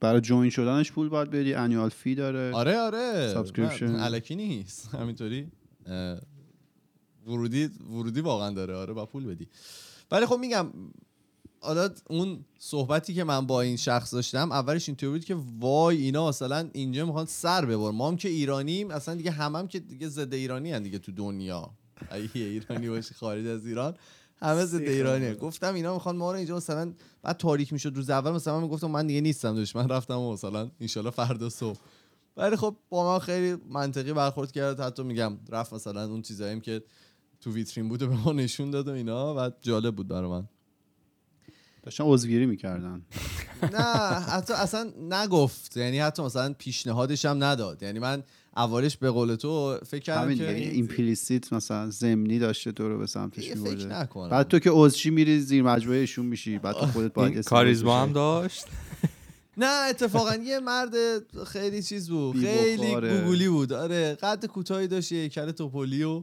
برای 0.00 0.20
جوین 0.20 0.50
شدنش 0.50 0.92
پول 0.92 1.08
باید 1.08 1.30
بدی 1.30 1.54
انیوال 1.54 1.88
فی 1.88 2.14
داره. 2.14 2.54
آره 2.54 2.78
آره. 2.78 3.34
Subscription. 3.34 3.82
نه، 3.82 4.04
الکی 4.04 4.36
نیست. 4.36 4.94
همینطوری 4.94 5.48
ورودی 7.26 7.70
ورودی 7.90 8.20
واقعا 8.20 8.50
داره. 8.50 8.74
آره 8.74 8.92
با 8.92 9.06
پول 9.06 9.26
بدی. 9.26 9.48
ولی 10.10 10.26
خب 10.26 10.38
میگم 10.38 10.66
حالا 11.62 11.88
اون 12.10 12.44
صحبتی 12.58 13.14
که 13.14 13.24
من 13.24 13.46
با 13.46 13.60
این 13.60 13.76
شخص 13.76 14.14
داشتم 14.14 14.52
اولش 14.52 14.88
اینطوری 14.88 15.12
بود 15.12 15.24
که 15.24 15.36
وای 15.58 15.96
اینا 15.96 16.28
مثلا 16.28 16.68
اینجا 16.72 17.06
می‌خوان 17.06 17.26
سر 17.26 17.64
ببر 17.64 17.90
ما 17.90 18.08
هم 18.08 18.16
که 18.16 18.28
ایرانیم 18.28 18.90
اصلا 18.90 19.14
دیگه 19.14 19.30
همم 19.30 19.56
هم 19.56 19.68
که 19.68 19.80
دیگه 19.80 20.08
ضد 20.08 20.34
ایرانی 20.34 20.72
هن 20.72 20.82
دیگه 20.82 20.98
تو 20.98 21.12
دنیا. 21.12 21.70
اگه 22.10 22.30
ایرانی 22.34 22.88
باشی 22.88 23.14
خارج 23.14 23.46
از 23.46 23.66
ایران 23.66 23.94
همه 24.42 24.64
ضد 24.64 24.78
سیخ 24.78 24.88
ایرانی 24.88 25.26
هم. 25.26 25.34
گفتم 25.34 25.74
اینا 25.74 25.94
می‌خوان 25.94 26.16
ما 26.16 26.32
رو 26.32 26.36
اینجا 26.36 26.56
مثلا 26.56 26.92
بعد 27.22 27.36
تاریک 27.36 27.72
می‌شد 27.72 27.96
روز 27.96 28.10
اول 28.10 28.30
مثلا 28.30 28.56
من 28.56 28.62
می‌گفتم 28.62 28.90
من 28.90 29.06
دیگه 29.06 29.20
نیستم 29.20 29.54
داشت 29.54 29.76
من 29.76 29.88
رفتم 29.88 30.18
و 30.18 30.32
مثلا 30.32 30.70
انشالله 30.80 31.10
فردا 31.10 31.48
صبح. 31.48 31.78
ولی 32.36 32.56
خب 32.56 32.76
با 32.88 33.12
من 33.12 33.18
خیلی 33.18 33.62
منطقی 33.68 34.12
برخورد 34.12 34.52
کرد. 34.52 34.80
حتی 34.80 35.02
میگم 35.02 35.38
رفت 35.48 35.72
مثلا 35.72 36.04
اون 36.04 36.22
چیزاییم 36.22 36.60
که 36.60 36.82
تو 37.40 37.52
ویترین 37.52 37.88
بود 37.88 38.02
و 38.02 38.08
به 38.08 38.16
ما 38.16 38.32
نشون 38.32 38.70
داد 38.70 38.88
و 38.88 38.90
اینا 38.90 39.34
و 39.34 39.50
جالب 39.60 39.96
بود 39.96 40.08
برای 40.08 40.30
من. 40.30 40.48
داشتن 41.82 42.04
عضوگیری 42.04 42.46
می‌کردن. 42.46 43.02
نه 43.74 43.82
حتی 44.20 44.52
اصلا 44.52 44.92
نگفت. 45.10 45.76
یعنی 45.76 45.98
حتی 45.98 46.22
مثلا 46.22 46.54
پیشنهادش 46.58 47.24
هم 47.24 47.44
نداد. 47.44 47.82
یعنی 47.82 47.98
من 47.98 48.22
اولش 48.56 48.96
به 48.96 49.10
قول 49.10 49.34
تو 49.34 49.78
فکر 49.86 50.02
کردم 50.02 50.34
که 50.34 50.34
دیگه 50.34 50.70
ایمپلیسیت 50.70 51.52
مثلا 51.52 51.90
زمینی 51.90 52.38
داشته 52.38 52.72
تو 52.72 52.88
رو 52.88 52.98
به 52.98 53.06
سمتش 53.06 53.48
میبرده. 53.48 54.08
بعد 54.30 54.48
تو 54.48 54.58
که 54.58 54.70
عضوشی 54.70 55.10
میری 55.10 55.40
زیر 55.40 55.62
مجموعه 55.62 55.98
ایشون 55.98 56.26
میشی 56.26 56.58
بعد 56.58 56.76
تو 56.76 56.86
خودت 56.86 57.12
باید 57.12 57.44
کاریزما 57.44 58.02
هم. 58.02 58.12
داشت؟ 58.12 58.64
نه 59.56 59.88
اتفاقا 59.90 60.34
یه 60.34 60.60
مرد 60.60 60.94
خیلی 61.46 61.82
چیز 61.82 62.10
بود. 62.10 62.40
خیلی. 62.44 62.94
گوگولی 62.94 63.48
بود. 63.48 63.72
آره 63.72 64.14
قد 64.14 64.46
کوتاهی 64.46 64.88
داشت 64.88 65.12
یه 65.12 65.28
کل 65.28 65.50
توپولی 65.50 66.02
و 66.02 66.22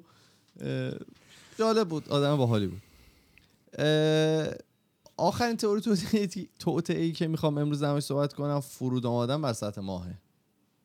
جالب 1.60 1.88
بود. 1.88 2.10
آدم 2.10 2.38
باحالی 2.38 2.68
بود. 2.68 2.82
آخرین 5.18 5.58
تئوری 5.58 5.82
توطئه‌ای- 5.82 6.48
توطئه‌ای 6.60 7.12
که 7.12 7.28
می‌خوام 7.28 7.58
امروز 7.58 7.80
درمش 7.80 8.04
صحبت 8.04 8.34
کنم 8.34 8.60
فرود 8.60 9.06
آمدن 9.06 9.42
بر 9.42 9.54
سطح 9.54 9.82
ماهه. 9.82 10.18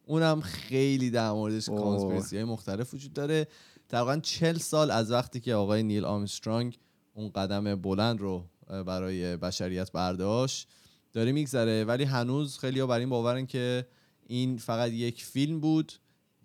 اونم 0.06 0.40
خیلی 0.40 1.10
در 1.10 1.32
موردش. 1.32 1.68
conspiracy 1.68 2.36
های 2.36 2.44
مختلف 2.44 2.94
وجود 2.94 3.12
داره. 3.12 3.48
تقریبا 3.88 4.16
چل 4.16 4.58
سال 4.58 4.90
از 4.90 5.10
وقتی 5.10 5.40
که 5.40 5.54
آقای 5.54 5.82
نیل 5.82 6.04
آرمسترانگ 6.04 6.78
اون 7.14 7.28
قدم 7.28 7.74
بلند 7.74 8.20
رو 8.20 8.44
برای 8.86 9.36
بشریت 9.36 9.92
برداشت 9.92 10.68
داره 11.12 11.32
میگذره. 11.32 11.84
ولی 11.84 12.04
هنوز 12.04 12.58
خیلی 12.58 12.80
ها 12.80 12.86
بر 12.86 12.98
این 12.98 13.08
باورن 13.08 13.46
که 13.46 13.86
این 14.26 14.58
فقط 14.58 14.90
یک 14.90 15.24
فیلم 15.24 15.60
بود 15.60 15.92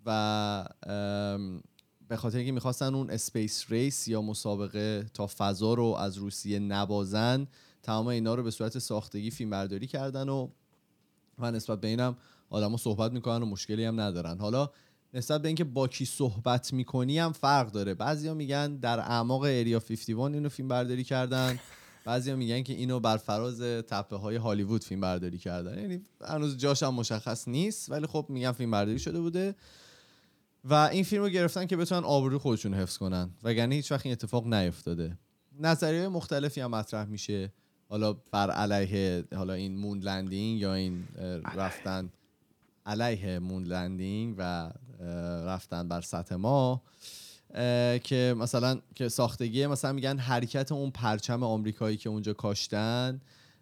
و 0.06 0.68
به 2.08 2.16
خاطر 2.16 2.38
اینکه 2.38 2.52
می‌خواستن 2.52 2.94
اون 2.94 3.10
space 3.10 3.64
race 3.68 4.08
یا 4.08 4.22
مسابقه 4.22 5.06
تا 5.14 5.26
فضا 5.26 5.74
رو 5.74 5.84
از 5.84 6.16
روسیه 6.16 6.58
نبازن 6.58 7.46
تمام 7.82 8.06
اینا 8.06 8.34
رو 8.34 8.42
به 8.42 8.50
صورت 8.50 8.78
ساختگی 8.78 9.30
فیلم 9.30 9.50
برداری 9.50 9.86
کردن 9.86 10.28
و 10.28 10.48
و 11.38 11.50
نسبت 11.50 11.80
به 11.80 11.88
اینم 11.88 12.16
آدما 12.50 12.76
صحبت 12.76 13.12
می‌کنن 13.12 13.42
و 13.42 13.46
مشکلی 13.46 13.84
هم 13.84 14.00
ندارن. 14.00 14.38
حالا 14.38 14.70
نسبت 15.14 15.42
به 15.42 15.48
اینکه 15.48 15.64
با 15.64 15.88
کی 15.88 16.04
صحبت 16.04 16.72
می‌کنی 16.72 17.18
هم 17.18 17.32
فرق 17.32 17.70
داره. 17.70 17.94
بعضیا 17.94 18.34
میگن 18.34 18.76
در 18.76 18.98
اعماق 18.98 19.42
اریا 19.42 19.80
51 19.80 20.18
اینو 20.18 20.48
فیلم 20.48 20.68
برداری 20.68 21.04
کردن. 21.04 21.58
بعضیا 22.04 22.36
میگن 22.36 22.62
که 22.62 22.72
اینو 22.72 23.00
بر 23.00 23.16
فراز 23.16 23.60
تپه 23.60 24.16
های 24.16 24.36
هالیوود 24.36 24.84
فیلم 24.84 25.00
برداری 25.00 25.38
کردن. 25.38 25.78
یعنی 25.78 26.00
هنوز 26.28 26.56
جاش 26.56 26.82
هم 26.82 26.94
مشخص 26.94 27.48
نیست 27.48 27.90
ولی 27.90 28.06
خب 28.06 28.26
میگن 28.28 28.52
فیلم 28.52 28.70
برداری 28.70 28.98
شده 28.98 29.20
بوده. 29.20 29.54
و 30.64 30.74
این 30.74 31.04
فیلم 31.04 31.22
رو 31.22 31.28
گرفتن 31.28 31.66
که 31.66 31.76
بتونن 31.76 32.04
آبروی 32.04 32.38
خودشون 32.38 32.74
حفظ 32.74 32.96
کنن. 32.98 33.30
وگرنه 33.42 33.74
هیچ 33.74 33.92
وقت 33.92 34.06
این 34.06 34.12
اتفاق 34.12 34.46
نیفتاده. 34.46 35.18
نظریه 35.60 36.08
مختلفی 36.08 36.60
هم 36.60 36.70
مطرح 36.70 37.04
میشه. 37.04 37.52
حالا 37.88 38.12
بر 38.12 38.50
علیه 38.50 39.24
حالا 39.34 39.52
این 39.52 39.76
moon 39.76 39.98
landing 39.98 40.60
یا 40.60 40.74
این 40.74 41.04
رفتن 41.54 42.10
علیه 42.86 43.38
moon 43.38 43.64
landing 43.64 44.34
و 44.38 44.70
رفتن 45.46 45.88
بر 45.88 46.00
سطح 46.00 46.34
ماه 46.34 46.82
که 48.04 48.34
مثلا 48.38 48.80
که 48.94 49.08
ساختگی 49.08 49.66
مثلا 49.66 49.92
میگن 49.92 50.18
حرکت 50.18 50.72
اون 50.72 50.90
پرچم 50.90 51.42
آمریکایی 51.42 51.96
که 51.96 52.08
اونجا 52.08 52.32
کاشتن 52.32 53.20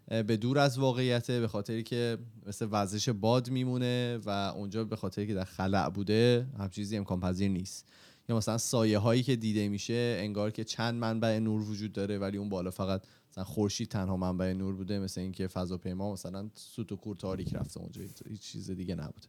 به 0.09 0.37
دور 0.37 0.59
از 0.59 0.79
واقعیته 0.79 1.41
به 1.41 1.49
خاطری 1.49 1.83
که 1.83 2.18
مثل 2.47 2.68
وزش 2.70 3.09
باد 3.09 3.51
میمونه 3.51 4.18
و 4.27 4.31
اونجا 4.31 4.85
به 4.85 4.97
خاطری 4.97 5.27
که 5.27 5.35
در 5.35 5.45
خلأ 5.45 5.89
بوده 5.89 6.47
همچین 6.59 6.68
چیزی 6.68 6.97
امکان 6.97 7.20
پذیر 7.20 7.51
نیست. 7.51 7.87
یا 8.29 8.37
مثلا 8.37 8.59
سایه 8.59 8.99
هایی 8.99 9.22
که 9.22 9.37
دیده 9.37 9.68
میشه 9.68 10.16
انگار 10.18 10.51
که 10.51 10.64
چند 10.64 10.95
منبع 10.95 11.39
نور 11.39 11.70
وجود 11.70 11.93
داره 11.93 12.18
ولی 12.18 12.39
اون 12.39 12.49
بالا 12.49 12.70
فقط 12.70 13.03
مثلا 13.37 13.45
خورشید 13.45 13.89
تنها 13.89 14.16
منبع 14.16 14.53
نور 14.53 14.74
بوده 14.74 14.99
مثل 14.99 15.20
اینکه 15.20 15.47
فضاپیما 15.47 16.12
مثلا 16.12 16.51
سوت 16.55 16.93
و 16.93 16.97
کور 16.97 17.16
تاریک 17.16 17.55
رفته 17.55 17.80
اونجا. 17.80 18.03
هیچ 18.28 18.41
چیز 18.41 18.70
دیگه 18.70 18.95
نبوده 18.95 19.28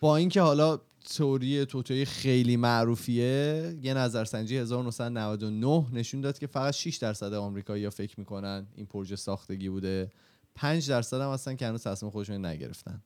با 0.00 0.16
اینکه 0.16 0.40
حالا 0.40 0.80
تئوری 1.04 1.66
توتوی 1.66 2.04
خیلی 2.04 2.56
معروفیه 2.56 3.76
یه 3.82 3.94
نظرسنجی 3.94 4.56
1999 4.56 5.86
نشون 5.92 6.20
داد 6.20 6.38
که 6.38 6.46
فقط 6.46 6.74
6 6.74 6.96
درصد 6.96 7.32
آمریکایی‌ها 7.32 7.90
فکر 7.90 8.20
می‌کنن 8.20 8.66
این 8.76 8.86
پروژه 8.86 9.16
ساختگی 9.16 9.68
بوده. 9.68 10.12
5 10.54 10.88
درصد 10.90 11.20
هم 11.20 11.32
هستن 11.32 11.56
که 11.56 11.66
هنوز 11.66 11.82
تصمیم 11.82 12.12
خودشون 12.12 12.46
نگرفتن. 12.46 13.02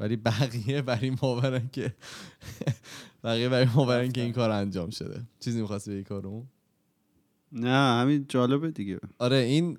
ولی 0.00 0.16
بقیه 0.16 0.82
بر 0.82 0.98
این 1.02 1.16
که 1.72 1.94
بقیه 3.24 3.48
بر 3.48 3.98
این 4.00 4.12
که 4.12 4.20
این 4.20 4.32
کار 4.32 4.50
انجام 4.50 4.90
شده. 4.90 5.22
چیزی 5.40 5.60
می‌خواستی 5.60 5.90
به 5.90 5.96
این 5.96 6.04
کارو؟ 6.04 6.46
نه 7.52 8.00
همین 8.00 8.26
جالبه 8.28 8.70
دیگه. 8.70 8.98
آره 9.18 9.36
این 9.36 9.78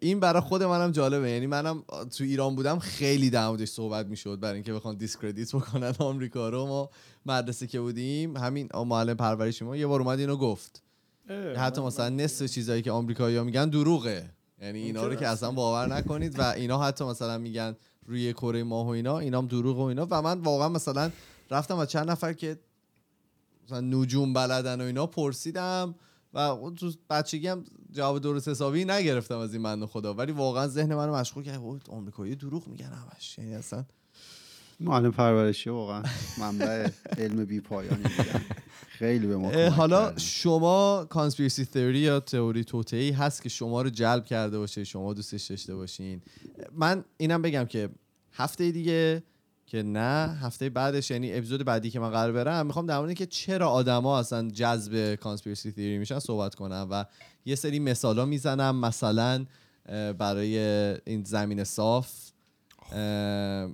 این 0.00 0.20
برای 0.20 0.40
خود 0.40 0.62
منم 0.62 0.90
جالبه. 0.90 1.30
یعنی 1.30 1.46
منم 1.46 1.82
تو 2.18 2.24
ایران 2.24 2.56
بودم 2.56 2.78
خیلی 2.78 3.30
در 3.30 3.48
موردش 3.48 3.68
صحبت 3.68 4.06
می‌شد 4.06 4.40
برای 4.40 4.54
اینکه 4.54 4.72
بخوان 4.72 4.96
discredit 4.96 5.56
بکنن 5.56 5.92
آمریکا 5.98 6.48
رو. 6.48 6.66
ما 6.66 6.90
مدرسه 7.26 7.66
که 7.66 7.80
بودیم 7.80 8.36
همین 8.36 8.68
معلم 8.74 9.14
پرورشی 9.14 9.62
ما 9.62 9.76
یه 9.76 9.86
بار 9.86 10.00
اومد 10.00 10.18
اینو 10.18 10.36
گفت. 10.36 10.82
حتی 11.56 11.80
مثلا 11.80 12.08
نصف 12.08 12.46
چیزایی 12.46 12.82
که 12.82 12.90
آمریکایی‌ها 12.90 13.44
میگن 13.44 13.68
دروغه. 13.68 14.30
یعنی 14.62 14.78
اینا 14.78 15.06
رو 15.06 15.14
که 15.14 15.28
اصلا 15.28 15.52
باور 15.52 15.94
نکنید 15.94 16.38
و 16.38 16.42
اینا 16.42 16.82
حتی 16.82 17.04
مثلا 17.04 17.38
میگن 17.38 17.76
روی 18.06 18.32
کره 18.32 18.62
ماه 18.62 18.86
و 18.86 18.88
اینا 18.88 19.18
اینا 19.18 19.38
هم 19.38 19.46
دروغ 19.46 19.78
و 19.78 19.82
اینا. 19.82 20.06
و 20.10 20.22
من 20.22 20.40
واقعا 20.40 20.68
مثلا 20.68 21.10
رفتم 21.50 21.76
از 21.76 21.90
چند 21.90 22.10
نفر 22.10 22.32
که 22.32 22.58
مثلا 23.66 23.80
نجوم 23.80 24.32
بلدن 24.32 24.80
و 24.80 24.84
اینا 24.84 25.06
پرسیدم. 25.06 25.94
و 26.34 26.38
اون 26.38 26.74
تو 26.74 26.92
بچگی 27.10 27.48
هم 27.48 27.64
جواب 27.92 28.18
درست 28.18 28.48
حسابی 28.48 28.84
نگرفتم 28.84 29.38
از 29.38 29.54
این 29.54 29.62
بنده 29.62 29.86
خدا 29.86 30.14
ولی 30.14 30.32
واقعا 30.32 30.68
ذهن 30.68 30.94
منو 30.94 31.14
مشغول 31.14 31.44
کرد 31.44 31.60
آمریکایی 31.88 32.34
دروغ 32.34 32.68
میگن 32.68 32.92
همش 32.92 33.38
یعنی 33.38 33.54
اصلا 33.54 33.84
معلم 34.80 35.10
پرورشی 35.10 35.70
واقعا 35.70 36.02
منبع 36.38 36.90
علم 37.18 37.44
بی 37.44 37.60
پایانی. 37.60 38.04
خیلی 38.88 39.26
به 39.26 39.36
ما 39.36 39.50
حالا 39.70 40.04
کردن. 40.04 40.18
شما 40.18 41.06
کانسپیرسی 41.10 41.64
تئوری 41.64 41.98
یا 41.98 42.20
تئوری 42.20 42.64
توتئی 42.64 43.10
هست 43.10 43.42
که 43.42 43.48
شما 43.48 43.82
رو 43.82 43.90
جلب 43.90 44.24
کرده 44.24 44.58
باشه 44.58 44.84
شما 44.84 45.14
دوستش 45.14 45.50
داشته 45.50 45.74
باشین 45.74 46.22
من 46.72 47.04
اینم 47.16 47.42
بگم 47.42 47.64
که 47.64 47.88
هفته 48.32 48.70
دیگه 48.70 49.22
که 49.74 49.82
نه 49.82 50.38
هفته 50.42 50.70
بعدش 50.70 51.10
یعنی 51.10 51.32
اپیزود 51.32 51.64
بعدی 51.64 51.90
که 51.90 52.00
من 52.00 52.10
قرار 52.10 52.32
برم 52.32 52.66
می‌خوام 52.66 52.86
در 52.86 52.96
مورد 52.96 53.08
اینکه 53.08 53.26
چرا 53.26 53.68
آدما 53.68 54.18
اصلا 54.18 54.50
جذب 54.50 55.14
کانسپیرسی 55.14 55.72
تئوری 55.72 55.98
میشن 55.98 56.18
صحبت 56.18 56.54
کنم 56.54 56.88
و 56.90 57.04
یه 57.44 57.54
سری 57.54 57.78
مثالا 57.78 58.24
می‌زنم 58.24 58.76
مثلا 58.76 59.46
برای 60.18 60.58
این 61.06 61.24
زمین 61.24 61.64
صاف. 61.64 62.30
اه، 62.92 62.98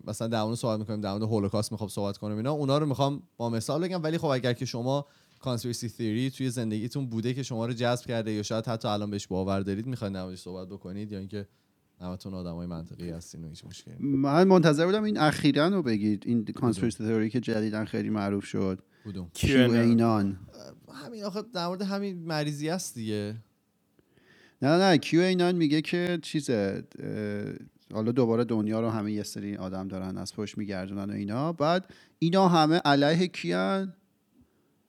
مثلا 0.04 0.28
در 0.28 0.42
مورد 0.42 0.56
صحبت 0.56 0.78
می‌کنیم 0.78 1.00
در 1.00 1.10
مورد 1.10 1.22
هولوکاست 1.22 1.72
می‌خوام 1.72 1.88
صحبت 1.88 2.18
کنم 2.18 2.36
اینا 2.36 2.52
اونا 2.52 2.78
رو 2.78 2.86
می‌خوام 2.86 3.22
با 3.36 3.50
مثال 3.50 3.84
بگم. 3.84 4.02
ولی 4.02 4.18
خب 4.18 4.26
اگر 4.26 4.52
که 4.52 4.64
شما 4.64 5.06
کانسپیرسی 5.40 5.88
تئوری 5.88 6.30
توی 6.30 6.50
زندگیتون 6.50 7.06
بوده 7.06 7.34
که 7.34 7.42
شما 7.42 7.66
رو 7.66 7.72
جذب 7.72 8.06
کرده 8.06 8.32
یا 8.32 8.42
شاید 8.42 8.66
حتی 8.66 8.88
الان 8.88 9.10
بهش 9.10 9.26
باور 9.26 9.60
دارید 9.60 9.86
می‌خواید 9.86 10.16
نمایش 10.16 10.40
صحبت 10.40 10.68
بکنید 10.68 11.12
یا 11.12 11.18
اینکه 11.18 11.46
همتون 12.00 12.34
آدمای 12.34 12.66
منطقی 12.66 13.10
هستین 13.10 13.44
و 13.44 13.48
هیچ 13.48 13.64
مشکلی. 13.64 13.94
من 13.98 14.48
منتظر 14.48 14.86
بودم 14.86 15.04
این 15.04 15.18
اخیرا 15.18 15.68
رو 15.68 15.82
بگید. 15.82 16.22
این 16.26 16.44
conspiracy 16.44 17.04
theory 17.04 17.30
که 17.30 17.40
جدیدن 17.40 17.84
خیلی 17.84 18.10
معروف 18.10 18.44
شد. 18.44 18.82
کدوم؟ 19.04 19.30
QAnon 19.34 20.38
همین 21.04 21.24
آخه 21.24 21.42
در 21.54 21.66
مورد 21.66 21.82
همین 21.82 22.26
مریضیاست 22.26 22.94
دیگه. 22.94 23.36
نه 24.62 24.68
نه 24.78 24.98
QAnon 24.98 25.56
میگه 25.56 25.82
که 25.82 26.18
چیزه 26.22 26.84
حالا 27.92 28.12
دوباره 28.12 28.44
دنیا 28.44 28.80
رو 28.80 28.88
همه 28.90 29.12
یه 29.12 29.22
سری 29.22 29.56
آدم 29.56 29.88
دارن 29.88 30.18
از 30.18 30.34
پشت 30.34 30.58
میگردونن 30.58 31.10
و 31.10 31.12
اینا. 31.12 31.52
بعد 31.52 31.84
اینا 32.18 32.48
همه 32.48 32.76
علیه 32.76 33.28
کیان 33.28 33.94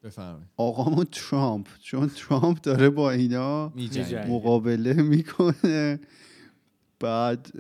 بفرمایید. 0.04 0.48
آقامون 0.58 1.06
ترامپ. 1.12 1.68
چون 1.82 2.12
ترامپ 2.16 2.62
داره 2.62 2.90
با 2.90 3.12
اینا. 3.12 3.74
مقابله 4.28 4.94
می‌کنه. 4.94 6.00
بعد 7.02 7.52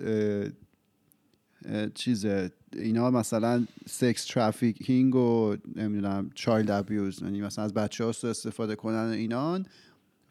چیزه 1.95 2.51
اینا 2.73 3.11
مثلا 3.11 3.65
sex 3.89 4.26
trafficking 4.26 5.15
و 5.15 5.55
نمی‌دونم 5.75 6.29
child 6.36 6.72
abuse 6.72 7.22
یعنی 7.21 7.41
مثلا 7.41 7.65
از 7.65 7.73
بچه 7.73 8.03
ها 8.03 8.09
استفاده 8.09 8.75
کنن 8.75 9.09
اینان. 9.09 9.65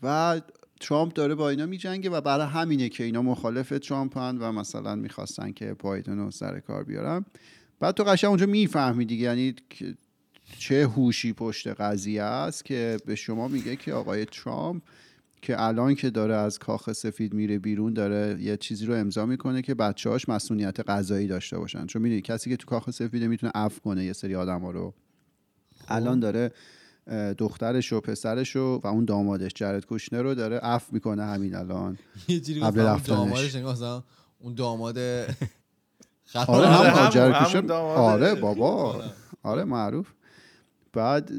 و 0.03 0.41
ترامپ 0.81 1.13
داره 1.13 1.35
با 1.35 1.51
اینا 1.51 1.67
میجنگه 1.67 2.11
و 2.11 2.21
برای 2.21 2.47
همینه 2.47 2.89
که 2.89 3.05
اینا 3.05 3.23
مخالف 3.23 3.69
ترامپن 3.83 4.39
و 4.39 4.53
مثلا 4.53 4.95
می‌خواستن 4.95 5.53
که 5.53 5.75
بایدن 5.79 6.19
رو 6.19 6.31
سر 6.31 6.61
کار 6.61 6.85
بیارن. 6.85 7.25
بعد 7.81 7.95
تو 7.95 8.05
قشنگ 8.05 8.29
اونجا 8.29 8.47
می‌فهمی 8.47 9.05
دیگه 9.05 9.23
یعنی 9.23 9.55
چه 10.59 10.87
هوشی 10.87 11.33
پشت 11.33 11.69
قضیه 11.69 12.23
است 12.23 12.65
که 12.65 12.97
به 13.07 13.15
شما 13.15 13.49
میگه 13.49 13.77
که 13.77 13.93
آقای 13.93 14.25
ترامپ 14.25 14.83
که 15.43 15.63
الان 15.63 15.95
که 15.95 16.11
داره 16.11 16.35
از 16.35 16.59
کاخ 16.59 16.93
سفید 16.93 17.35
میره 17.35 17.59
بیرون 17.59 17.93
داره 17.93 18.43
یه 18.43 18.57
چیزی 18.57 18.87
رو 18.87 18.95
امضا 18.95 19.27
می‌کنه 19.27 19.63
که 19.63 19.75
بچه‌هاش 19.75 20.29
مسئولیت 20.29 20.81
قضایی 20.81 21.27
داشته 21.27 21.59
باشن. 21.59 21.87
چون 21.87 22.03
می‌دونی 22.03 22.21
کسی 22.23 22.51
که 22.51 22.57
تو 22.57 22.67
کاخ 22.67 22.91
سفیده 22.91 23.29
می‌تونه 23.29 23.53
عفو 23.55 23.81
کنه 23.81 24.05
یه 24.05 24.13
سری 24.13 24.35
آدم 24.35 24.67
رو. 24.67 24.95
الان 25.89 26.21
داره 26.21 26.53
اه، 27.07 27.35
دخترش 27.35 27.93
و 27.93 28.01
پسرش 28.01 28.57
و 28.57 28.81
و 28.85 28.87
اون 28.87 29.05
دامادش 29.05 29.53
جرد 29.55 29.87
کوشنر 29.87 30.23
رو 30.23 30.35
داره 30.35 30.59
عفو 30.59 30.95
می‌کنه 30.95 31.25
همین 31.25 31.55
الان. 31.55 31.99
یه 32.29 32.41
جوری 32.41 32.61
قبل 32.61 32.81
رفتنش. 32.81 33.57
اون 34.39 34.55
داماد 34.55 34.99
آره 36.49 36.67
هم 36.69 37.11
جرد. 37.11 37.71
آره 37.71 38.35
بابا. 38.35 39.03
آره 39.43 39.65
معروف. 39.65 40.13
بعد 40.93 41.31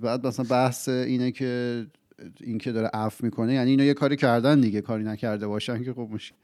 بعد 0.00 0.26
مثلا 0.26 0.46
بحث 0.50 0.88
اینه 0.88 1.30
که 1.30 1.86
این 2.40 2.58
که 2.58 2.72
داره 2.72 2.90
عفو 2.94 3.24
می‌کنه 3.24 3.54
یعنی 3.54 3.70
اینا 3.70 3.84
یه 3.84 3.94
کاری 3.94 4.16
کردن 4.16 4.60
دیگه 4.60 4.80
کاری 4.80 5.04
نکرده 5.04 5.46
باشن 5.46 5.84
که 5.84 5.92
خب 5.92 6.08
مشکل 6.12 6.36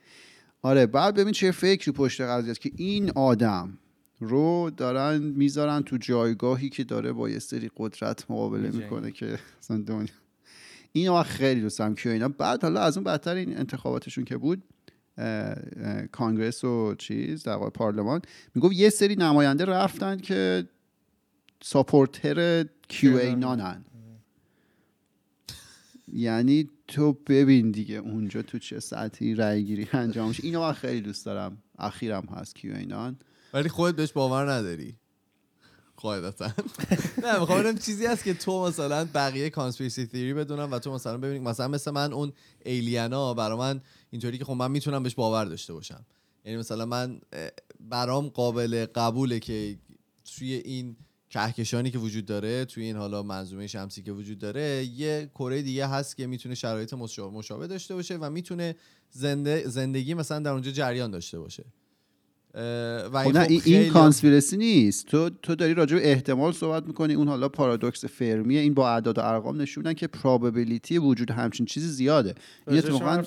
آره 0.62 0.86
بعد 0.86 1.14
ببین 1.14 1.32
چه 1.32 1.50
فکری 1.50 1.92
پشت 1.92 2.20
قضیه 2.20 2.50
است 2.50 2.60
که 2.60 2.70
این 2.76 3.10
آدم 3.10 3.78
رو 4.20 4.70
دارن 4.76 5.18
می‌ذارن 5.18 5.82
تو 5.82 5.96
جایگاهی 5.96 6.68
که 6.68 6.84
داره 6.84 7.12
با 7.12 7.28
یه 7.30 7.38
سری 7.38 7.70
قدرت 7.76 8.30
مقابله. 8.30 8.70
می‌کنه 8.70 9.10
که 9.10 9.38
اصلا 9.62 9.82
دنیا 9.86 10.06
اینو 10.92 11.14
من 11.14 11.22
خیلی 11.22 11.60
دوستم 11.60 11.94
که 11.94 12.10
اینا. 12.10 12.28
بعد 12.28 12.62
حالا 12.62 12.80
از 12.80 12.96
اون 12.96 13.04
بدتر 13.04 13.34
این 13.34 13.58
انتخاباتشون 13.58 14.24
که 14.24 14.36
بود 14.36 14.62
کانگرس 16.12 16.64
و 16.64 16.94
چیز 16.94 17.42
در 17.42 17.56
پارلمان 17.56 18.22
می‌گفت 18.54 18.74
یه 18.74 18.90
سری 18.90 19.16
نماینده 19.16 19.64
رفتن 19.64 20.16
که 20.16 20.68
supporter 21.62 22.64
QAnon 22.88 23.16
ان 23.16 23.84
یعنی 26.12 26.68
تو 26.88 27.12
ببین 27.12 27.70
دیگه 27.70 27.94
اونجا 27.94 28.42
تو 28.42 28.58
چه 28.58 28.80
سطحی 28.80 29.34
رای 29.34 29.64
گیری 29.64 29.88
انجام 29.92 30.28
میشه. 30.28 30.44
اینو 30.44 30.60
من 30.60 30.72
خیلی 30.72 31.00
دوست 31.00 31.26
دارم. 31.26 31.62
اخیرم 31.78 32.24
هست 32.24 32.54
QAnon 32.54 33.18
ولی 33.54 33.68
خودت 33.68 33.96
بهش 33.96 34.12
باور 34.12 34.52
نداری. 34.52 34.96
قاعدتا. 35.96 36.46
نه 37.24 37.38
می‌خوام 37.40 37.60
ببینم 37.60 37.78
چیزی 37.78 38.06
هست 38.06 38.24
که 38.24 38.34
تو 38.34 38.66
مثلا 38.66 39.08
بقیه 39.14 39.50
conspiracy 39.50 40.06
theory 40.06 40.34
بدونم 40.34 40.72
و 40.72 40.78
تو 40.78 40.94
مثلا 40.94 41.18
ببینی 41.18 41.38
مثلا 41.38 41.68
مثل 41.68 41.90
من 41.90 42.12
اون 42.12 42.32
alien 42.64 43.22
ا 43.22 43.34
برای 43.34 43.58
من 43.58 43.80
اینطوری 44.10 44.38
که 44.38 44.44
خب 44.44 44.52
من 44.52 44.70
می‌تونم 44.70 45.02
بهش 45.02 45.14
باور 45.14 45.44
داشته 45.44 45.72
باشم. 45.72 46.06
یعنی 46.44 46.58
مثلا 46.58 46.86
من 46.86 47.20
برام 47.80 48.28
قابل 48.28 48.86
قبوله 48.94 49.40
که 49.40 49.78
توی 50.36 50.54
این 50.54 50.96
کهکشانی 51.30 51.90
که 51.90 51.98
وجود 51.98 52.26
داره 52.26 52.64
توی 52.64 52.84
این 52.84 52.96
حالا 52.96 53.22
منظومه 53.22 53.66
شمسی 53.66 54.02
که 54.02 54.12
وجود 54.12 54.38
داره 54.38 54.84
یه 54.84 55.30
کره 55.34 55.62
دیگه 55.62 55.86
هست 55.86 56.16
که 56.16 56.26
می‌تونه 56.26 56.54
شرایط 56.54 56.94
مشابه 56.94 57.66
داشته 57.66 57.94
باشه 57.94 58.16
و 58.16 58.30
می‌تونه 58.30 58.76
زنده 59.10 59.68
زندگی 59.68 60.14
مثلا 60.14 60.38
در 60.38 60.50
اونجا 60.50 60.70
جریان 60.70 61.10
داشته 61.10 61.38
باشه. 61.38 61.64
و 62.54 63.22
خب 63.24 63.36
نه 63.36 63.44
خب 63.44 63.50
این, 63.50 63.62
این 63.64 63.78
خیلی- 63.78 63.90
کانسپیرسی 63.90 64.56
نیست. 64.56 65.06
تو 65.06 65.30
تو 65.30 65.54
داری 65.54 65.74
راجع 65.74 65.96
به 65.96 66.10
احتمال 66.12 66.52
صحبت 66.52 66.86
می‌کنی. 66.86 67.14
اون 67.14 67.28
حالا 67.28 67.48
پارادوکس 67.48 68.04
فرمیه 68.04 68.60
این 68.60 68.74
با 68.74 68.90
اعداد 68.90 69.18
و 69.18 69.20
ارقام 69.20 69.60
نشون 69.60 69.82
میدن 69.82 69.94
که 69.94 70.06
پراببلیتی 70.06 70.98
وجود 70.98 71.30
همچین 71.30 71.66
چیزی 71.66 71.88
زیاده. 71.88 72.34
این 72.68 72.78
اتفاقا 72.78 73.22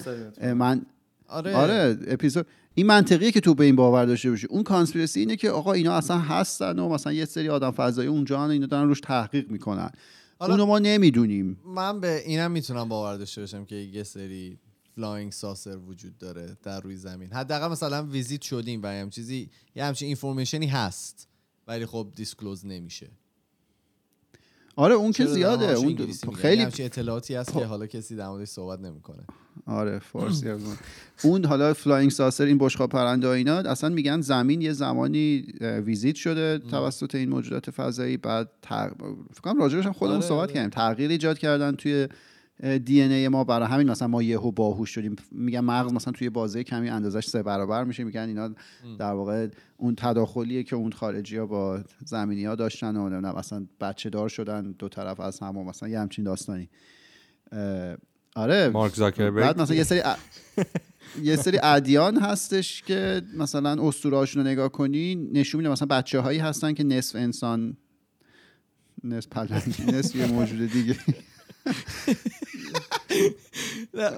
من 0.54 0.86
آره, 1.28 1.56
آره 1.56 1.98
اپیزود 2.08 2.48
این 2.76 2.88
منطقیه 2.88 3.32
که 3.32 3.40
تو 3.40 3.54
به 3.54 3.66
این 3.66 3.76
باور 3.76 4.06
داشته 4.06 4.30
باشی. 4.30 4.48
اون 4.48 4.64
conspiracy 4.64 5.20
اینه 5.20 5.36
که 5.36 5.50
آقا 5.50 5.74
اینا 5.74 5.94
اصلا 5.94 6.18
هستن 6.18 6.80
و 6.80 6.90
مثلا 6.90 7.14
یه 7.14 7.26
سری 7.26 7.50
آدم 7.50 7.72
فضایی 7.72 8.10
اونجا 8.10 8.50
اینا 8.50 8.66
دارن 8.66 8.88
روش 8.88 9.00
تحقیق 9.00 9.50
می‌کنن. 9.50 9.92
اونو 10.42 10.66
ما 10.66 10.80
نمی‌دونیم. 10.80 11.60
من 11.66 12.00
به 12.00 12.24
اینم 12.26 12.52
می‌تونم 12.52 12.90
باور 12.90 13.18
داشته 13.18 13.42
باشم 13.42 13.66
که 13.66 13.76
یه 13.76 14.04
سری 14.04 14.60
flying 14.96 15.32
saucer 15.32 15.78
وجود 15.78 16.18
داره 16.18 16.58
در 16.64 16.82
روی 16.82 16.96
زمین. 16.96 17.34
حداقل 17.34 17.68
مثلا 17.68 18.04
visit 18.04 18.42
شدیم 18.42 18.84
و 18.84 18.88
همچین 18.88 19.10
چیزی 19.10 19.50
یه 19.76 19.84
همچین 19.84 20.06
information 20.06 20.62
ی 20.62 20.68
هست 20.68 21.28
ولی 21.68 21.86
خب 21.86 22.08
disclose 22.16 22.66
نمیشه. 22.66 23.10
آره 24.76 24.96
اون 24.96 25.12
که 25.12 25.26
زیاده. 25.26 25.74
اون؟ 25.74 26.12
خیلی 26.36 26.62
همچین 26.62 26.86
اطلاعاتی 26.86 27.36
هست 27.36 27.54
که 27.54 27.66
حالا 27.66 27.88
کسی 27.88 28.16
در 28.16 28.30
موردش 28.30 28.48
صحبت 28.48 28.80
نمی‌کنه. 28.80 29.24
آره 29.66 30.00
فارسی 30.00 30.50
اون. 31.24 31.46
حالا 31.46 31.74
flying 31.74 32.12
saucer 32.12 32.46
این 32.46 32.58
بشقاب 32.58 32.90
پرنده 32.90 33.28
و 33.28 33.30
اینا 33.30 33.58
اصلا 33.58 33.90
میگن 33.90 34.22
زمین 34.22 34.62
یه 34.62 34.74
زمانی 34.74 35.46
visit 35.62 36.16
شده 36.16 36.58
توسط 36.58 37.16
این 37.16 37.30
موجودات 37.30 37.72
فضایی 37.72 38.18
بعد 38.18 38.50
تغ... 38.62 38.92
فکر 39.32 39.42
کنم 39.42 39.60
راجبش 39.60 39.86
هم 39.86 39.94
خودمون 39.94 40.18
آره، 40.18 40.28
صحبت 40.28 40.42
آره. 40.42 40.54
کردیم. 40.54 40.70
تغییر 40.70 41.12
ایجاد 41.12 41.38
کردن 41.38 41.76
توی 41.76 42.08
DNA 42.86 43.28
ما 43.28 43.44
برای 43.44 43.68
همین 43.68 43.90
مثلا 43.90 44.08
ما 44.08 44.24
یهو 44.24 44.52
باهوش 44.52 44.90
شدیم. 44.90 45.16
میگن 45.32 45.60
مغز 45.60 45.94
مثلا 45.94 46.14
توی 46.14 46.30
بازه 46.30 46.64
کمی 46.64 46.90
اندازش 46.90 47.26
سه 47.26 47.44
برابر 47.44 47.84
میشه. 47.84 48.04
میگن 48.04 48.28
اینا 48.28 48.50
در 49.00 49.14
واقع 49.14 49.48
اون 49.78 49.96
تداخلیه 49.96 50.64
که 50.64 50.76
اون 50.76 50.92
خارجی 50.92 51.38
ها 51.38 51.46
با 51.46 51.80
زمینی 52.06 52.46
ها 52.46 52.56
داشتن 52.56 52.96
و 52.96 53.10
نمی‌دونم 53.10 53.36
مثلا 53.38 53.66
بچه 53.82 54.10
دار 54.10 54.30
شدن 54.30 54.72
دو 54.72 54.90
طرف 54.90 55.20
از 55.20 55.40
هم 55.40 55.58
و 55.58 55.64
مثلا 55.64 55.90
یه 55.90 56.00
همچین 56.00 56.26
داستانی. 56.26 56.70
آره. 58.36 58.70
مارک 58.70 58.96
زاکربرگ 58.96 59.44
بعد 59.44 59.62
مثلا 59.62 59.76
یه 59.76 59.84
سری 59.84 60.00
ا- 60.00 60.16
یه 61.24 61.36
سری 61.36 61.60
ادیان 61.64 62.18
هستش 62.18 62.82
که 62.82 63.22
مثلا 63.38 63.88
اسطورهاشون 63.88 64.44
رو 64.44 64.50
نگاه 64.52 64.70
کنی 64.70 65.16
نشون 65.16 65.58
میده 65.62 65.70
مثلا 65.72 65.88
بچه 65.88 66.20
هایی 66.20 66.40
هستن 66.40 66.74
که 66.74 66.84
نصف 66.84 67.16
انسان 67.16 67.78
نصف 69.04 69.28
پلنگی 69.30 69.84
نصف 69.84 70.16
یه 70.16 70.26
موجود 70.28 70.72
دیگه. 70.72 70.96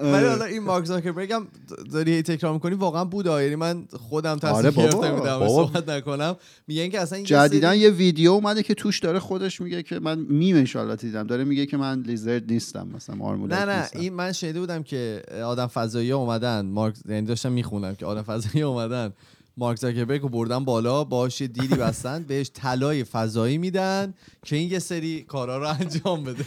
ولی 0.02 0.26
حالا 0.28 0.46
این 0.46 0.64
مارک 0.64 0.86
زاکربرگ 0.86 1.32
هم 1.32 1.48
داری 1.94 2.22
تکرار 2.22 2.54
می‌کنی 2.54 2.76
واقعا 2.76 3.06
بود. 3.06 3.26
یعنی 3.26 3.56
من 3.56 3.86
خودم 4.10 4.36
تصمیم 4.38 4.56
آره 4.56 4.70
موردش 4.70 5.30
بابا. 5.40 5.48
صحبت 5.66 5.90
نکنم 5.90 6.36
میگن 6.68 6.90
که 6.90 7.00
اصلا 7.00 7.18
سری- 7.20 7.78
یه 7.80 7.90
ویدیو 7.90 8.32
اومده 8.32 8.64
که 8.64 8.74
توش 8.74 9.00
داره 9.00 9.20
خودش 9.20 9.62
میگه 9.62 9.84
که 9.84 10.00
من 10.00 10.20
میمش 10.20 10.76
حالا 10.76 10.96
دیدم 10.96 11.24
داره 11.28 11.44
میگه 11.44 11.66
که 11.66 11.78
من 11.78 12.02
لیزرد 12.02 12.52
نیستم 12.52 12.88
مثلا 12.96 13.16
مارمولک 13.16 13.52
نه 13.54 13.66
نه. 13.66 13.90
این 13.94 14.14
من 14.14 14.32
شنیده 14.32 14.60
بودم 14.60 14.84
که 14.84 15.22
آدم 15.46 15.68
فضایی 15.68 16.12
اومدن 16.12 16.66
مارک 16.66 16.96
یعنی 17.10 17.26
داشتم 17.28 17.52
می‌خونم 17.52 17.96
که 17.96 18.06
آدم 18.06 18.22
فضایی 18.22 18.62
اومدن 18.64 19.14
مارک 19.58 19.80
زاکربرگ 19.80 20.22
رو 20.22 20.30
بردن 20.30 20.66
بالا 20.66 21.04
باهاش 21.04 21.42
یه 21.42 21.48
دیلی 21.48 21.76
بستن 21.76 22.24
بهش 22.24 22.52
طلای 22.54 23.04
فضایی 23.04 23.58
میدن 23.58 24.14
که 24.46 24.56
این 24.56 24.72
یه 24.72 24.80
سری 24.80 25.22
کارا 25.24 25.58
رو 25.58 25.68
انجام 25.68 26.24
بده 26.24 26.46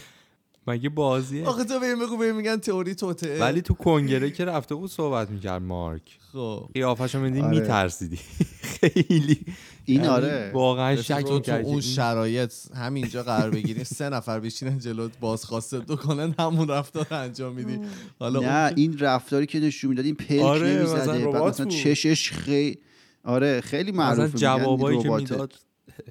مگه 0.69 0.89
بازیه؟ 0.89 1.47
آخه 1.47 1.65
تو 1.65 1.81
بهم 1.81 1.99
بگو 1.99 2.17
بهم 2.17 2.37
میگن 2.37 2.57
تئوری 2.57 2.95
توته. 2.95 3.41
ولی 3.41 3.63
تو 3.63 3.75
کنگره 3.75 4.31
که 4.31 4.45
رفته 4.45 4.75
بود 4.75 4.91
صحبت 4.91 5.31
می‌کرد 5.31 5.63
مارک. 5.63 6.19
خب. 6.33 6.69
قیافشو 6.75 7.21
میدی 7.21 7.41
آره. 7.41 7.61
میترسیدی. 7.61 8.17
خیلی. 8.81 9.45
این 9.85 9.97
یعنی 9.97 10.09
آره. 10.09 10.51
واقعا 10.55 10.97
شک 10.97 11.25
تو 11.25 11.53
اون 11.65 11.81
شرایط 11.81 12.53
همینجا 12.75 13.23
قرار 13.23 13.51
بگیریم 13.51 13.85
سه 13.85 14.09
نفر 14.09 14.41
بشینن 14.41 14.79
جلوت 14.79 15.19
بازخواسته 15.21 15.79
دو 15.79 15.97
کنن 15.97 16.35
همون 16.39 16.69
رفتار 16.69 17.07
انجام 17.11 17.55
میدی. 17.55 17.81
حالا 18.19 18.41
نه 18.41 18.73
این 18.77 18.99
رفتاری 18.99 19.47
که 19.47 19.61
نشون 19.61 19.91
می‌داد 19.91 20.05
این 20.05 20.15
پلک 20.15 20.41
آره، 20.43 20.69
نمی‌زده. 20.69 21.27
مثلا. 21.27 21.67
چشش 21.67 22.33
خیلی 22.33 22.79
آره 23.25 23.61
خیلی 23.61 23.93
معروفه 23.93 24.39
جوابایی 24.39 25.03
که. 25.03 25.11
می‌داد 25.11 25.55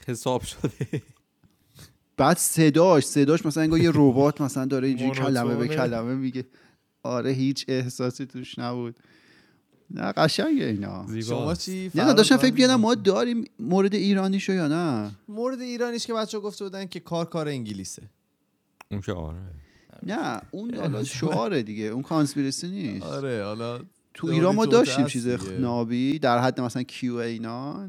حساب 0.07 0.41
شده. 0.43 1.01
بعد 2.17 2.37
صداش 2.37 3.05
صداش 3.05 3.45
مثلا 3.45 3.63
انگار 3.63 3.79
یه 3.79 3.91
ربات 3.93 4.41
مثلا 4.41 4.65
داره 4.65 4.87
اینجوری 4.87 5.11
کلمه 5.11 5.55
به. 5.55 5.67
کلمه 5.67 6.15
میگه. 6.15 6.45
آره 7.03 7.31
هیچ 7.31 7.65
احساسی 7.67 8.25
توش 8.25 8.59
نبود. 8.59 8.99
نه 9.91 10.11
قشنگه 10.11 10.65
اینا. 10.65 11.05
شما 11.07 11.21
زیبا 11.21 11.55
چی 11.55 11.91
نه 11.95 12.13
داشتم 12.13 12.37
فکر 12.37 12.53
می‌کردم 12.53 12.75
ما 12.75 12.95
داریم 12.95 13.45
مورد 13.59 13.95
ایرانیشو 13.95 14.53
یا 14.53 14.67
نه؟ 14.67 15.11
مورد 15.27 15.61
ایرانیش 15.61 16.07
که 16.07 16.13
بچه 16.13 16.39
گفته 16.39 16.63
بودن 16.63 16.85
که 16.85 16.99
کار 16.99 17.25
کار 17.25 17.47
انگلیسه. 17.47 18.03
اون 18.91 19.01
که 19.01 19.13
آره. 19.13 19.37
نه 20.03 20.41
اون 20.51 20.75
حالا 20.75 21.03
شعاره 21.03 21.63
دیگه. 21.63 21.83
اون 21.83 22.03
کانسپیرسی 22.03 22.67
نیست. 22.67 23.05
آره 23.05 23.43
حالا 23.43 23.79
تو 24.13 24.27
ایران 24.27 24.55
ما 24.55 24.65
داشتیم 24.65 25.05
چیز. 25.05 25.27
نابی 25.59 26.19
در 26.19 26.39
حد 26.39 26.61
مثلا 26.61 26.83
کیو 26.83 27.15
اینا 27.15 27.87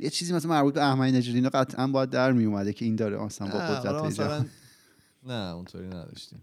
یه 0.00 0.10
چیزی 0.10 0.34
مثلا 0.34 0.50
مربوط 0.50 0.74
به 0.74 0.82
احمدی 0.82 1.12
نژادی 1.12 1.36
اینا 1.38 1.48
قطعا 1.48 1.86
باید 1.86 2.10
در 2.10 2.32
می 2.32 2.44
اومده 2.44 2.72
که 2.72 2.84
این 2.84 2.96
داره 2.96 3.16
مثلا 3.16 3.46
با 3.48 3.58
قدرت 3.58 3.94
ایجاد 3.94 4.06
مثلا 4.06 4.44
نه 5.26 5.54
اونطوری 5.54 5.86
نداشتیم. 5.86 6.42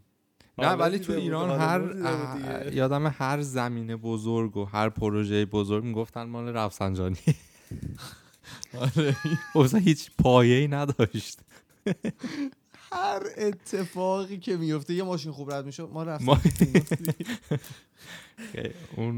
نه 0.58 0.72
ولی 0.72 1.00
تو 1.00 1.14
ایران 1.14 1.62
هر 1.62 2.74
یادم 2.74 3.08
هر 3.08 3.42
زمینه 3.42 3.96
بزرگ 3.96 4.58
و 4.58 4.66
هر 4.66 4.90
پروژه 4.90 5.46
بزرگ 5.46 5.84
می‌گفتن 5.84 6.24
مال 6.24 6.48
رفسنجانی. 6.48 7.18
آره. 8.82 9.16
اصلا 9.56 9.80
هیچ 9.80 10.12
پایه‌ای 10.18 10.68
نداشت. 10.68 11.40
هر 12.92 13.22
اتفاقی 13.38 14.38
که 14.38 14.58
میفته 14.58 14.94
یه 14.94 15.04
ماشین 15.04 15.32
خوب 15.32 15.54
رد 15.54 15.66
میشه 15.66 15.84
ما 15.84 16.04
رفتیم 16.04 16.28
ما- 16.28 16.42
اون 18.96 19.14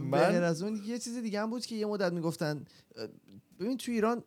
من 0.00 0.42
از 0.44 0.62
اون 0.62 0.82
یه 0.86 0.98
چیز 0.98 1.18
دیگه 1.18 1.42
هم 1.42 1.50
بود 1.50 1.66
که 1.66 1.74
یه 1.74 1.86
مدت 1.86 2.12
می‌گفتن 2.12 2.64
ببین 3.60 3.76
تو 3.76 3.92
ایران 3.92 4.22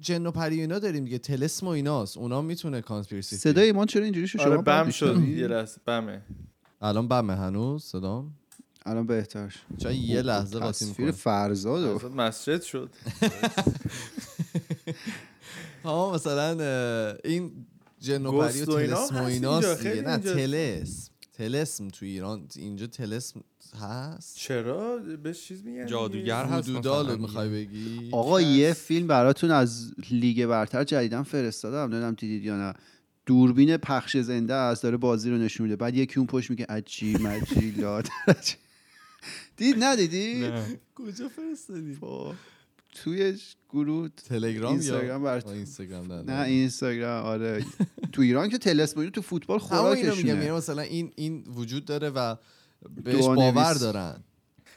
جن 0.00 0.26
و 0.26 0.30
پری 0.30 0.56
و 0.56 0.60
اینا 0.60 0.78
داریم 0.78 1.04
دیگه. 1.04 1.18
تلسم 1.18 1.66
و 1.66 1.70
ایناست. 1.70 2.16
اونا 2.16 2.42
می‌تونه 2.42 2.80
کانسپیرسی 2.80 3.36
صدای 3.36 3.66
ایمان 3.66 3.86
چرا 3.86 4.04
اینجوری 4.04 4.28
شد؟ 4.28 4.38
شما 4.38 4.46
آره 4.46 4.56
باید 4.62 4.84
بم 4.84 4.90
شد؟ 4.90 5.18
یه 5.38 5.46
لحظه 5.46 5.80
بمه. 5.86 6.22
الان 6.80 7.08
بمه 7.08 7.36
هنوز؟ 7.36 7.84
صدام؟ 7.84 8.32
الان 8.86 9.06
بهتر. 9.06 9.48
شد. 9.48 9.60
چون 9.78 9.92
یه 9.92 10.22
لحظه 10.22 10.58
قاطی 10.58 10.72
تصویر 10.72 10.90
می‌کنه؟ 10.90 11.12
فرزاد 11.12 12.04
مسجد 12.12 12.62
شد. 12.62 12.90
ها 15.84 16.12
مثلا 16.12 17.16
این 17.24 17.66
جن 18.00 18.26
و 18.26 18.40
پری 18.40 18.62
و 18.62 18.64
تلسم 18.64 19.16
و 19.16 19.24
ایناست 19.24 19.86
نه. 19.86 20.18
تلسم. 20.18 21.11
تلسم 21.42 21.88
تو 21.88 22.04
ایران 22.04 22.46
اینجا 22.56 22.86
تلسم 22.86 23.40
هست؟ 23.80 24.36
چرا؟ 24.36 24.98
بهش 25.22 25.44
چیز 25.44 25.64
میگن 25.64 25.86
جادوگر 25.86 26.44
هست 26.44 26.68
رو 26.68 27.16
می‌خوای 27.16 27.48
بگی؟ 27.48 28.08
آقا 28.12 28.38
هست. 28.38 28.46
یه 28.46 28.72
فیلم 28.72 29.06
براتون 29.06 29.50
از 29.50 29.92
لیگ 30.10 30.46
برتر 30.46 30.84
جدیدن 30.84 31.22
فرستادم. 31.22 31.78
نمی‌دونم 31.78 32.14
دیدید 32.14 32.44
یا 32.44 32.56
نه. 32.56 32.74
دوربین 33.26 33.76
پخش 33.76 34.16
زنده 34.16 34.54
است. 34.54 34.82
داره 34.82 34.96
بازی 34.96 35.30
رو 35.30 35.38
نشون 35.38 35.64
میده. 35.64 35.76
بعد 35.76 35.94
یکی 35.94 36.18
اون 36.18 36.26
پشت 36.26 36.50
میگه 36.50 36.66
عجی 36.68 37.12
مجی 37.16 37.70
لات. 37.70 38.08
دید 39.56 39.76
ندیدی. 39.78 40.50
کجا 40.94 41.28
فرستادی؟ 41.28 41.98
توی 42.92 43.38
گروه 43.70 44.08
تلگرام 44.28 44.72
اینستاگرام 44.72 45.06
یا 45.22 45.28
برات- 45.30 45.46
اینستاگرام 45.46 46.12
نه 46.12 46.22
نه 46.22 46.42
اینستاگرام 46.42 47.24
آره. 47.26 47.64
تو 48.12 48.22
ایران 48.22 48.48
که 48.48 48.58
تلسم 48.58 49.10
تو 49.10 49.22
فوتبال 49.22 49.60
اینو 49.60 49.74
میگم 49.94 50.02
خوراکشونه. 50.04 50.28
یعنی 50.28 50.50
مثلا 50.50 50.82
این 50.82 51.12
این 51.16 51.44
وجود 51.54 51.84
داره 51.84 52.10
و 52.10 52.36
بهش. 53.04 53.24
باور 53.24 53.74
دارن. 53.74 54.24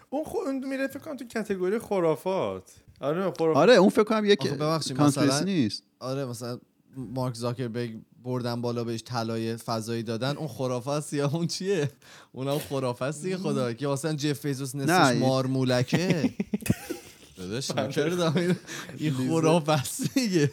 اون 0.09 0.24
خود 0.24 0.47
اون 0.47 0.66
میره 0.70 0.88
فکر 0.88 0.99
کنم 0.99 1.18
تو 1.18 1.26
کتگوری 1.26 1.80
خرافات. 1.80 2.72
آره 2.99 3.22
خرافات. 3.22 3.57
آره 3.57 3.74
اون 3.74 3.89
فکر 3.89 4.03
کنم 4.03 4.26
یک 4.26 4.47
ببخشید، 4.51 5.01
مثلا- 5.01 5.39
نیست. 5.39 5.84
آره 5.99 6.26
مثلا 6.26 6.59
مارک 6.97 7.36
زاکربرگ 7.36 7.95
بردن 8.24 8.61
بالا 8.61 8.84
بهش 8.84 9.03
طلای 9.05 9.55
فضایی 9.57 10.03
دادن 10.03 10.38
اون 10.38 10.47
خرافه 10.47 10.91
است 10.91 11.13
یا 11.13 11.28
اون 11.30 11.47
چیه؟ 11.47 11.91
اونم 12.32 12.59
خرافه 12.59 13.05
است 13.05 13.24
دیگه 13.24 13.38
خدا 13.38 13.74
که 13.74 13.88
مثلا 13.88 14.13
جف 14.13 14.45
بیزوس 14.45 14.76
نه، 14.76 14.84
نصفش 14.86 15.18
مارمولکه 15.22 16.34
داداش 17.36 17.72
نکردم 17.78 18.34
این- 18.38 18.56
این 18.98 19.14
خرافه 19.14 19.72
است 19.72 20.14
دیگه. 20.14 20.52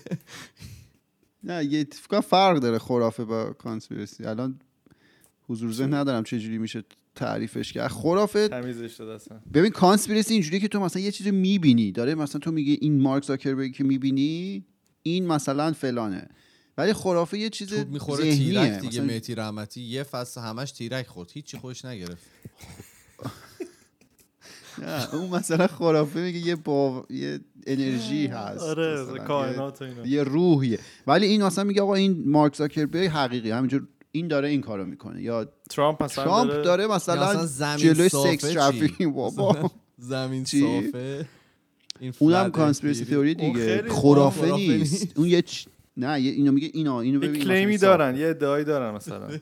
نه 1.45 1.65
یه 1.65 1.85
فکر 1.85 2.07
کنم 2.09 2.21
فرق 2.21 2.59
داره 2.59 2.79
خرافه 2.79 3.25
با 3.25 3.53
کانسپیرسی. 3.53 4.25
الان 4.25 4.61
حضور 5.49 5.73
ذهن 5.73 5.95
ندارم 5.95 6.23
چه 6.25 6.39
جوری 6.39 6.59
میشه 6.59 6.85
تعریفش 7.15 7.73
کرد. 7.73 7.91
خرافه 7.91 8.49
تمیزش 8.49 8.95
داد 8.99 9.09
اصلا. 9.09 9.41
ببین 9.55 9.71
کانسپیرسی 9.71 10.35
اینجوریه 10.35 10.61
که 10.61 10.69
تو 10.69 10.81
مثلا 10.81 11.03
یه 11.03 11.11
چیزی 11.13 11.31
می‌بینی. 11.31 11.93
داره 11.93 12.15
مثلا 12.15 12.39
تو 12.39 12.53
میگی 12.53 12.79
این 12.81 13.01
مارک 13.01 13.25
زاکربرگ 13.25 13.73
که 13.73 13.85
می‌بینی 13.85 14.65
این 15.03 15.27
مثلا 15.27 15.73
فلانه. 15.73 16.29
ولی 16.79 16.93
خرافه 16.93 17.39
یه 17.39 17.51
چیز 17.51 17.73
می‌خوره 17.73 18.25
ذهنیه. 18.25 18.37
تیرک 18.39 18.81
دیگه 18.81 18.89
مثلا 18.89 19.05
مهدی 19.05 19.35
رحمتی. 19.35 19.81
یه 19.83 20.03
فصل 20.03 20.41
همش 20.41 20.73
تیرک 20.73 21.07
خورد. 21.07 21.31
هیچی 21.33 21.59
خوش 21.59 21.85
نگرفت. 21.85 22.23
نه، 24.79 25.15
اون 25.15 25.31
مثلا 25.31 25.67
خرافه 25.67 26.21
میگه 26.21 26.39
یه 26.39 26.57
با 26.57 27.07
یه 27.11 27.41
انرژی 27.67 28.27
هست 28.27 28.63
آره 28.63 29.05
کائنات 29.27 29.83
اینا. 29.83 30.07
یه 30.07 30.23
روحیه. 30.23 30.79
ولی 31.07 31.27
این 31.27 31.45
مثلا 31.45 31.65
میگه 31.65 31.83
آقا 31.83 31.95
این 31.95 32.23
مارک 32.27 32.57
زاکربرگ 32.57 33.07
حقیقی 33.09 33.51
همینجور 33.51 33.87
این 34.13 34.29
داره 34.29 34.49
این 34.49 34.61
کارو 34.61 34.85
می‌کنه. 34.85 35.23
یا 35.23 35.49
ترامپ 35.71 36.03
مثلا 36.03 36.25
ترامپ 36.25 36.51
داره 36.51 36.87
مثلا 36.87 37.23
اصلا 37.25 37.47
زمین 37.47 37.77
جلوی 37.77 38.09
صافه 38.09 38.37
سکس؟ 38.37 38.53
ترافیکینگ 38.53 39.15
بابا. 39.15 39.71
زمین؟ 39.99 40.45
صافه؟ 40.45 41.27
اونم 42.19 42.51
کانسپیرسی. 42.51 43.05
تئوری 43.05 43.35
دیگه. 43.35 43.83
خرافه 43.89 44.53
نیست. 44.53 45.19
اون 45.19 45.27
یه 45.29 45.43
چ- 45.43 45.67
نه 45.97 46.21
یه- 46.21 46.33
اینو 46.33 46.53
میگه 46.53 46.71
اینا 46.75 47.01
اینو 47.01 47.21
ببین 47.21 47.43
کلیمی 47.45 47.79
دارن 47.79 48.17
یه 48.17 48.27
ادعایی 48.29 48.65
دارن 48.65 48.95
مثلا. 48.95 49.29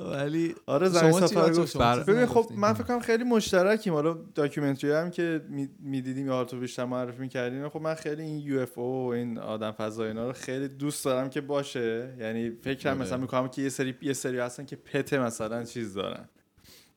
ولی 0.00 0.54
آره 0.66 0.90
چی 0.90 1.12
سفر؟ 1.12 1.52
گفت 1.52 1.76
ببین 1.76 2.26
خب؟ 2.26 2.46
من 2.56 2.72
فکر 2.72 2.84
کنم 2.84 3.00
خیلی 3.00 3.24
مشترکیم 3.24 3.94
حالا 3.94 4.18
documentary 4.34 4.92
هم 4.92 5.10
که 5.10 5.40
می‌دیدیم 5.80 6.26
یا 6.26 6.44
تو 6.44 6.60
بیشتر 6.60 6.84
معرفی 6.84 7.20
می‌کردیم 7.20 7.68
خب 7.68 7.80
من 7.80 7.94
خیلی 7.94 8.22
این 8.22 8.38
UFO 8.38 9.06
و 9.06 9.08
این 9.08 9.38
آدم 9.38 9.70
فضایی 9.70 10.08
اینا 10.08 10.26
رو 10.26 10.32
خیلی 10.32 10.68
دوست 10.68 11.04
دارم 11.04 11.30
که 11.30 11.40
باشه 11.40 12.14
یعنی 12.20 12.50
فکرم 12.50 12.94
آره. 12.94 13.02
مثلا 13.02 13.18
می‌کنم 13.18 13.48
که 13.48 13.62
یه 13.62 13.68
سری 13.68 13.94
یه 14.02 14.12
سری 14.12 14.38
هستن 14.38 14.64
که 14.64 14.76
pet 14.76 15.07
ه 15.07 15.18
مثلا 15.18 15.64
چیز 15.64 15.94
دارن 15.94 16.28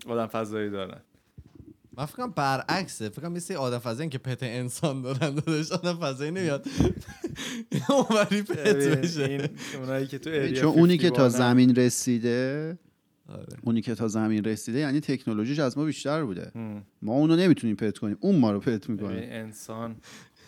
آدم 0.08 0.28
فضایی 0.28 0.70
دارن 0.70 1.02
من 1.98 2.06
فکر 2.06 2.18
کنم 2.18 2.32
برعکسه 2.32 3.10
فکر 3.10 3.22
کنم 3.22 3.34
یه 3.34 3.40
سری 3.40 3.58
آدم 3.58 3.80
فضایی 3.80 4.10
که 4.10 4.18
pet 4.18 4.44
انسان 4.44 5.02
دارن 5.02 5.36
داداش 5.36 5.72
آدم 5.72 5.94
فضایی 5.94 6.32
نمیاد 6.32 6.66
اونوری 7.90 8.42
pet 8.42 8.76
بشه 8.76 9.50
اونایی 9.80 10.08
که 10.08 10.18
تو 10.18 10.52
چون 10.52 10.70
اونی 10.70 10.98
که 10.98 11.10
تا 11.10 11.16
51 11.16 11.32
-ان. 11.32 11.38
زمین 11.38 11.76
رسیده 11.76 12.78
آره. 13.34 13.58
اونی 13.62 13.82
که 13.82 13.96
تا 13.96 14.08
زمین 14.08 14.44
رسیده 14.44 14.80
یعنی 14.80 15.00
تکنولوژیش 15.00 15.60
از 15.60 15.78
ما 15.78 15.86
بیشتر 15.86 16.24
بوده. 16.24 16.52
هم. 16.56 16.84
ما 17.02 17.14
اونو 17.14 17.36
نمی‌تونیم 17.36 17.76
پت 17.76 17.98
کنیم. 17.98 18.18
اون 18.20 18.40
ما 18.40 18.52
رو 18.52 18.60
پت 18.60 18.90
می‌کنه. 18.90 19.28
انسان. 19.32 19.96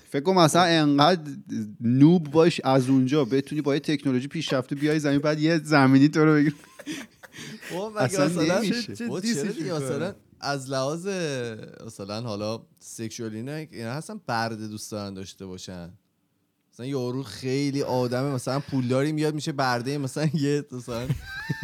فکر 0.10 0.24
کنم 0.24 0.38
مثلا 0.38 0.64
انقدر 0.64 1.32
نوب 1.82 2.32
باش 2.32 2.62
از 2.64 2.90
اونجا 2.90 3.26
بتونی 3.26 3.62
با 3.62 3.74
یه 3.74 3.80
تکنولوژی 3.80 4.28
پیشرفته 4.28 4.76
بیای 4.76 5.00
زمین 5.00 5.20
بعد 5.20 5.40
یه 5.40 5.58
زمینی 5.64 6.08
تو 6.10 6.26
رو 6.26 6.34
بگیر 6.34 6.56
اصلا 7.98 8.26
مثلا 8.26 10.14
از 10.40 10.70
لحاظ 10.70 11.08
مثلا 11.86 12.22
حالا 12.22 12.62
سکشوالی 12.80 13.42
نه 13.42 13.68
اینا 13.72 13.92
هستن 13.92 14.22
برده 14.28 14.68
دوست 14.68 14.92
دارن 14.92 15.14
داشته 15.14 15.46
باشن. 15.46 15.90
مثلا 16.76 16.86
یارو 16.86 17.24
خیلی 17.24 17.82
آدم 17.84 18.24
مثلا 18.26 18.60
پولداری 18.60 19.12
میاد 19.12 19.34
میشه 19.34 19.52
برده 19.52 19.98
مثلا 19.98 20.30
یه 20.34 20.66
مثلا 20.72 21.08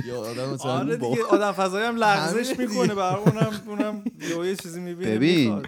یا 0.05 0.21
آدم 0.21 0.53
مثلا 0.53 0.71
آره 0.71 0.97
دیگه 0.97 1.23
آدم 1.23 1.51
فضایی 1.51 1.85
هم 1.85 1.95
لغزش 1.95 2.49
می‌کنه 2.59 2.81
دیگه. 2.81 2.95
بر 2.95 3.15
اونم 3.15 3.61
اونم 3.67 4.03
یه 4.45 4.55
چیزی 4.55 4.79
می‌بینه 4.79 5.15
ببین 5.15 5.65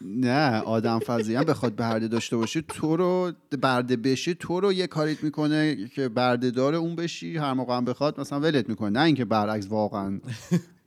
نه 0.00 0.60
آدم 0.60 0.98
فضایی 0.98 1.36
هم 1.36 1.44
بخواد 1.44 1.76
برده 1.76 2.08
داشته 2.08 2.36
باشه 2.36 2.60
تو 2.60 2.96
رو 2.96 3.32
برده 3.62 3.96
بشه 3.96 4.34
تو 4.34 4.60
رو 4.60 4.72
یه 4.72 4.86
کاریت 4.86 5.24
می‌کنه 5.24 5.88
که 5.88 6.08
برده 6.08 6.50
دار 6.50 6.74
اون 6.74 6.96
بشی 6.96 7.36
هر 7.36 7.52
موقع 7.52 7.76
هم 7.76 7.84
بخواد 7.84 8.20
مثلا 8.20 8.40
ولت 8.40 8.68
می‌کنه 8.68 8.90
نه 8.90 9.02
اینکه 9.02 9.24
برعکس 9.24 9.66
واقعا 9.68 10.20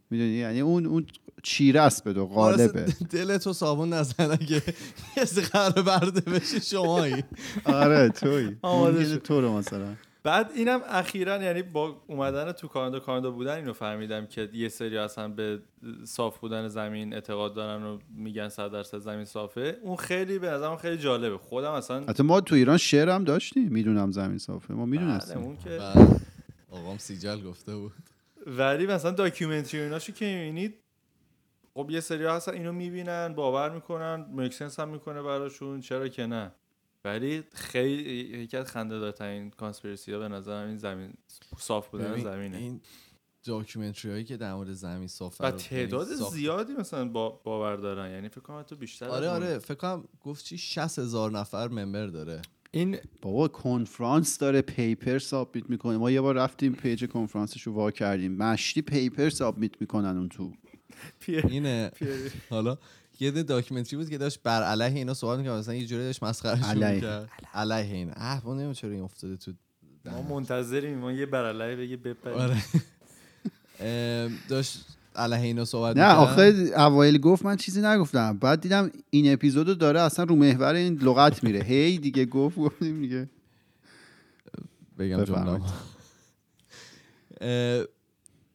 می‌دونی؟ 0.09 0.29
یعنی 0.29 0.61
اون 0.61 0.85
اون 0.85 1.05
چیره 1.43 1.81
است 1.81 2.03
به 2.03 2.13
دو 2.13 2.25
غالبه. 2.25 2.85
دل 3.09 3.37
تو 3.37 3.53
صابون 3.53 3.93
نزن 3.93 4.31
اگه 4.31 4.61
کسی 5.15 5.41
قرار 5.41 5.81
برده 5.81 6.31
بشه 6.31 6.59
شمایی. 6.59 7.23
آره 7.65 8.09
توی. 8.09 8.55
آماده. 8.61 9.09
یه 9.09 9.17
تو 9.17 9.41
رو 9.41 9.57
مثلا. 9.57 9.95
بعد 10.23 10.51
اینم 10.55 10.79
اخیرا 10.87 11.43
یعنی 11.43 11.61
با 11.61 12.01
اومدن 12.07 12.51
تو 12.51 12.67
کانادا 12.67 12.99
کانادا 12.99 13.31
بودن 13.31 13.55
اینو 13.55 13.73
فهمیدم 13.73 14.25
که 14.25 14.49
یه 14.53 14.69
سری 14.69 14.97
اصلا 14.97 15.27
به 15.27 15.59
صاف 16.05 16.37
بودن 16.39 16.67
زمین 16.67 17.13
اعتقاد 17.13 17.53
دارن 17.53 17.83
و 17.83 17.97
میگن 18.15 18.49
100 18.49 18.71
درصد 18.71 18.97
زمین 18.97 19.25
صافه. 19.25 19.77
اون 19.83 19.95
خیلی 19.95 20.39
به 20.39 20.49
نظرم 20.49 20.77
خیلی 20.77 20.97
جالبه. 20.97 21.37
خودم 21.37 21.71
اصلا 21.71 22.03
حتی 22.03 22.23
ما 22.23 22.41
تو 22.41 22.55
ایران 22.55 22.77
شعر 22.77 23.09
هم 23.09 23.23
داشتیم. 23.23 23.67
می‌دونم 23.67 24.11
زمین 24.11 24.37
صافه. 24.37 24.73
ما 24.73 24.85
بله، 24.85 24.91
می‌دونستیم 24.91 25.37
اون 25.37 25.57
که 25.63 25.79
آقام 26.71 26.97
سیجل 26.97 27.41
گفته 27.41 27.75
بود. 27.75 27.93
ولی 28.47 28.85
مثلا 28.85 29.11
documentary 29.11 29.81
ایناشو 29.81 30.13
که 30.13 30.25
می‌بینید 30.25 30.75
خب 31.73 31.87
یه 31.91 31.99
سری 31.99 32.25
هستن 32.25 32.53
اینو 32.53 32.71
می‌بینن 32.71 33.33
باور 33.33 33.69
می‌کنن 33.69 34.25
make 34.33 34.53
sense 34.53 34.79
هم 34.79 34.89
می‌کنه 34.89 35.21
براشون 35.21 35.81
چرا 35.81 36.07
که 36.07 36.25
نه. 36.25 36.51
ولی 37.05 37.43
خیلی 37.53 38.03
یکی 38.13 38.57
از 38.57 38.71
خنده 38.71 38.99
دارترین 38.99 39.49
conspiracy 39.49 40.13
ها 40.13 40.19
به 40.19 40.27
نظرم 40.27 40.67
این 40.67 40.77
زمین 40.77 41.13
صاف 41.57 41.87
بودن 41.87 42.23
زمینه. 42.23 42.57
این 42.57 42.81
documentary 43.43 44.11
هایی 44.11 44.23
که 44.23 44.37
در 44.37 44.53
مورد 44.53 44.73
زمین 44.73 45.07
صاف 45.07 45.41
و 45.41 45.51
تعداد 45.51 46.07
زیادی 46.07 46.73
مثلا 46.73 47.07
با 47.07 47.29
باور 47.29 47.75
دارن. 47.75 48.11
یعنی 48.11 48.29
فکر 48.29 48.41
کنم 48.41 48.63
تو 48.63 48.75
بیشتر 48.75 49.05
آره. 49.05 49.29
آره. 49.29 49.59
فکر 49.59 49.75
کنم 49.75 50.07
گفت 50.21 50.45
چی؟ 50.45 50.57
60 50.57 50.99
هزار 50.99 51.31
نفر 51.31 51.67
member 51.67 52.07
داره. 52.07 52.41
این 52.71 52.97
بابا 53.21 53.47
کنفرانس 53.47 54.37
داره 54.37 54.61
paper 54.61 55.19
submit 55.19 55.69
می‌کنه. 55.69 55.97
ما 55.97 56.11
یه 56.11 56.21
بار 56.21 56.35
رفتیم 56.35 56.73
page 56.73 57.05
کنفرانسش 57.05 57.61
رو 57.61 57.73
وا 57.73 57.91
کردیم. 57.91 58.37
مشتی 58.37 58.81
paper 58.81 59.29
submit 59.29 59.71
می‌کنن 59.81 60.17
اون 60.17 60.29
تو. 60.29 60.51
اینه. 61.27 61.91
حالا 62.49 62.77
یه 63.19 63.31
دونه 63.31 63.43
داکیومنتری 63.43 63.97
بود 63.97 64.09
که 64.09 64.17
داشت 64.17 64.43
بر 64.43 64.63
علیه 64.63 64.97
اینا 64.97 65.13
صحبت 65.13 65.37
می‌کرد. 65.37 65.53
مثلا 65.53 65.75
یه 65.75 65.85
جوری 65.85 66.03
داشت 66.03 66.23
مسخرهشون 66.23 66.69
علیه. 66.69 66.91
می‌کرد. 66.95 67.29
علیه. 67.53 67.95
این 67.95 68.11
اه 68.15 68.47
من 68.47 68.51
نمی‌دونم 68.51 68.73
چرا 68.73 68.91
این 68.91 69.01
افتاده 69.01 69.37
تو 69.37 69.51
ما 70.05 70.21
منتظریم. 70.21 70.97
ما 70.97 71.11
یه 71.11 71.25
برالای 71.25 71.75
بگه 71.75 71.97
بپریم. 71.97 72.37
آره. 72.37 72.57
داشت 74.49 74.96
علیه 75.17 75.39
اینا 75.41 75.65
صحبت 75.65 75.97
نه. 75.97 76.13
آخه 76.13 76.71
اوایل 76.75 77.17
گفت 77.17 77.45
من 77.45 77.55
چیزی 77.55 77.81
نگفتم. 77.81 78.37
بعد 78.37 78.61
دیدم 78.61 78.91
این 79.09 79.33
اپیزودو 79.33 79.75
داره 79.75 80.01
اصلا 80.01 80.25
رو 80.25 80.35
محور 80.35 80.73
این 80.73 80.93
لغت 80.93 81.43
میره. 81.43 81.63
هی 81.69 81.97
دیگه 81.97 82.25
گفت 82.25 82.57
گفتیم 82.57 83.01
دیگه. 83.01 83.29
بگم. 84.99 85.23
جمله 85.23 85.61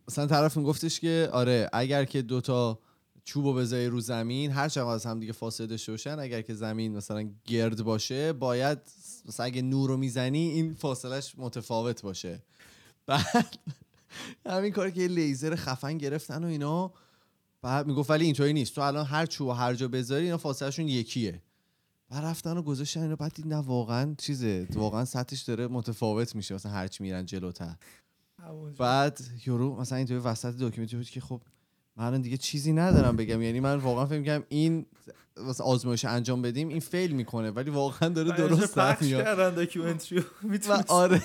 مثلا 0.08 0.26
طرف 0.26 0.56
میگفتش 0.56 1.00
که 1.00 1.28
آره 1.32 1.70
اگر 1.72 2.04
که 2.04 2.22
دوتا 2.22 2.78
چوبو 3.24 3.54
بذاری 3.54 3.86
رو 3.86 4.00
زمین 4.00 4.50
هر 4.50 4.68
چقدر 4.68 4.86
از 4.86 5.06
هم 5.06 5.20
دیگه 5.20 5.32
فاصله 5.32 5.66
داشته 5.66 5.92
باشن 5.92 6.18
اگر 6.18 6.40
که 6.40 6.54
زمین 6.54 6.96
مثلا 6.96 7.30
گرد 7.46 7.82
باشه 7.82 8.32
باید 8.32 8.78
مثلا 9.28 9.46
اگه 9.46 9.62
نور 9.62 9.90
رو 9.90 9.96
می‌زنی 9.96 10.38
این 10.38 10.74
فاصلش 10.74 11.34
متفاوت 11.38 12.02
باشه. 12.02 12.42
بعد 13.06 13.58
همین 14.46 14.72
کار 14.72 14.90
که 14.90 15.00
یه 15.00 15.08
لیزر 15.08 15.56
خفن 15.56 15.98
گرفتن 15.98 16.44
و 16.44 16.46
اینا. 16.46 16.92
بعد 17.62 17.86
می‌گفت 17.86 18.10
ولی 18.10 18.24
اینطوری 18.24 18.52
نیست. 18.52 18.74
تو 18.74 18.80
الان 18.80 19.06
هر 19.06 19.26
چوب 19.26 19.48
و 19.48 19.52
هر 19.52 19.74
جا 19.74 19.88
بذاری 19.88 20.24
اینا 20.24 20.38
فاصلهشون 20.38 20.88
یکیه. 20.88 21.42
بعد 22.10 22.24
رفتن 22.24 22.56
و 22.56 22.62
گذاشتن 22.62 23.00
اینو 23.00 23.16
بعد 23.16 23.34
دید 23.34 23.46
نه 23.46 23.56
واقعا 23.56 24.14
چیزه. 24.18 24.66
واقعا 24.74 25.04
سطحش 25.04 25.42
داره 25.42 25.66
متفاوت 25.66 26.36
میشه. 26.36 26.54
مثلا 26.54 26.72
هرچی 26.72 27.02
میرن 27.02 27.26
جلوتر. 27.26 27.76
بعد 28.78 29.20
یارو 29.46 29.80
مثلا 29.80 29.98
اینطوری 29.98 30.20
وسط 30.20 30.56
documentary 30.56 30.96
بود 30.96 31.10
که 31.10 31.20
خب 31.20 31.42
من 31.97 32.20
دیگه 32.20 32.36
چیزی 32.36 32.72
ندارم 32.72 33.16
بگم. 33.16 33.43
یعنی 33.43 33.61
من 33.61 33.76
واقعا 33.76 34.07
فکر 34.07 34.18
می‌کردم 34.18 34.45
این 34.49 34.86
واسه 35.36 35.64
آزمایش 35.64 36.05
انجام 36.05 36.43
بدیم 36.43 36.68
این 36.68 36.80
fail 36.80 37.12
می‌کنه 37.12 37.51
ولی 37.51 37.70
واقعا 37.70 38.09
داره 38.09 38.36
درست 38.36 38.78
میاد. 39.03 39.26
و 40.68 40.84
آره. 40.88 41.22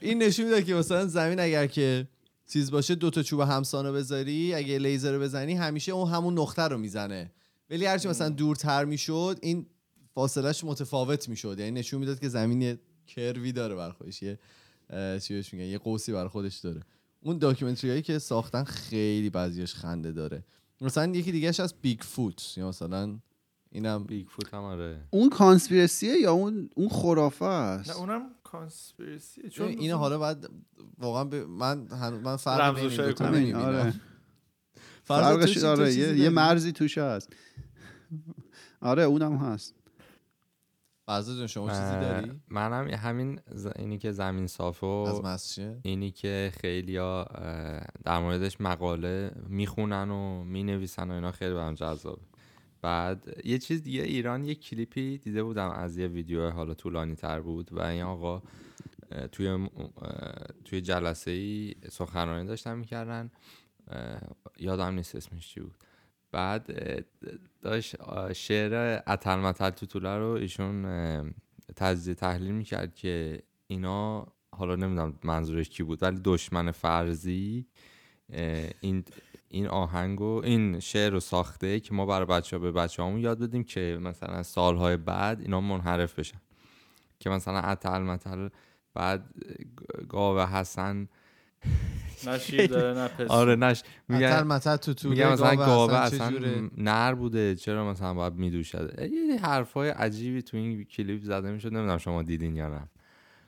این 0.00 0.22
نشون 0.22 0.44
میده 0.44 0.62
که 0.62 0.74
مثلا 0.74 1.06
زمین 1.06 1.40
اگر 1.40 1.66
که 1.66 2.08
چیز 2.46 2.70
باشه 2.70 2.94
دو 2.94 3.10
تا 3.10 3.22
چوب 3.22 3.40
همسانو 3.40 3.92
بذاری 3.92 4.54
اگه 4.54 4.78
لیزر 4.78 5.12
رو 5.12 5.20
بزنی 5.20 5.54
همیشه 5.54 5.92
اون 5.92 6.10
همون 6.10 6.38
نقطه 6.38 6.62
رو 6.62 6.78
می‌زنه. 6.78 7.32
ولی 7.70 7.86
هرچی 7.86 8.08
مثلا 8.08 8.28
دورتر 8.28 8.84
می‌شد 8.84 9.38
این 9.42 9.66
فاصلهش 10.14 10.64
متفاوت 10.64 11.28
می‌شد. 11.28 11.58
یعنی 11.58 11.70
نشون 11.70 12.00
می‌داد 12.00 12.20
که 12.20 12.28
زمین 12.28 12.62
یه 12.62 12.78
کروی 13.06 13.52
داره 13.52 13.74
بر 13.74 13.90
خودش 13.90 14.22
یه 14.22 14.38
چی 15.20 15.42
میگن 15.52 15.64
یه 15.64 15.78
قوسی 15.78 16.12
بر 16.12 16.28
خودش 16.28 16.56
داره. 16.56 16.80
اون 17.22 17.38
documentary 17.38 17.90
هایی 17.90 18.02
که 18.02 18.18
ساختن 18.18 18.64
خیلی 18.64 19.30
بعضیش 19.30 19.74
خنده 19.74 20.12
داره. 20.12 20.44
مثلا 20.80 21.12
یکی 21.12 21.32
دیگهش 21.32 21.60
از 21.60 21.74
Bigfoot 21.82 22.58
یا 22.58 22.68
مثلا 22.68 23.18
اینم 23.72 24.04
Bigfoot 24.04 24.54
هم 24.54 24.60
آره. 24.62 25.00
اون 25.10 25.30
conspiracy 25.30 26.08
ه 26.08 26.16
یا 26.20 26.32
اون 26.32 26.70
اون 26.76 26.88
خرافه 26.88 27.44
است؟ 27.44 27.90
نه 27.90 27.96
اونم 27.96 28.22
conspiracy 28.44 29.48
چون 29.50 29.68
اینو 29.68 29.96
حالا 29.96 30.18
بعد 30.18 30.50
واقعا 30.98 31.24
به 31.24 31.46
من 31.46 31.88
هن- 31.88 32.14
من 32.14 32.36
فرق 32.36 32.74
بین 32.74 33.00
این 33.00 33.22
نمی‌بینم. 33.22 33.58
آره. 33.58 33.94
فرقش 35.04 35.64
آره 35.64 35.94
یه؟ 35.94 36.18
یه 36.18 36.28
مرزی 36.28 36.72
توش 36.72 36.98
هست. 36.98 37.28
آره 38.80 39.02
اونم 39.02 39.36
هست. 39.36 39.74
فرزاد 41.10 41.38
جان 41.38 41.46
شما 41.46 41.68
چیزی 41.68 41.80
داری؟ 41.80 42.32
منم 42.48 42.88
همین 42.88 43.40
ز- 43.50 43.68
اینی 43.76 43.98
که 43.98 44.12
زمین 44.12 44.46
صافه 44.46 44.86
از 44.86 45.18
و 45.18 45.22
مسجد؟ 45.22 45.78
اینی 45.82 46.10
که 46.10 46.52
خیلی 46.60 46.96
در 48.04 48.18
موردش 48.20 48.60
مقاله 48.60 49.32
می‌خونن 49.48 50.10
و 50.10 50.44
می‌نویسن 50.44 51.10
و 51.10 51.14
اینا 51.14 51.32
خیلی 51.32 51.54
برام 51.54 51.74
جذابه. 51.74 52.22
بعد 52.82 53.40
یه 53.44 53.58
چیز 53.58 53.82
دیگه 53.82 54.02
ایران 54.02 54.44
یه 54.44 54.54
کلیپی 54.54 55.18
دیده 55.18 55.42
بودم 55.42 55.70
از 55.70 55.96
یه 55.96 56.06
ویدیو 56.06 56.50
حالا 56.50 56.74
طولانی 56.74 57.14
تر 57.14 57.40
بود 57.40 57.72
و 57.72 57.80
این 57.82 58.02
آقا 58.02 58.42
توی 59.32 59.68
توی 60.64 60.80
جلسه 60.80 61.30
ای 61.30 61.74
سخنرانی 61.90 62.46
داشتن 62.46 62.78
می‌کردن. 62.78 63.30
یادم 64.58 64.94
نیست 64.94 65.14
اسمش 65.14 65.48
چی 65.48 65.60
بود. 65.60 65.74
بعد 66.32 66.70
داشت 67.62 67.96
شعر 68.32 69.02
اتل 69.06 69.36
متل 69.36 69.70
توتوله 69.70 70.18
رو 70.18 70.26
ایشون 70.26 70.84
تجزیه 71.76 72.14
تحلیل 72.14 72.52
می‌کرد 72.52 72.94
که 72.94 73.42
اینا 73.66 74.26
حالا 74.52 74.76
نمی‌دونم 74.76 75.18
منظورش 75.24 75.68
کی 75.68 75.82
بود 75.82 76.02
ولی 76.02 76.20
دشمن 76.24 76.70
فرضی 76.70 77.66
این 78.80 79.04
این 79.48 79.66
آهنگ 79.66 80.20
و 80.20 80.40
این 80.44 80.80
شعر 80.80 81.12
رو 81.12 81.20
ساخته 81.20 81.80
که 81.80 81.94
ما 81.94 82.06
برای 82.06 82.26
بچه 82.26 82.56
ها 82.56 82.62
به 82.62 82.72
بچه 82.72 83.02
همون 83.02 83.20
یاد 83.20 83.38
بدیم 83.38 83.64
که 83.64 83.98
مثلا 84.00 84.42
سالهای 84.42 84.96
بعد 84.96 85.40
اینا 85.40 85.60
منحرف 85.60 86.18
بشن. 86.18 86.40
که 87.20 87.30
مثلا 87.30 87.58
اتل 87.60 87.98
متل 87.98 88.48
بعد 88.94 89.34
اه، 89.48 90.04
گاو 90.04 90.40
حسن 90.40 91.08
نه 92.26 92.38
شیر 92.38 92.66
داره 92.66 92.98
نه 93.00 93.08
پس 93.08 93.30
آره 93.30 93.56
نش 93.56 93.82
میگن 94.08 94.42
متل 94.42 94.76
تو 94.76 94.94
تو 94.94 95.08
میگم 95.08 95.32
مثلا 95.32 95.56
گاوه 95.56 95.94
اصلا 95.94 96.30
چجوره؟ 96.30 96.70
نر 96.78 97.14
بوده 97.14 97.54
چرا 97.54 97.90
مثلا 97.90 98.14
باید 98.14 98.34
میدوشد؟ 98.34 99.08
یه 99.12 99.40
حرفای 99.42 99.88
عجیبی 99.90 100.42
تو 100.42 100.56
این 100.56 100.84
کلیپ 100.84 101.22
زده 101.22 101.50
می‌شد 101.52 101.68
نمی‌دونم 101.72 101.98
شما 101.98 102.22
دیدین 102.22 102.56
یا 102.56 102.68
نه. 102.68 102.88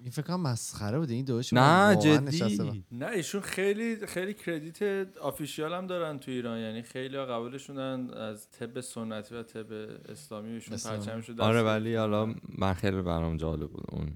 این 0.02 0.10
فکر 0.10 0.22
کنم 0.22 0.40
مسخره 0.40 0.98
بوده 0.98 1.14
این 1.14 1.24
دوش 1.24 1.52
نه 1.52 1.96
جدی. 1.96 2.84
نه 2.92 3.06
ایشون 3.06 3.40
خیلی 3.40 4.06
خیلی 4.06 4.34
کردیت 4.34 5.08
آفیشیال 5.18 5.72
هم 5.72 5.86
دارن 5.86 6.18
تو 6.18 6.30
ایران 6.30 6.58
یعنی 6.58 6.82
خیلی 6.82 7.16
ها 7.16 7.26
قبولشونن 7.26 8.10
از 8.10 8.50
طب 8.50 8.80
سنتی 8.80 9.34
و 9.34 9.42
طب 9.42 9.66
اسلامی 10.08 10.52
ایشون. 10.52 10.76
پرچمشو 10.76 11.32
دست 11.32 11.40
آره 11.40 11.62
ولی 11.62 11.94
حالا 11.94 12.34
من 12.58 12.74
خیلی 12.74 13.02
برام 13.02 13.36
جالب 13.36 13.70
بود 13.70 13.84
اون. 13.92 14.12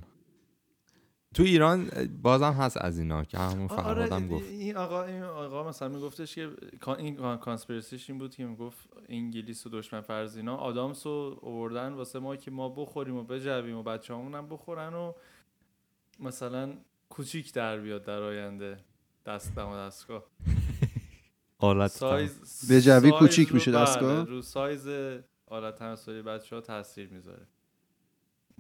تو 1.37 1.43
ایران 1.43 1.91
بازم 2.23 2.53
هست 2.53 2.77
از 2.77 2.99
اینا 2.99 3.25
که 3.25 3.39
همون 3.39 3.69
فرهادم 3.69 4.15
آره 4.15 4.29
گفت. 4.29 4.45
این 4.51 4.77
آقا 4.77 5.05
این 5.05 5.23
آقا 5.23 5.69
مثلا 5.69 5.89
میگفتش 5.89 6.35
که 6.35 6.51
این 6.99 7.17
con- 7.17 7.39
conspiracy 7.39 7.99
ش 7.99 8.11
این 8.11 8.19
بود 8.19 8.35
که 8.35 8.45
می‌گفت 8.47 8.89
انگلیس 9.09 9.67
و 9.67 9.71
دشمن 9.71 10.01
فرض 10.01 10.37
اینا 10.37 10.57
آدامس 10.57 11.07
رو 11.07 11.39
آوردن 11.43 11.93
واسه 11.93 12.19
ما 12.19 12.37
که 12.37 12.51
ما 12.51 12.69
بخوریم 12.69 13.17
و 13.17 13.25
بجویم 13.25 13.77
و 13.77 13.83
بچه 13.83 14.15
هم 14.15 14.49
بخورن 14.49 14.95
و 14.95 15.13
مثلا 16.21 16.75
کوچیک 17.09 17.53
در 17.53 17.79
بیاد 17.79 18.05
در 18.05 18.23
آینده 18.23 18.79
دست 19.27 19.55
دم 19.55 19.69
و 19.69 19.77
دستگاه. 19.77 20.25
آلت 21.59 21.91
سایز 21.91 22.73
بجوی 22.73 23.11
کوچیک 23.11 23.55
میشه 23.55 23.73
بله، 23.73 23.83
دستگاه؟ 23.83 24.25
رو 24.25 24.43
سایز 24.43 24.89
آلت 25.47 25.75
تناسلی 25.79 26.23
بچه 26.23 26.57
ها 26.57 26.63
تاثیر 26.63 27.09
می‌ذاره. 27.09 27.47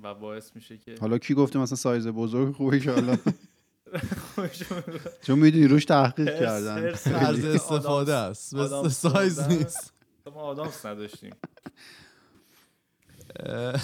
و 0.03 0.15
باعث 0.15 0.51
میشه 0.57 0.79
که 0.79 0.95
حالا 1.01 1.19
کی 1.19 1.35
گفته 1.35 1.59
مثلا 1.59 1.77
سایز 1.77 2.07
بزرگ 2.09 2.55
خوبه 2.55 2.81
که 2.81 2.95
چون 5.27 5.39
می‌دونی 5.39 5.67
روش 5.67 5.85
تحقیق 5.85 6.39
کردن. 6.41 6.89
آدامس- 6.89 7.07
استفاده 7.45 8.15
است. 8.15 8.55
مثل 8.55 8.63
آدامس 8.65 9.01
سایز. 9.01 9.41
نیست. 9.41 9.93
ما 10.27 10.41
آدامس 10.41 10.87
نداشتیم. 10.87 11.35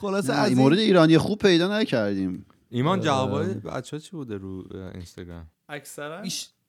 خلاصه 0.00 0.32
از 0.32 0.48
این 0.48 0.58
مورد 0.58 0.78
ایرانی 0.78 1.18
خوب 1.18 1.38
پیدا 1.38 1.78
نکردیم. 1.80 2.46
ایمان. 2.70 3.00
جوابای 3.00 3.54
بچه 3.54 3.96
ها 3.96 4.00
چی 4.00 4.10
بوده 4.10 4.36
رو 4.38 4.64
اینستاگرام؟ 4.94 5.46
اکثرا 5.68 6.22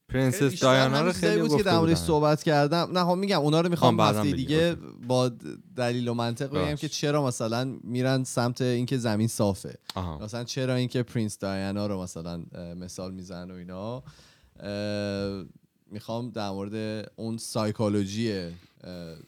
پرنسس 0.10 0.60
دایانا 0.60 1.02
رو 1.02 1.12
خیلی 1.12 1.42
بود 1.42 1.58
که 1.58 1.64
در 1.64 1.96
صحبت 1.96 2.44
کردم 2.44 2.90
نه 2.94 3.04
خب 3.06 3.12
میگم 3.12 3.40
اونا 3.40 3.62
رو 3.62 3.70
می‌خوام 3.70 4.00
هفته 4.00 4.22
بگی. 4.22 4.34
دیگه. 4.34 4.76
با 5.08 5.32
دلیل 5.76 6.08
و 6.08 6.14
منطق 6.14 6.50
بگم. 6.50 6.76
که 6.76 6.90
چرا 6.90 7.26
مثلا 7.26 7.78
میرن 7.84 8.24
سمت 8.24 8.62
اینکه 8.62 8.98
زمین 8.98 9.28
صافه 9.28 9.78
آها 9.96 10.18
مثلا 10.18 10.44
چرا 10.44 10.76
اینکه 10.76 11.04
پرینس 11.04 11.38
دایانا 11.38 11.88
رو 11.88 12.02
مثلا 12.02 12.44
مثال 12.76 13.14
میزن 13.14 13.52
و 13.52 13.54
اینا 13.54 14.04
می‌خوام 15.92 16.30
در 16.30 16.50
مورد 16.50 17.08
اون 17.16 17.38
سایکولوژی 17.38 18.50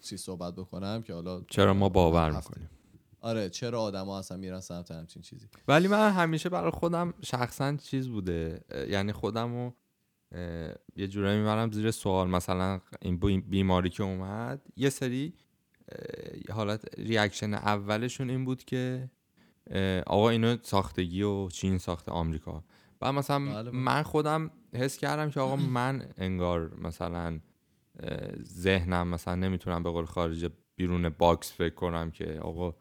چی 0.01 0.17
صحبت 0.17 0.55
بکنم 0.55 1.01
که 1.01 1.13
حالا 1.13 1.41
چرا 1.49 1.73
ما 1.73 1.89
باور. 1.89 2.31
می‌کنیم 2.31 2.69
آره 3.21 3.49
چرا 3.49 3.81
آدما 3.81 4.19
اصلا 4.19 4.37
میرن 4.37 4.59
سمت 4.59 4.91
همچین 4.91 5.21
چیزی 5.21 5.45
ولی 5.67 5.87
من 5.87 6.11
همیشه 6.11 6.49
برای 6.49 6.71
خودم 6.71 7.13
شخصا 7.21 7.75
چیز 7.77 8.07
بوده 8.07 8.61
یعنی 8.89 9.11
خودم 9.11 9.53
رو 9.53 9.73
یه 10.95 11.07
جورایی 11.07 11.39
می‌برم 11.39 11.71
زیر 11.71 11.91
سوال. 11.91 12.29
مثلا 12.29 12.81
این 13.01 13.19
بی- 13.19 13.41
بیماری 13.41 13.89
که 13.89 14.03
اومد 14.03 14.61
یه 14.75 14.89
سری 14.89 15.33
حالت 16.51 16.99
reaction 16.99 17.53
اولشون 17.53 18.29
این 18.29 18.45
بود 18.45 18.63
که 18.63 19.09
آقا 20.07 20.29
اینو 20.29 20.57
ساختگی 20.61 21.21
و 21.21 21.49
چین 21.49 21.77
ساخته 21.77 22.11
آمریکا. 22.11 22.63
و 23.01 23.13
مثلا 23.13 23.39
بله، 23.39 23.71
بله. 23.71 23.79
من 23.79 24.03
خودم 24.03 24.51
حس 24.73 24.97
کردم 24.97 25.29
که 25.29 25.39
آقا 25.39 25.55
من 25.55 26.05
انگار 26.17 26.75
مثلا 26.81 27.39
ذهنم 28.43 29.07
مثلا 29.07 29.35
نمی‌تونم 29.35 29.83
به 29.83 29.89
قول 29.91 30.05
خارجه 30.05 30.49
بیرون 30.75 31.09
box 31.09 31.53
فکر 31.53 31.75
کنم 31.75 32.11
که 32.11 32.39
آقا 32.41 32.75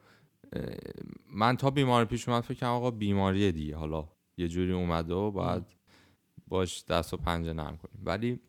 من 1.33 1.57
تا 1.57 1.69
بیماری 1.69 2.05
پیش 2.05 2.29
اومد 2.29 2.43
فکر 2.43 2.59
کنم 2.59 2.69
آقا 2.69 2.91
بیماریه 2.91 3.51
دیگه. 3.51 3.75
حالا 3.75 4.09
یه 4.37 4.47
جوری 4.47 4.71
اومده 4.71 5.13
و 5.13 5.31
باید 5.31 5.63
باش 6.49 6.85
دست 6.85 7.13
و 7.13 7.17
پنجه 7.17 7.53
نرم 7.53 7.77
کنیم. 7.77 8.01
ولی 8.05 8.39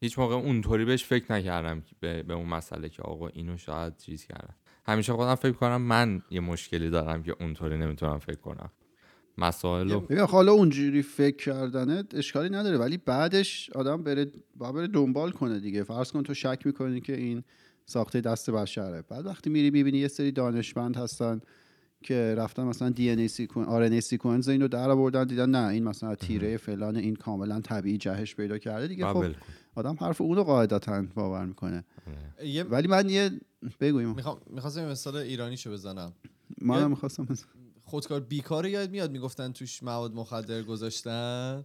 هیچ 0.00 0.18
موقع 0.18 0.34
اونطوری 0.34 0.84
بهش 0.84 1.04
فکر 1.04 1.32
نکردم 1.32 1.82
به, 2.00 2.22
به 2.22 2.34
اون 2.34 2.46
مسئله 2.46 2.88
که 2.88 3.02
آقا 3.02 3.28
اینو 3.28 3.56
شاید 3.56 3.96
چیز 3.96 4.24
کردم 4.24 4.54
همیشه 4.86 5.12
خودم 5.12 5.34
فکر 5.34 5.52
کنم 5.52 5.82
من 5.82 6.22
یه 6.30 6.40
مشکلی 6.40 6.90
دارم 6.90 7.22
که 7.22 7.36
اونطوری 7.40 7.78
نمی‌تونم 7.78 8.18
فکر 8.18 8.40
کنم. 8.40 8.70
مسائل 9.38 9.96
ببین 9.96 10.18
حالا 10.18 10.52
اونجوری 10.52 11.02
فکر 11.02 11.36
کردنه 11.36 12.04
اشکالی 12.14 12.48
نداره 12.48 12.78
ولی 12.78 12.96
بعدش 12.96 13.70
آدم 13.70 14.02
بره 14.02 14.26
باید 14.56 14.74
بره 14.74 14.86
دنبال 14.86 15.30
کنه 15.30 15.60
دیگه. 15.60 15.82
فرض 15.82 16.12
کن 16.12 16.22
تو 16.22 16.34
شک 16.34 16.62
می‌کنی 16.64 17.00
که 17.00 17.16
این 17.16 17.44
ساخته 17.86 18.20
دست 18.20 18.50
بشره. 18.50 19.02
بعد 19.02 19.26
وقتی 19.26 19.50
میری 19.50 19.70
می‌بینی 19.70 19.98
یه 19.98 20.08
سری 20.08 20.32
دانشمند 20.32 20.96
هستن 20.96 21.40
که 22.02 22.34
رفتن 22.38 22.64
مثلا 22.64 22.88
دی 22.88 23.10
ان 23.10 23.18
ای 23.18 23.28
سیکون 23.28 23.64
آر 23.64 23.82
ان 23.82 23.92
ای 23.92 24.00
سیکونس 24.00 24.48
اینو 24.48 24.68
در 24.68 24.90
آوردن 24.90 25.24
دیدن 25.24 25.50
نه 25.50 25.68
این 25.68 25.84
مثلا 25.84 26.14
تیره 26.14 26.56
فلان 26.56 26.96
این 26.96 27.16
کاملا 27.16 27.60
طبیعی 27.60 27.98
جهش 27.98 28.34
پیدا 28.34 28.58
کرده. 28.58 28.88
دیگه 28.88 29.06
خب. 29.12 29.24
آدم 29.74 29.96
حرف 30.00 30.20
اونو 30.20 30.42
قاعدتا 30.42 31.04
باور 31.14 31.46
می‌کنه. 31.46 31.84
ولی 32.70 32.88
من 32.88 33.08
یه 33.08 33.30
بگویم 33.80 34.14
می‌خوام 34.14 34.38
می‌خواستم 34.46 34.90
مثال 34.90 35.16
ایرانیشو 35.16 35.72
بزنم. 35.72 36.12
منم 36.62 36.90
می‌خواستم 36.90 37.28
خودکار 37.84 38.20
بیکا 38.20 38.51
رو 38.51 38.66
یادم 38.66 38.90
میاد 38.90 39.10
می‌گفتن 39.10 39.52
توش 39.52 39.82
مواد 39.82 40.14
مخدر 40.14 40.62
گذاشتن. 40.62 41.64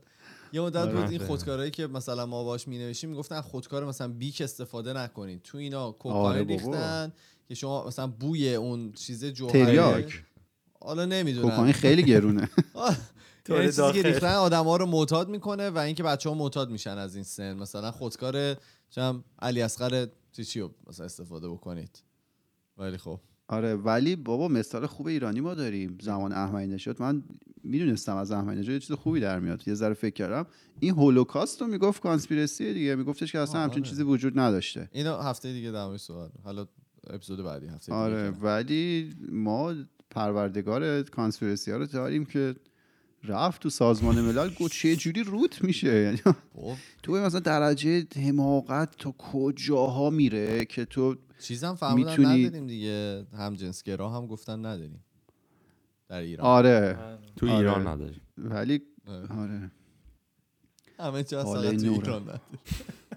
یه 0.53 0.61
مدت 0.61 0.75
آره. 0.75 0.91
بود 0.91 1.11
این 1.11 1.25
خودکارهایی 1.27 1.71
که 1.71 1.87
مثلا 1.87 2.25
ما 2.25 2.43
باش 2.43 2.67
می 2.67 2.77
نوشتیم 2.77 3.09
می‌گفتن 3.09 3.41
خودکار 3.41 3.85
مثلا 3.85 4.07
بیک 4.07 4.41
استفاده 4.41 4.93
نکنید 4.93 5.41
تو 5.41 5.57
اینا 5.57 5.91
کوکائین 5.91 6.25
آره. 6.25 6.43
ریختن 6.43 7.13
که 7.47 7.55
شما 7.55 7.87
مثلا 7.87 8.07
بوی 8.07 8.55
اون 8.55 8.91
چیز 8.91 9.25
جوهری 9.25 9.65
تریاک. 9.65 10.23
حالا 10.81 11.05
نمی‌دونم. 11.05 11.49
کوکائین 11.49 11.73
خیلی 11.73 12.03
گرونه. 12.03 12.49
یعنی 13.49 13.65
چیزی 13.65 13.91
که. 13.91 14.01
ریختن 14.01 14.33
آدم 14.33 14.63
ها 14.63 14.77
رو 14.77 14.85
معتاد 14.85 15.29
می‌کنه 15.29 15.69
و 15.69 15.77
اینکه 15.77 16.03
بچه 16.03 16.29
ها 16.29 16.35
معتاد 16.35 16.69
میشن 16.69 16.97
از 16.97 17.15
این 17.15 17.23
سن. 17.23 17.53
مثلا 17.53 17.91
خودکار 17.91 18.57
چم 18.89 19.23
علی 19.39 19.61
اصغر 19.61 20.07
چی 20.31 20.45
چی 20.45 20.59
رو 20.59 20.71
مثلا 20.87 21.05
استفاده 21.05 21.49
بکنید. 21.49 22.03
ولی 22.77 22.97
خب. 22.97 23.19
آره 23.47 23.75
ولی 23.75 24.15
بابا 24.15 24.47
مثال 24.47 24.85
خوب 24.85 25.07
ایرانی 25.07 25.41
ما 25.41 25.53
داریم 25.53 25.97
زمان 26.01 26.31
احمدی 26.31 26.67
نژاد. 26.67 27.01
من 27.01 27.23
می‌دونستم 27.63 28.15
از 28.15 28.31
احمدی 28.31 28.59
نژاد 28.59 28.73
یه 28.73 28.79
چیز 28.79 28.91
خوبی 28.91 29.19
در 29.19 29.39
میاد. 29.39 29.67
یه 29.67 29.73
ذره 29.73 29.93
فکر 29.93 30.13
کردم. 30.13 30.47
این 30.79 30.91
هولوکاست 30.91 31.61
رو 31.61 31.67
می‌گفت 31.67 32.01
کانسپیرسی 32.01 32.73
دیگه. 32.73 32.95
میگفتش 32.95 33.31
که 33.31 33.39
اصلا 33.39 33.59
آه، 33.59 33.63
همچین 33.63 33.81
آره. 33.81 33.89
چیزی 33.89 34.03
وجود 34.03 34.39
نداشته. 34.39 34.89
اینو 34.91 35.17
هفته 35.17 35.53
دیگه 35.53 35.71
در 35.71 35.85
موردش 35.85 36.01
صحبت 36.01 36.31
حالا 36.43 36.67
اپیزود 37.07 37.43
بعدی 37.43 37.67
هفته 37.67 37.85
دیگه 37.85 37.97
آره. 37.97 38.29
ولی 38.29 39.09
ما 39.31 39.75
پروردگار 40.09 41.01
کانسپیرسی 41.01 41.71
ها 41.71 41.77
رو 41.77 41.85
داریم 41.85 42.25
که 42.25 42.55
رفت 43.27 43.61
تو 43.61 43.69
سازمان 43.69 44.21
ملل 44.21 44.49
گفت 44.59 44.71
چه 44.73 44.95
جوری 44.95 45.23
روت 45.23 45.63
میشه؟ 45.63 46.01
یعنی 46.01 46.17
خب. 46.17 46.33
تو 47.03 47.11
مثلا 47.13 47.39
درجه 47.39 48.07
حماقت 48.15 48.97
تا 48.97 49.11
کجاها 49.11 50.09
میره 50.09 50.65
که 50.65 50.85
تو 50.85 51.15
چیزم 51.39 51.75
فهمیدن 51.75 52.09
میتونی- 52.11 52.43
نداریم 52.45 52.67
دیگه. 52.67 53.25
هم 53.37 53.53
جنسگرا 53.55 54.09
هم 54.09 54.27
گفتن 54.27 54.59
نداریم. 54.59 55.03
در 56.09 56.17
ایران. 56.19 56.47
آره. 56.47 56.97
تو 57.35 57.45
آره. 57.47 57.55
ایران 57.57 57.87
نداریم. 57.87 58.21
ولی 58.37 58.81
آره. 59.07 59.27
آره. 59.33 59.71
همه 60.99 61.23
جا 61.23 61.43
تو 61.43 61.49
نورم. 61.53 61.93
ایران 61.93 62.21
نداریم. 62.21 62.41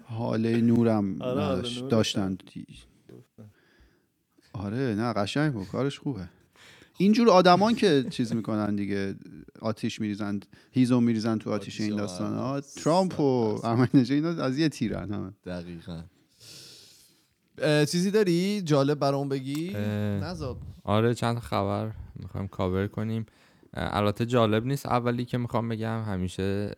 حاله 0.03 0.61
نورم 0.61 1.21
آره، 1.21 1.61
داشتن. 1.89 2.37
آره 4.53 4.77
نه 4.95 5.13
قشنگ 5.13 5.53
بود. 5.53 5.67
کارش 5.67 5.99
خوبه. 5.99 6.29
اینجور 7.01 7.29
آدمان 7.29 7.75
که 7.75 8.05
چیز 8.09 8.33
می‌کنن 8.33 8.75
دیگه 8.75 9.15
آتیش 9.61 10.01
میریزن 10.01 10.39
هیزو 10.71 11.01
میریزن 11.01 11.37
تو 11.37 11.51
آتیش 11.51 11.73
آتیش 11.73 11.81
این 11.81 11.91
رو 11.91 11.97
داستان 11.97 12.33
ها. 12.33 12.43
آره. 12.43 12.61
ترامپ 12.61 13.19
و 13.19 13.59
احمدی 13.63 13.97
نژاد 13.97 14.15
اینا 14.15 14.43
از 14.43 14.57
یه 14.57 14.69
تیرن 14.69 15.13
همه. 15.13 15.33
دقیقا. 15.45 16.03
چیزی 17.85 18.11
داری؟ 18.11 18.61
جالب 18.61 18.99
برام 18.99 19.29
بگی. 19.29 19.73
نزاد. 20.23 20.57
آره 20.83 21.13
چند 21.13 21.39
خبر 21.39 21.91
می‌خوایم 22.15 22.47
کاور 22.47 22.87
کنیم. 22.87 23.25
البته 23.73 24.25
جالب 24.25 24.65
نیست. 24.65 24.85
اولی 24.85 25.25
که 25.25 25.37
می‌خوام 25.37 25.69
بگم 25.69 26.03
همیشه 26.03 26.71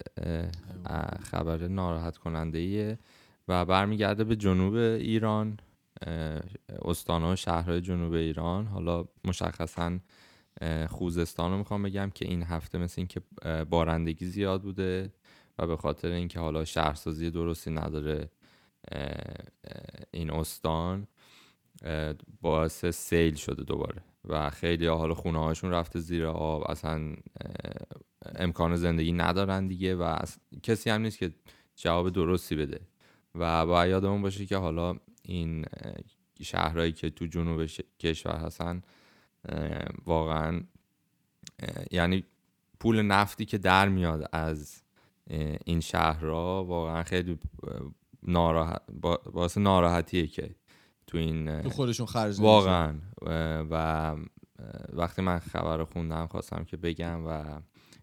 خبر 1.31 1.67
ناراحت 1.67 2.17
کننده 2.17 2.57
ایه 2.57 2.99
و 3.47 3.65
برمیگرده 3.65 4.23
به 4.23 4.35
جنوب 4.35 4.73
ایران. 4.75 5.57
استانها 6.85 7.31
و 7.31 7.35
شهرهای 7.35 7.81
جنوب 7.81 8.13
ایران. 8.13 8.67
حالا 8.67 9.05
مشخصا 9.25 9.99
خوزستان 10.89 11.51
رو 11.51 11.57
می‌خوام 11.57 11.83
بگم 11.83 12.09
که 12.15 12.25
این 12.27 12.43
هفته 12.43 12.77
مثل 12.77 12.93
اینکه 12.97 13.21
بارندگی 13.65 14.25
زیاد 14.25 14.61
بوده 14.61 15.13
و 15.59 15.67
به 15.67 15.77
خاطر 15.77 16.07
اینکه 16.07 16.39
حالا 16.39 16.65
شهرسازی 16.65 17.31
درستی 17.31 17.71
نداره 17.71 18.29
این 20.11 20.31
استان 20.31 21.07
باعث 22.41 22.85
سیل 22.85 23.35
شده 23.35 23.63
دوباره. 23.63 24.01
و 24.25 24.49
خیلی 24.49 24.87
حالا 24.87 25.13
خونه 25.13 25.39
هاشون 25.39 25.71
رفته 25.71 25.99
زیر 25.99 26.25
آب 26.25 26.71
اصلا 26.71 27.15
امکان 28.35 28.75
زندگی 28.75 29.11
ندارن 29.11 29.67
دیگه 29.67 29.95
و 29.95 30.19
کسی 30.63 30.89
هم 30.89 31.01
نیست 31.01 31.17
که 31.17 31.31
جواب 31.75 32.09
درستی 32.09 32.55
بده. 32.55 32.79
و 33.35 33.65
باید 33.65 33.91
یادمون 33.91 34.21
باشه 34.21 34.45
که 34.45 34.57
حالا 34.57 34.95
این 35.21 35.65
شهرهایی 36.41 36.91
که 36.91 37.09
تو 37.09 37.25
جنوب 37.25 37.65
ش- 37.65 37.81
کشور 37.99 38.35
هستن 38.35 38.81
واقعا 40.05 40.61
یعنی 41.91 42.23
پول 42.79 43.01
نفتی 43.01 43.45
که 43.45 43.57
در 43.57 43.89
میاد 43.89 44.29
از 44.33 44.83
این 45.65 45.79
شهرها 45.79 46.63
واقعا 46.65 47.03
خیلی 47.03 47.39
ناراحت 48.23 48.81
با- 49.01 49.21
باعث 49.33 49.57
ناراحتیه 49.57 50.27
که 50.27 50.55
تو 51.07 51.17
این 51.17 51.61
تو 51.61 51.69
خودشون 51.69 52.05
خرج. 52.05 52.39
واقعا 52.39 52.95
و 53.71 54.15
وقتی 54.93 55.21
من 55.21 55.39
خبر 55.39 55.77
رو 55.77 55.85
خوندم 55.85 56.27
خواستم 56.27 56.63
که 56.63 56.77
بگم 56.77 57.25
و 57.27 57.59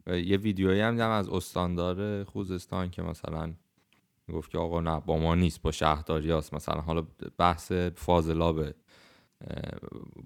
و 0.06 0.18
یه 0.18 0.36
ویدیویی 0.36 0.80
هم 0.80 0.92
دیدم 0.92 1.10
از 1.10 1.28
استاندار 1.28 2.24
خوزستان 2.24 2.90
که 2.90 3.02
مثلا 3.02 3.54
گفت 4.32 4.50
که 4.50 4.58
آقا 4.58 4.80
نه 4.80 5.00
با 5.00 5.18
ما 5.18 5.34
نیست 5.34 5.62
با 5.62 5.72
شهرداری 5.72 6.30
هست 6.30 6.54
مثلا 6.54 6.80
حالا 6.80 7.06
بحث 7.38 7.72
فاضلاب 7.72 8.58
اه، 8.58 8.72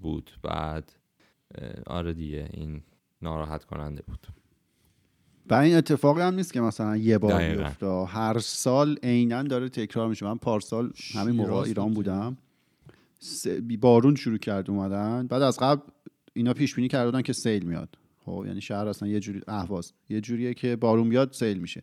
بود. 0.01 0.31
بعد 0.43 0.93
آره 1.87 2.13
دیگه 2.13 2.49
این 2.53 2.83
ناراحت 3.23 3.65
کننده 3.65 4.03
بود. 4.07 4.27
و 5.51 5.55
این 5.55 5.77
اتفاقی 5.77 6.23
هم 6.23 6.35
نیست 6.35 6.53
که 6.53 6.61
مثلا 6.61 6.97
یه 6.97 7.19
بار. 7.19 7.55
بیفته. 7.55 8.05
هر 8.05 8.39
سال 8.39 8.99
عینا 9.03 9.43
داره 9.43 9.69
تکرار 9.69 10.09
میشه. 10.09 10.27
من 10.27 10.39
پارسال 10.39 10.93
همین 11.15 11.35
موقع 11.35 11.53
ایران. 11.53 11.95
بودم. 11.95 12.37
بارون 13.81 14.15
شروع 14.15 14.39
کرد 14.39 14.71
اومدن. 14.71 15.27
بعد 15.27 15.43
از 15.43 15.59
قبل 15.59 15.81
اینا 16.33 16.55
پیش 16.55 16.75
بینی 16.75 16.89
کرده 16.89 17.07
بودن 17.07 17.23
که 17.23 17.33
سیل 17.33 17.67
میاد. 17.67 17.99
خب 18.25 18.45
یعنی 18.47 18.61
شهر 18.61 18.89
اصلا 18.89 19.09
یه 19.09 19.21
جوری 19.21 19.41
اهواز. 19.49 19.93
یه 20.09 20.21
جوریه 20.21 20.55
که 20.55 20.77
بارون 20.77 21.09
بیاد 21.09 21.33
سیل 21.33 21.59
میشه. 21.59 21.83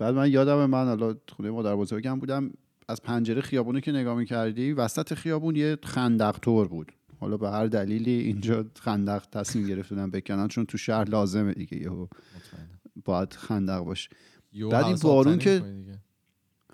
بعد 0.00 0.14
من 0.14 0.30
یادم 0.30 0.66
من 0.66 0.86
حالا 0.86 1.14
خونه 1.36 1.50
مادر 1.50 1.76
بزرگم 1.76 2.18
بودم 2.18 2.50
از 2.88 3.02
پنجره 3.02 3.40
خیابونو 3.40 3.80
که 3.80 3.92
نگاه 3.92 4.16
می‌کردی 4.16 4.72
وسط 4.72 5.14
خیابون 5.14 5.56
یه 5.56 5.78
خندق 5.84 6.38
تور 6.42 6.68
بود 6.68 6.92
حالا 7.20 7.36
به 7.36 7.50
هر 7.50 7.66
دلیلی 7.66 8.10
اینجا 8.10 8.64
خندق 8.80 9.24
تصمیم 9.32 9.66
گرفتن 9.66 10.10
بکنن 10.10 10.48
چون 10.48 10.66
تو 10.66 10.78
شهر 10.78 11.08
لازمه 11.08 11.52
دیگه 11.52 11.76
یهو. 11.76 12.06
باید 13.04 13.32
خندق 13.32 13.78
باشه 13.78 14.10
بعد 14.70 14.84
این 14.84 14.96
بارون 15.02 15.38
که-. 15.38 15.62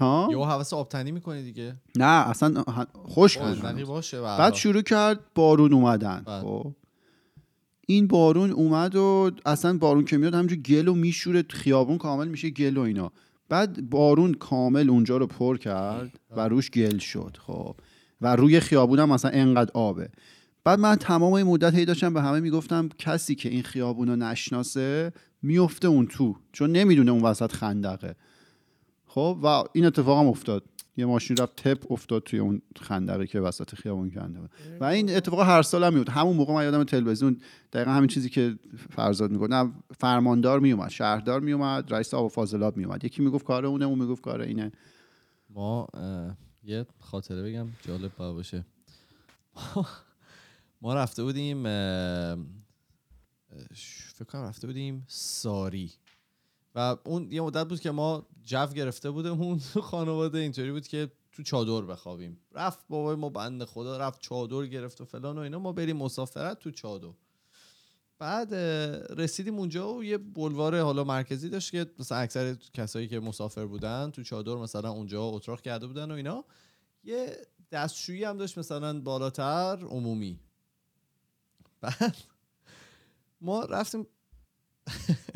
ها 0.00 0.28
یهو 0.30 0.44
حوس 0.44 0.72
آبتنی 0.72 1.12
می‌کنی 1.12 1.42
دیگه 1.42 1.76
نه 1.96 2.28
اصلا 2.28 2.62
خوش 2.92 3.38
باشه 3.84 4.20
بعد. 4.20 4.54
شروع 4.54 4.82
کرد 4.82 5.20
بارون 5.34 5.72
اومدن. 5.72 6.22
خب 6.26 6.74
این 7.86 8.06
بارون 8.06 8.50
اومد 8.50 8.96
و 8.96 9.30
اصلا 9.46 9.78
بارون 9.78 10.04
که 10.04 10.16
میاد 10.16 10.34
همینجور 10.34 10.58
گل 10.58 10.88
و 10.88 10.94
میشوره 10.94 11.44
خیابون 11.50 11.98
کامل 11.98 12.28
میشه 12.28 12.50
گل 12.50 12.76
و 12.76 12.80
اینا. 12.80 13.12
بعد 13.48 13.90
بارون 13.90 14.34
کامل 14.34 14.90
اونجا 14.90 15.16
رو 15.16 15.26
پر 15.26 15.56
کرد 15.56 16.20
و 16.36 16.48
روش 16.48 16.70
گل 16.70 16.98
شد 16.98 17.36
خب. 17.46 17.76
و 18.20 18.36
روی 18.36 18.60
خیابون 18.60 18.98
هم 18.98 19.12
مثلا 19.12 19.30
انقدر 19.30 19.70
آبه. 19.74 20.08
بعد 20.64 20.78
من 20.78 20.96
تمام 20.96 21.32
این 21.32 21.46
مدت 21.46 21.74
هی 21.74 21.84
داشتم 21.84 22.14
به 22.14 22.22
همه 22.22 22.40
می‌گفتم 22.40 22.88
کسی 22.98 23.34
که 23.34 23.48
این 23.48 23.62
خیابون 23.62 24.08
رو 24.08 24.16
نشناسه 24.16 25.12
میفته 25.42 25.88
اون 25.88 26.06
تو 26.06 26.36
چون 26.52 26.72
نمی‌دونه 26.72 27.10
اون 27.10 27.22
وسط 27.22 27.52
خندقه. 27.52 28.16
خب 29.06 29.38
و 29.42 29.46
این 29.72 29.86
اتفاق 29.86 30.18
هم 30.18 30.26
افتاد. 30.26 30.64
یه 30.96 31.06
ماشین 31.06 31.36
رفت 31.36 31.56
تپ 31.56 31.92
افتاد 31.92 32.22
توی 32.22 32.38
اون 32.38 32.62
خندقی 32.82 33.26
که 33.26 33.40
وسط 33.40 33.74
خیابون 33.74 34.10
کنده 34.10 34.40
بود. 34.40 34.50
و 34.80 34.84
این 34.84 35.16
اتفاق 35.16 35.40
هر 35.40 35.62
سال 35.62 35.84
هم 35.84 35.94
میاد 35.94 36.08
همون 36.08 36.36
موقع 36.36 36.54
من 36.54 36.64
یادم 36.64 36.84
تلویزیون 36.84 37.40
دقیقا 37.72 37.90
همین 37.90 38.08
چیزی 38.08 38.28
که 38.28 38.58
فرزاد 38.90 39.30
می‌گفت 39.30 39.50
نه 39.50 39.72
فرماندار 39.98 40.60
میومد 40.60 40.90
شهردار 40.90 41.40
میومد 41.40 41.94
رئیس 41.94 42.14
آب 42.14 42.24
و 42.24 42.28
فاضلاب 42.28 42.76
میومد 42.76 43.04
یکی 43.04 43.22
می‌گفت 43.22 43.44
کار 43.44 43.66
اونه 43.66 43.84
اون 43.84 43.98
می‌گفت 43.98 44.22
کار 44.22 44.40
اینه. 44.40 44.72
ما 45.50 45.86
یه 46.64 46.86
خاطره 47.00 47.42
بگم 47.42 47.66
جالب 47.82 48.16
باشه. 48.16 48.64
ما 50.82 50.94
رفته 50.94 51.22
بودیم 51.22 51.62
فکر 54.14 54.24
کنم 54.24 54.42
رفته 54.42 54.66
بودیم 54.66 55.04
ساری. 55.08 55.92
و 56.76 56.96
اون 57.04 57.32
یه 57.32 57.40
مدت 57.40 57.68
بود 57.68 57.80
که 57.80 57.90
ما 57.90 58.26
جو 58.44 58.66
گرفته 58.66 59.10
بودمون 59.10 59.60
تو 59.72 59.80
خانواده 59.90 60.38
اینطوری 60.38 60.72
بود 60.72 60.88
که 60.88 61.12
تو 61.32 61.42
چادر 61.42 61.86
بخوابیم. 61.86 62.40
رفت 62.52 62.84
بابای 62.88 63.16
ما 63.16 63.28
بند 63.28 63.64
خدا 63.64 63.98
رفت 63.98 64.20
چادر 64.20 64.66
گرفت 64.66 65.00
و 65.00 65.04
فلان 65.04 65.38
و 65.38 65.40
اینا. 65.40 65.58
ما 65.58 65.72
بریم 65.72 65.96
مسافرت 65.96 66.58
تو 66.58 66.70
چادر. 66.70 67.12
بعد 68.18 68.54
رسیدیم 69.20 69.58
اونجا 69.58 69.94
و 69.94 70.04
یه 70.04 70.18
بلوار 70.18 70.80
حالا 70.80 71.04
مرکزی 71.04 71.48
داشت 71.48 71.70
که 71.70 71.86
مثلا 71.98 72.18
اکثر 72.18 72.54
کسایی 72.54 73.08
که 73.08 73.20
مسافر 73.20 73.66
بودن 73.66 74.10
تو 74.10 74.22
چادر 74.22 74.54
مثلا 74.54 74.90
اونجا 74.90 75.24
اتراق 75.24 75.60
کرده 75.60 75.86
بودن 75.86 76.10
و 76.10 76.14
اینا. 76.14 76.44
یه 77.04 77.36
دستشویی 77.72 78.24
هم 78.24 78.38
داشت 78.38 78.58
مثلا 78.58 79.00
بالاتر 79.00 79.78
عمومی. 79.84 80.40
بعد 81.80 82.16
ما 83.40 83.64
رفتیم 83.64 84.06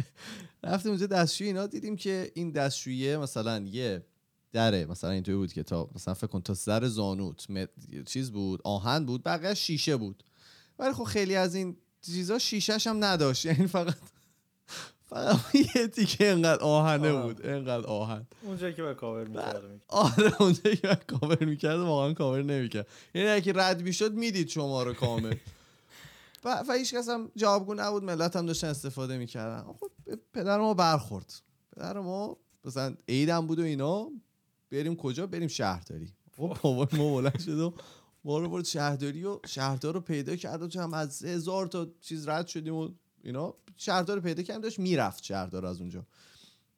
رفتیم 0.64 0.90
اونجا 0.90 1.06
دستشویی 1.06 1.50
اینا 1.50 1.66
دیدیم 1.66 1.96
که 1.96 2.32
این 2.34 2.50
دستشویی 2.50 3.16
مثلا 3.16 3.58
یه 3.58 4.04
دره 4.52 4.86
مثلا 4.86 5.10
اینطوری 5.10 5.36
بود 5.36 5.52
که 5.52 5.62
تا 5.62 5.90
مثلا 5.94 6.14
فکر 6.14 6.26
کن 6.26 6.40
تا 6.40 6.54
سر 6.54 6.86
زانوت 6.86 7.46
چیز 8.06 8.30
بود 8.30 8.60
آهن 8.64 9.06
بود 9.06 9.22
بقیه 9.24 9.54
شیشه 9.54 9.96
بود. 9.96 10.24
ولی 10.78 10.92
خب 10.92 11.04
خیلی 11.04 11.36
از 11.36 11.54
این 11.54 11.76
چیزا 12.02 12.38
شیشهش 12.38 12.86
هم 12.86 13.04
نداشت. 13.04 13.44
یعنی 13.50 13.66
فقط 13.66 13.94
فقط 15.10 15.54
یه 15.76 15.86
تیکه 15.86 16.30
انقدر 16.30 16.62
آهنه 16.62 17.10
آه. 17.10 17.22
بود 17.22 17.46
انقدر 17.46 17.86
آهن. 17.86 18.26
اونجا 18.42 18.70
که 18.70 18.82
به 18.82 18.94
کاور 18.94 19.28
می‌کردم. 19.28 19.80
آره 19.88 20.42
اونجا 20.42 20.74
که 20.74 20.88
من 20.88 21.18
کاور 21.18 21.44
می‌کرد 21.44 21.78
واقعا 21.78 22.12
کاور 22.12 22.42
نمی‌کرد 22.42 22.86
یعنی 23.14 23.28
اگه 23.28 23.52
رد 23.56 23.82
می‌شد 23.82 24.14
می‌دید 24.14 24.48
شما 24.48 24.82
رو 24.82 24.94
کامل. 24.94 25.34
و, 26.44 26.64
و 26.68 26.72
هیچ 26.72 26.94
کس 26.94 27.08
هم 27.08 27.30
جوابگو 27.36 27.74
نبود 27.74 28.04
ملت 28.04 28.36
هم 28.36 28.46
داشتن 28.46 28.68
استفاده 28.68 29.18
می‌کردن. 29.18 29.62
خب 29.62 29.90
پدر 30.32 30.58
ما 30.58 30.74
برخورد. 30.74 31.42
پدر 31.76 32.00
ما 32.00 32.36
مثلا 32.64 32.94
عیدم 33.08 33.46
بود 33.46 33.58
و 33.58 33.62
اینا 33.62 34.10
بریم 34.70 34.96
کجا؟ 34.96 35.26
بریم 35.26 35.48
شهرداری. 35.48 36.12
خب 36.36 36.56
بابا 36.62 36.88
ما 36.92 37.14
بلند 37.14 37.40
شد 37.40 37.58
و 37.58 37.74
ما 38.24 38.38
رو 38.38 38.48
برد 38.48 38.64
شهرداری 38.64 39.24
و 39.24 39.38
شهردار 39.46 39.94
رو 39.94 40.00
پیدا 40.00 40.36
کرد 40.36 40.62
و 40.62 40.68
چه 40.68 40.94
از 40.94 41.24
هزار 41.24 41.66
تا 41.66 41.86
چیز 42.00 42.28
رد 42.28 42.46
شدیم 42.46 42.74
و 42.74 42.88
اینا. 43.22 43.54
شهردار 43.76 44.16
رو 44.16 44.22
پیدا 44.22 44.42
کردیم 44.42 44.62
داشت 44.62 44.78
می‌رفت 44.78 45.24
شهردار 45.24 45.66
از 45.66 45.80
اونجا. 45.80 46.06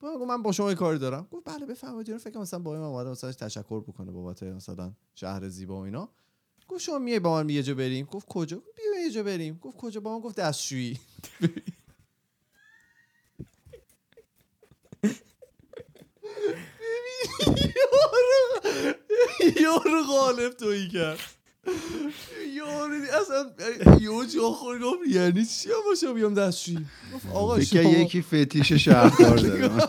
گفت 0.00 0.28
من 0.28 0.42
با 0.42 0.52
شما 0.52 0.68
یه 0.68 0.74
کاری 0.74 0.98
دارم. 0.98 1.28
گفت 1.30 1.44
بله 1.44 1.66
بفرمایید. 1.66 2.16
فکر 2.16 2.30
کنم 2.30 2.42
مثلا 2.42 2.60
با 2.60 2.72
من 2.72 2.78
اومده 2.78 3.10
مثلا 3.10 3.32
تشکر 3.32 3.80
بکنه 3.80 4.12
بابت 4.12 4.42
مثلا 4.42 4.92
شهر 5.14 5.48
زیبا 5.48 5.80
و 5.80 5.84
اینا. 5.84 6.08
گفت 6.68 6.82
شما 6.84 6.98
میای 6.98 7.20
با 7.20 7.42
من 7.42 7.48
یه 7.48 7.62
جا 7.62 7.74
بریم. 7.74 8.06
گفت 8.06 8.26
کجا؟ 8.28 8.56
بیا 8.76 9.04
یه 9.04 9.10
جا 9.10 9.22
بریم. 9.22 9.58
گفت 9.62 9.76
کجا؟ 9.76 10.00
با 10.00 10.14
من 10.14 10.20
گفت 10.20 10.36
دستشویی. 10.36 10.98
یارو 19.60 20.02
غالب 20.08 20.52
تویی 20.52 20.88
کرد. 20.88 21.18
یارو 22.56 22.94
اصلا 23.20 23.52
یه 24.00 24.26
جا 24.26 24.50
خور 24.50 24.78
گفت؟ 24.78 24.98
یعنی 25.08 25.44
چی 25.46 25.68
هم 25.68 25.74
باشه 25.86 26.12
بیام 26.12 26.34
دستشویی؟ 26.34 26.86
گفت 27.14 27.26
آقا 27.34 27.60
شما 27.60 27.80
یکی 27.80 28.22
فتیش 28.22 28.72
شهردار 28.72 29.36
داره. 29.38 29.70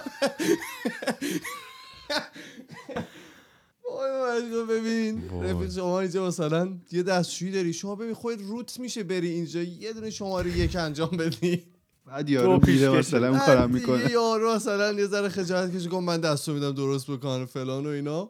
وای 3.94 4.66
ببین. 4.80 5.30
رفیق 5.44 5.72
شما 5.72 6.00
اینجا 6.00 6.28
مثلا 6.28 6.78
یه 6.92 7.04
دستشویی 7.04 7.52
داری. 7.52 7.74
شما 7.74 7.96
ببین 7.96 8.14
خودت 8.14 8.42
روت 8.42 8.80
میشه 8.80 9.04
بری 9.04 9.30
اینجا. 9.30 9.62
یه 9.62 9.94
دونه 9.94 10.10
شماره 10.10 10.58
یک 10.58 10.76
انجام 10.76 11.10
بدی. 11.10 11.64
بعد 12.06 12.30
یارو 12.30 12.60
میره. 12.68 12.90
مثلا 12.90 13.30
اون 13.30 13.40
کارم 13.40 13.70
می‌کنه. 13.72 14.12
یارو 14.12 14.56
مثلا 14.56 14.92
یه 14.92 15.08
ذره 15.08 15.30
خجالت 15.30 15.76
کشید 15.76 15.90
گفت 15.90 16.04
من 16.04 16.22
دستو 16.22 16.54
میدم 16.54 16.72
درست 16.72 17.12
بکنه 17.12 17.46
فلان 17.46 17.86
و 17.86 17.90
اینا. 17.90 18.30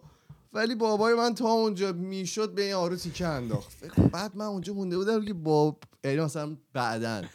ولی 0.54 0.76
بابای 0.76 1.14
من 1.14 1.36
تا 1.36 1.50
اونجا 1.50 1.92
می‌شد 1.92 2.54
به 2.54 2.62
این 2.62 2.72
یارو 2.72 2.96
تیکه 2.96 3.28
انداخت. 3.28 3.72
بعد 4.12 4.36
من 4.36 4.46
اونجا 4.46 4.74
مونده 4.74 4.98
بودم 4.98 5.26
که 5.26 5.34
با 5.34 5.78
یعنی 6.04 6.20
مثلا 6.20 6.58
بعدن 6.74 7.30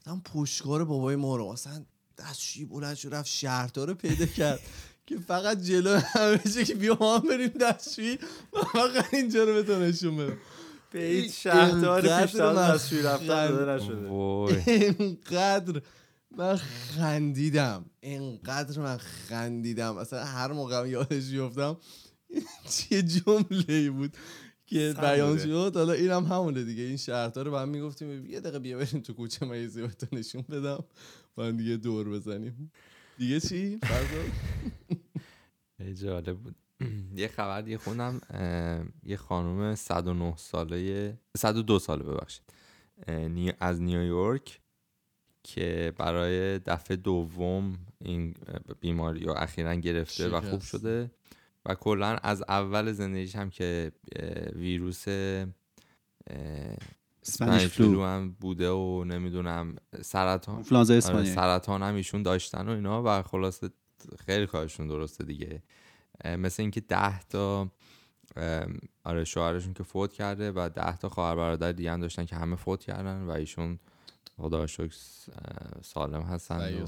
مثلا 0.00 0.20
پشتکار 0.34 0.84
بابای 0.84 1.16
ما 1.16 1.36
رو 1.36 1.52
مثلا 1.52 1.84
دستشویی 2.18 2.64
بلند 2.64 2.94
شد 2.94 3.14
رفت 3.14 3.28
شهردار 3.28 3.88
رو 3.88 3.94
پیدا 3.94 4.26
کرد. 4.26 4.60
که 5.10 5.18
فقط 5.18 5.62
جلو 5.62 5.96
همه 5.96 6.64
که 6.66 6.74
بیا 6.74 6.96
ما 7.00 7.18
هم 7.18 7.28
بریم 7.28 7.48
دستشویی. 7.48 8.18
و 8.52 8.58
فقط 8.58 9.14
اینجا 9.14 9.44
رو 9.44 9.54
بهتون 9.54 9.82
نشون 9.82 10.16
بدم. 10.16 10.36
به 10.92 11.00
هیچ 11.00 11.42
شهردار 11.42 12.00
پیشنهاد 12.00 12.56
من 12.56 12.74
دستشویی 12.74 13.02
رفتن 13.02 13.26
داده 13.26 13.72
نشده. 13.72 14.08
وای. 14.08 14.54
اینقدر 14.66 15.82
من 16.36 16.56
خندیدم. 16.56 17.84
اینقدر 18.00 18.80
من 18.80 18.96
خندیدم. 18.96 19.96
اصلا 19.96 20.24
هر 20.24 20.52
موقع 20.52 20.80
هم 20.80 20.86
یادش 20.86 21.30
بیفتم. 21.30 21.76
چه 22.68 23.02
جمله 23.02 23.64
ای 23.68 23.90
بود 23.90 24.16
که 24.66 24.94
بیان. 25.00 25.38
شد. 25.38 25.72
حالا 25.74 25.92
اینم 25.92 26.24
همونه 26.24 26.62
دیگه. 26.62 26.82
این 26.82 26.96
شهردار 26.96 27.44
رو 27.44 27.50
با 27.50 27.60
هم 27.60 27.68
می‌گفتیم 27.68 28.26
یه 28.26 28.40
دقیقه 28.40 28.58
بیا 28.58 28.78
بریم 28.78 29.00
تو 29.02 29.12
کوچه 29.12 29.46
من 29.46 29.62
یه 29.62 29.68
نشون 30.12 30.44
بدم. 30.50 30.84
با 31.34 31.44
هم 31.44 31.56
دیگه 31.56 31.76
دور 31.76 32.08
بزنیم. 32.08 32.72
دیگه 33.20 33.40
چی؟ 33.40 33.78
جالب 36.02 36.38
بود 36.38 36.54
یه 37.16 37.28
خبر 37.28 37.60
دیگه 37.60 37.78
خوندم 37.78 38.20
یه 39.02 39.16
خانم 39.16 39.74
109 39.74 40.36
ساله 40.36 41.18
102 41.36 41.78
ساله 41.78 42.02
ببخشید 42.02 42.42
از 43.60 43.80
نیویورک 43.80 44.60
که 45.42 45.92
برای 45.96 46.58
دفعه 46.58 46.96
دوم 46.96 47.78
این 47.98 48.34
بیماری 48.80 49.24
رو 49.24 49.34
اخیرا 49.36 49.74
گرفته 49.74 50.28
و 50.28 50.40
خوب. 50.40 50.60
شده 50.60 51.10
و 51.66 51.74
کلا 51.74 52.06
از 52.06 52.42
اول 52.48 52.92
زندگیش 52.92 53.36
هم 53.36 53.50
که 53.50 53.92
ویروس 54.54 55.04
Spanish 57.22 57.66
flu. 57.66 57.88
flu 57.88 58.04
هم 58.04 58.36
بوده 58.40 58.70
و 58.70 59.04
نمی‌دونم 59.04 59.76
سرطان. 60.02 60.56
آنفلانزا 60.56 60.94
آره 60.94 60.98
اسپانیایی. 60.98 61.34
سرطان 61.34 61.82
هم 61.82 61.94
ایشون 61.94 62.22
داشتن 62.22 62.68
و 62.68 62.70
اینا 62.70 63.02
و 63.06 63.22
خلاصه 63.22 63.70
خیلی 64.26 64.46
کارشون 64.46 64.88
درسته 64.88 65.24
دیگه. 65.24 65.62
مثل 66.24 66.62
اینکه 66.62 66.80
ده 66.80 67.20
تا 67.20 67.70
آره 69.04 69.24
شوهرشون 69.24 69.74
که 69.74 69.82
فوت 69.82 70.12
کرده 70.12 70.52
و 70.52 70.70
ده 70.74 70.96
تا 70.96 71.08
خواهر 71.08 71.36
برادر 71.36 71.72
دیگه 71.72 71.92
هم 71.92 72.00
داشتن 72.00 72.24
که 72.24 72.36
همه 72.36 72.56
فوت 72.56 72.80
کردن 72.84 73.22
و 73.22 73.30
ایشون 73.30 73.78
خدا 74.36 74.66
شکر 74.66 74.94
سالم 75.82 76.22
هستن 76.22 76.82
و. 76.82 76.86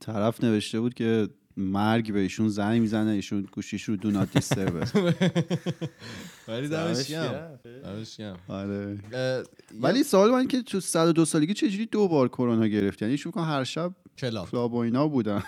طرف 0.00 0.44
نوشته 0.44 0.80
بود 0.80 0.94
که 0.94 1.28
مرگ 1.58 2.12
به 2.12 2.20
ایشون 2.20 2.48
زنگ 2.48 2.80
می‌زنه 2.80 3.10
ایشون 3.10 3.48
گوشیش 3.52 3.84
رو 3.84 3.96
دو 3.96 4.10
نات 4.10 4.32
دیستربه 4.32 4.86
ولی 6.48 6.68
دمش 6.68 7.10
آره. 8.48 8.98
ولی 9.80 10.02
سوال 10.02 10.30
من 10.30 10.48
که 10.48 10.62
تو 10.62 10.80
102 10.80 11.24
سالگی 11.24 11.54
چجوری 11.54 11.86
دو 11.86 12.08
بار 12.08 12.28
کرونا 12.28 12.66
گرفت 12.66 13.02
یعنی 13.02 13.12
ایشون 13.12 13.32
هر 13.36 13.64
شب 13.64 13.92
کلاب. 14.18 14.74
و 14.74 14.76
اینا 14.76 15.08
بودن. 15.08 15.42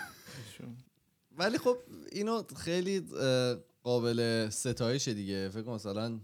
ولی 1.39 1.57
خب 1.57 1.77
اینو 2.11 2.43
خیلی 2.55 3.01
قابل 3.83 4.49
ستایشه 4.49 5.13
دیگه. 5.13 5.49
فکر 5.49 5.61
کنم 5.61 5.75
مثلا 5.75 6.19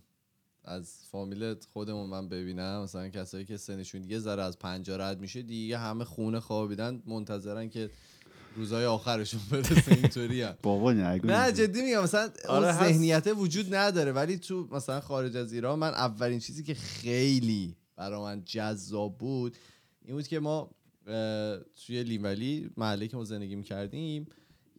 از 0.64 0.94
فامیل 1.12 1.56
خودمون 1.74 2.10
من 2.10 2.30
ببینم 2.30 2.82
مثلا 2.84 3.10
کسایی 3.10 3.46
که 3.46 3.58
سنشون 3.58 4.04
یه 4.04 4.20
ذره 4.20 4.44
از 4.44 4.60
پنجاه 4.60 4.98
رد 4.98 5.20
میشه 5.20 5.42
دیگه 5.42 5.78
همه 5.78 6.04
خونه 6.04 6.40
خوابیدن 6.40 7.04
منتظرن 7.06 7.70
که 7.70 7.90
روزای 8.58 8.86
آخرشون 8.86 9.40
برسه 9.52 9.92
اینطوری 9.92 10.42
هم. 10.42 10.58
بابا 10.62 10.94
نه 10.94 11.52
جدی 11.52 11.82
میگم 11.82 12.04
مثلا 12.04 12.30
آره، 12.50 12.68
اون 12.68 12.76
هست. 12.76 12.84
ذهنیت 12.84 13.28
وجود 13.38 13.76
نداره 13.76 14.12
ولی 14.12 14.38
تو 14.38 14.68
مثلا 14.72 15.02
خارج 15.02 15.38
از 15.38 15.54
ایران 15.54 15.80
من 15.80 15.94
اولین 15.94 16.40
چیزی 16.40 16.64
که 16.64 16.74
خیلی 16.74 17.76
برا 17.96 18.24
من 18.24 18.44
جذاب 18.46 19.18
بود 19.18 19.58
این 20.06 20.16
بود 20.16 20.28
که 20.28 20.40
ما 20.40 20.70
توی 21.86 22.04
لیمولی 22.04 22.70
محله 22.78 23.08
که 23.08 23.18
ما 23.18 23.24
زندگی 23.24 23.56
می‌کردیم 23.56 24.28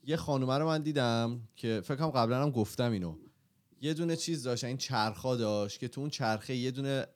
یه 0.04 0.16
خانومه 0.16 0.58
رو 0.58 0.66
من 0.66 0.82
دیدم 0.82 1.40
که 1.56 1.80
فکر 1.84 1.96
کنم 1.96 2.10
قبلا 2.10 2.42
هم 2.42 2.50
گفتم 2.50 2.92
اینو 2.92 3.16
یه 3.80 3.94
دونه 3.94 4.16
چیز 4.16 4.42
داشت 4.42 4.64
این 4.64 4.76
چرخا 4.76 5.36
داشت 5.36 5.80
که 5.80 5.88
تو 5.88 6.00
اون 6.00 6.10
چرخه 6.10 6.56
یه 6.56 6.70
دونه 6.70 7.06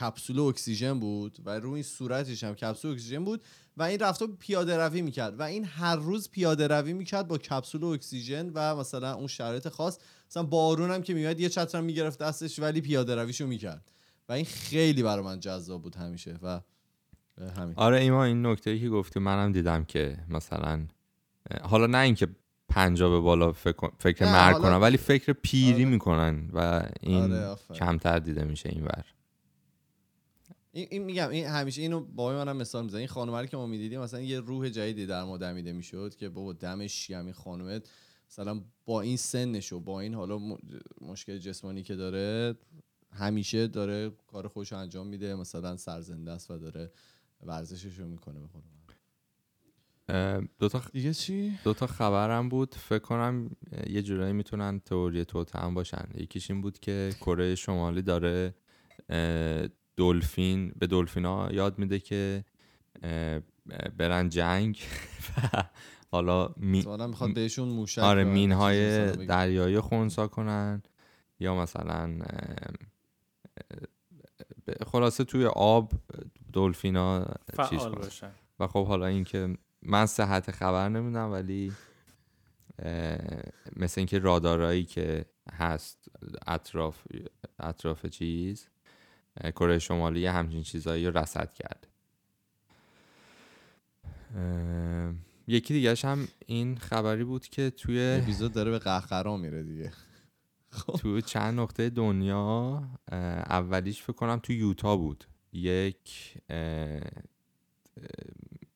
کپسول 0.00 0.40
اکسیژن 0.40 1.00
بود 1.00 1.38
و 1.44 1.50
روی 1.50 1.74
این 1.74 1.82
صورتش 1.82 2.44
هم 2.44 2.54
کپسول 2.54 2.92
اکسیژن 2.92 3.24
بود 3.24 3.42
و 3.76 3.82
این 3.82 3.98
رفته 3.98 4.26
پیاده 4.26 4.76
روی 4.76 5.02
می‌کرد 5.02 5.40
و 5.40 5.42
این 5.42 5.64
هر 5.64 5.96
روز 5.96 6.30
پیاده 6.30 6.66
روی 6.66 6.92
می‌کرد 6.92 7.28
با 7.28 7.38
کپسول 7.38 7.84
اکسیژن 7.84 8.50
و 8.54 8.76
مثلا 8.76 9.14
اون 9.14 9.26
شرایط 9.26 9.68
خاص 9.68 9.98
مثلا 10.30 10.42
بارون 10.42 10.90
هم 10.90 11.02
که 11.02 11.14
میاد 11.14 11.40
یه 11.40 11.48
چتر 11.48 11.78
هم 11.78 11.84
می‌گرفت 11.84 12.18
دستش 12.18 12.58
ولی 12.58 12.80
پیاده 12.80 13.14
رویشو 13.14 13.46
می‌کرد 13.46 13.92
و 14.28 14.32
این 14.32 14.44
خیلی 14.44 15.02
برای 15.02 15.24
من 15.24 15.40
جذاب 15.40 15.82
بود 15.82 15.96
همیشه 15.96 16.38
و 16.42 16.60
همین 17.56 17.74
آره 17.76 18.00
ایما 18.00 18.24
این 18.24 18.46
نکته 18.46 18.70
ای 18.70 18.80
که 18.80 18.88
گفتی 18.88 19.20
منم 19.20 19.52
دیدم 19.52 19.84
که 19.84 20.18
مثلا 20.28 20.86
حالا 21.62 21.86
نه 21.86 21.98
اینکه 21.98 22.28
پنجا 22.68 23.10
به 23.10 23.20
بالا 23.20 23.52
فکر, 23.52 23.90
فکر 23.98 24.24
مرگ 24.24 24.56
کنن 24.56 24.76
ولی 24.76 24.96
فکر 24.96 25.32
پیری 25.32 25.72
آره. 25.72 25.84
می‌کنن 25.84 26.50
و 26.52 26.82
این 27.00 27.32
آره،. 27.32 27.56
کمتر 27.74 28.18
دیده 28.18 28.44
میشه 28.44 28.68
این 28.68 28.84
ور 28.84 29.04
این, 30.72 30.88
این 30.90 31.02
میگم 31.02 31.28
این 31.28 31.46
همیشه 31.46 31.82
اینو 31.82 32.00
بابای 32.00 32.36
منم 32.36 32.56
مثال 32.56 32.84
می‌زنه. 32.84 32.98
این 32.98 33.08
خانومه 33.08 33.40
رو 33.40 33.46
که 33.46 33.56
ما 33.56 33.66
می‌دیدیم 33.66 34.00
مثلا 34.00 34.20
یه 34.20 34.40
روح 34.40 34.68
جدیدی 34.68 35.06
در 35.06 35.24
ما 35.24 35.38
دمیده 35.38 35.72
می‌شد 35.72 36.14
که 36.14 36.28
بابا 36.28 36.52
دمش 36.52 37.06
گرم. 37.06 37.24
این 37.24 37.34
خانومه 37.34 37.80
مثلا 38.30 38.62
با 38.84 39.00
این 39.00 39.16
سنش 39.16 39.72
و 39.72 39.80
با 39.80 40.00
این 40.00 40.14
حالا 40.14 40.38
مشکل 41.00 41.38
جسمانی 41.38 41.82
که 41.82 41.94
داره 41.94 42.54
همیشه 43.10 43.66
داره 43.66 44.10
کار 44.26 44.48
خودش 44.48 44.72
رو 44.72 44.78
انجام 44.78 45.06
میده. 45.06 45.34
مثلا 45.34 45.76
سرزنده 45.76 46.30
است 46.30 46.50
و 46.50 46.58
داره 46.58 46.92
ورزشش 47.46 47.98
رو 47.98 48.06
می‌کنه 48.08 48.40
به. 48.40 48.48
اه، 50.08 50.42
دو 50.58 50.68
تا 50.68 50.82
دیگه 50.92 51.14
چی؟ 51.14 51.58
دو 51.64 51.74
تا 51.74 51.86
خبرم 51.86 52.48
بود. 52.48 52.74
فکر 52.74 52.98
کنم 52.98 53.50
یه 53.86 54.02
جورایی 54.02 54.32
می‌تونن 54.32 54.80
تئوری 54.80 55.24
توته 55.24 55.58
هم 55.58 55.74
باشن. 55.74 56.08
یکیش 56.14 56.50
این 56.50 56.60
بود 56.60 56.78
که 56.78 57.10
کره 57.20 57.54
شمالی 57.54 58.02
داره 58.02 58.54
دلفین 59.96 60.72
به 60.78 60.86
دلفینا 60.86 61.52
یاد 61.52 61.78
میده 61.78 61.98
که 61.98 62.44
برن 63.98 64.28
جنگ 64.28 64.82
و 65.28 65.64
حالا 66.10 66.54
می... 66.56 66.84
می‌خواد 67.08 67.34
بهشون 67.34 67.68
موشک 67.68 68.02
آره 68.02 68.24
مینهای. 68.24 69.12
دریایی 69.26 69.80
خونسا 69.80 70.26
کنن 70.26 70.82
یا 71.40 71.54
مثلا 71.54 72.18
خلاصه 74.86 75.24
توی 75.24 75.46
آب 75.46 75.92
دلفینا 76.52 77.26
چیز 77.70 77.80
باشن 77.80 78.30
و 78.60 78.66
خب 78.66 78.86
حالا 78.86 79.06
اینکه 79.06 79.56
من 79.82 80.06
صحت 80.06 80.50
خبر 80.50 80.88
نمی‌دونم 80.88 81.32
ولی 81.32 81.72
مثل 83.76 84.00
اینکه 84.00 84.18
رادارایی 84.18 84.84
که 84.84 85.24
هست 85.52 86.08
اطراف 86.46 87.02
اطراف 87.58 88.06
چیز 88.06 88.68
کره 89.40 89.78
شمالی 89.78 90.26
همچین 90.26 90.62
چیزایی 90.62 91.06
رو 91.06 91.18
رصد 91.18 91.52
کرده. 91.52 91.88
یکی 95.46 95.74
دیگهش 95.74 96.04
هم 96.04 96.28
این 96.46 96.76
خبری 96.76 97.24
بود 97.24 97.46
که 97.48 97.70
توی 97.70 98.18
اپیزود 98.22 98.52
داره 98.52 98.70
به 98.70 98.78
قهقرا 98.78 99.36
میره 99.36 99.62
دیگه. 99.62 99.92
تو 101.00 101.20
چند 101.20 101.60
نقطه 101.60 101.90
دنیا 101.90 102.82
اولیش 103.46 104.02
فکر 104.02 104.12
کنم 104.12 104.40
تو 104.42 104.52
یوتا 104.52 104.96
بود. 104.96 105.24
یک 105.52 106.34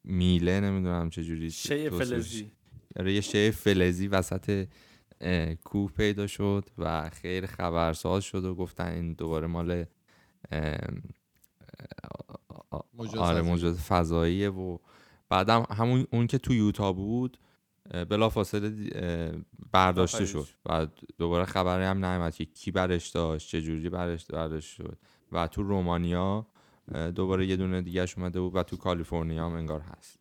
میله 0.05 0.61
نمی‌دونم 0.61 1.11
چجوری 1.11 1.51
شی 1.51 1.91
فلزی. 1.91 2.51
آره 2.97 3.13
یه 3.13 3.21
شی 3.21 3.51
فلزی 3.51 4.09
وسط 4.09 4.69
کوه 5.65 5.93
پیدا 5.93 6.27
شد 6.27 6.69
و 6.79 7.11
خیلی 7.11 7.47
خبرساز 7.47 8.25
شد 8.25 8.45
و 8.45 8.55
گفتن 8.55 8.93
این 8.93 9.13
دوباره 9.13 9.47
مال 9.47 9.85
موجود 12.95 13.19
آره 13.19 13.39
فضایی. 13.39 13.51
موجود 13.51 13.75
فضاییه 13.75 14.51
و 14.51 14.79
بعدم 15.29 15.65
همون 15.71 16.07
اون 16.13 16.27
که 16.27 16.39
تو 16.39 16.55
یوتا 16.55 16.93
بود 16.93 17.39
بلا 18.09 18.29
فاصله 18.29 18.73
برداشته. 19.73 20.27
شد. 20.27 20.47
و 20.67 20.87
دوباره 21.19 21.45
خبری 21.45 21.85
هم 21.85 22.05
نیامد 22.05 22.35
که 22.35 22.45
کی 22.45 22.71
برش 22.71 23.09
داشت 23.09 23.49
چه 23.49 23.63
جوری 23.63 23.89
برش 23.89 24.27
برداشت 24.27 24.77
شد. 24.77 24.99
و 25.33 25.47
تو 25.47 25.63
رومانیا 25.63 26.47
دوباره 27.15 27.47
یه 27.47 27.57
دونه 27.57 27.83
دیگهش 27.83 28.19
اومده 28.19 28.41
بود 28.41 28.55
و 28.55 28.63
تو 28.63 28.77
کالیفرنیا 28.77 29.47
هم 29.47 29.55
انگار 29.55 29.81
هست. 29.81 30.19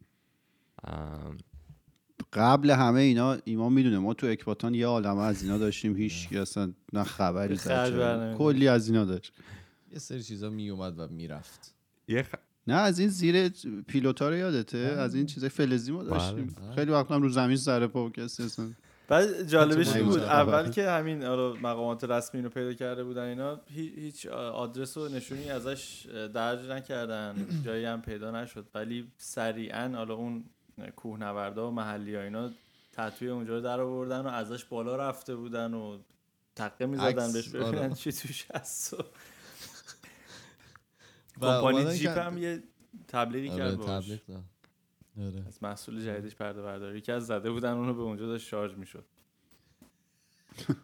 قبل 2.34 2.69
همه 2.69 2.99
اینا 3.01 3.38
ایمان 3.45 3.73
می‌دونه 3.73 3.99
ما 3.99 4.13
تو 4.13 4.28
اکباتان 4.28 4.73
یه 4.73 4.88
عالمه 4.88 5.21
از 5.21 5.43
اینا 5.43 5.57
داشتیم. 5.57 5.95
هیچ 5.95 6.34
اصلا 6.34 6.73
نه 6.93 7.03
خبری. 7.03 7.57
کلی 8.38 8.67
از 8.67 8.89
اینا 8.89 9.05
داشت. 9.05 9.34
یه 9.96 10.00
سری 10.00 10.24
چیزا 10.24 10.50
میومد 10.50 11.00
و 11.00 11.08
می‌رفت. 11.08 11.74
یه 12.08 12.24
خ... 12.24 12.36
نه 12.68 12.74
از 12.74 13.00
این 13.00 13.10
زیر 13.10 13.50
پیلوتا 13.88 14.30
رو 14.30 14.36
یادته؟ 14.36 14.78
از 14.78 15.16
این 15.16 15.26
چیزای 15.26 15.50
فلزی 15.50 15.91
ما 15.91 16.04
داشتیم. 16.04 16.56
بله. 16.62 16.76
خیلی 16.76 16.91
وقت 16.91 17.12
هم 17.12 17.22
رو 17.22 17.30
زمین 17.30 17.58
سر 17.58 17.88
پا 17.88 18.10
کسی 18.10 18.43
اصلا. 18.43 18.72
بعد 19.08 19.48
جالبش 19.48 19.96
این 19.96 20.06
بود 20.06 20.20
اول 20.20 20.70
که 20.72 20.89
همین 20.89 21.28
مقامات 21.28 22.04
رسمی 22.04 22.41
رو 22.41 22.50
پیدا 22.50 22.74
کرده 22.74 23.04
بودن 23.04 23.24
اینا 23.24 23.62
هی- 23.70 23.93
هیچ 23.96 24.26
آدرس 24.28 24.98
و 24.98 25.10
نشونی 25.10 25.50
ازش 25.50 26.06
درج 26.34 26.70
نکردن. 26.70 27.62
جایی 27.66 27.86
هم 27.86 28.02
پیدا 28.02 28.32
نشد. 28.32 28.66
ولی 28.76 29.12
سریعا 29.18 29.89
حالا 29.96 30.14
اون 30.14 30.43
کوهنوردا 30.96 31.68
و 31.68 31.72
محلی 31.72 32.16
ها 32.16 32.22
اینا 32.22 32.50
تطوی 32.91 33.30
اونجا 33.30 33.56
رو 33.56 33.62
در 33.62 33.80
آوردن 33.80 34.22
و 34.22 34.28
ازش 34.28 34.66
بالا 34.66 34.96
رفته 34.96 35.36
بودن 35.36 35.74
و 35.74 35.98
تقه 36.56 36.86
می‌زدن 36.86 37.34
بهش 37.34 37.50
ببینن 37.50 37.78
آره. 37.78 37.93
چی 37.93 38.12
توش 38.12 38.46
هست 38.54 38.93
و 38.93 38.98
کمپانی 41.42 41.98
جیپ 41.98 42.18
هم 42.18 42.38
یه 42.38 42.64
تبلیغی 43.08 43.50
آره 43.50 43.58
کرد 43.58 43.76
باش 43.76 44.06
تبلیغ 44.06 44.20
داد. 44.28 44.44
آره. 45.20 45.44
از 45.48 45.64
محصول 45.64 46.06
جدیدش 46.06 46.36
پرده 46.36 46.62
برداری 46.62 47.02
که 47.02 47.14
از 47.14 47.28
زده 47.28 47.52
بودن 47.52 47.72
اونو 47.72 47.94
به 47.94 48.02
اونجا 48.02 48.28
داشت 48.28 48.48
شارژ 48.48 48.74
می‌شد. 48.74 49.06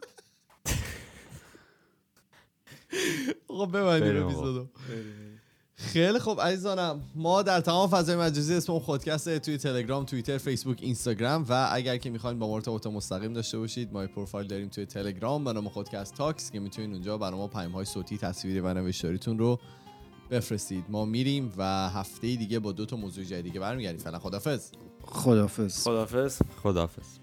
خب 3.48 3.70
ببندیم 3.74 4.18
آقا. 4.18 4.26
اپیزودو. 4.26 4.68
خیلی 5.76 6.20
خوب 6.20 6.42
عزیزانم 6.42 7.02
ما 7.16 7.42
در 7.42 7.62
تمام 7.62 7.90
فضای 7.90 8.16
مجازی 8.16 8.56
اسممون 8.56 8.82
خودکسته 8.82 9.40
توی 9.40 9.58
تلگرام 9.58 10.06
توییتر 10.06 10.38
فیسبوک 10.38 10.78
اینستاگرام 10.82 11.46
و 11.50 11.70
اگر 11.72 11.98
که 11.98 12.10
می‌خواین 12.10 12.40
با 12.40 12.48
ما 12.48 12.56
ارتباط 12.56 12.88
مستقیم 12.88 13.34
داشته 13.34 13.58
باشید 13.58 13.94
ما 13.94 14.08
پروفایل 14.08 14.48
داریم 14.48 14.70
توی 14.70 14.86
تلگرام 14.86 15.44
به 15.44 15.54
نام 15.54 15.70
خودکست 15.70 16.16
talks 16.16 16.52
که 16.52 16.60
می‌تونید 16.60 16.94
اونجا 16.94 17.18
برای 17.18 17.38
ما 17.38 17.48
پیام 17.48 17.72
های 17.72 17.86
صوتی 17.86 18.18
تصویری 18.18 18.60
و 18.60 18.74
نوشتاریتون 18.74 19.40
رو 19.40 19.60
بفرستید. 20.32 20.86
ما 20.90 21.06
میریم 21.06 21.54
و 21.58 21.90
هفته 21.90 22.36
دیگه 22.36 22.60
با 22.60 22.72
دو 22.72 22.86
تا 22.86 22.96
موضوع 22.96 23.24
جدید 23.24 23.44
دیگه 23.44 23.60
برمیگردیم. 23.60 24.00
فعلا 24.00 24.20
خدافظ 24.20 24.72
خدافظ 25.06 25.84
خدافظ 25.84 26.42
خداحافظ. 26.64 27.21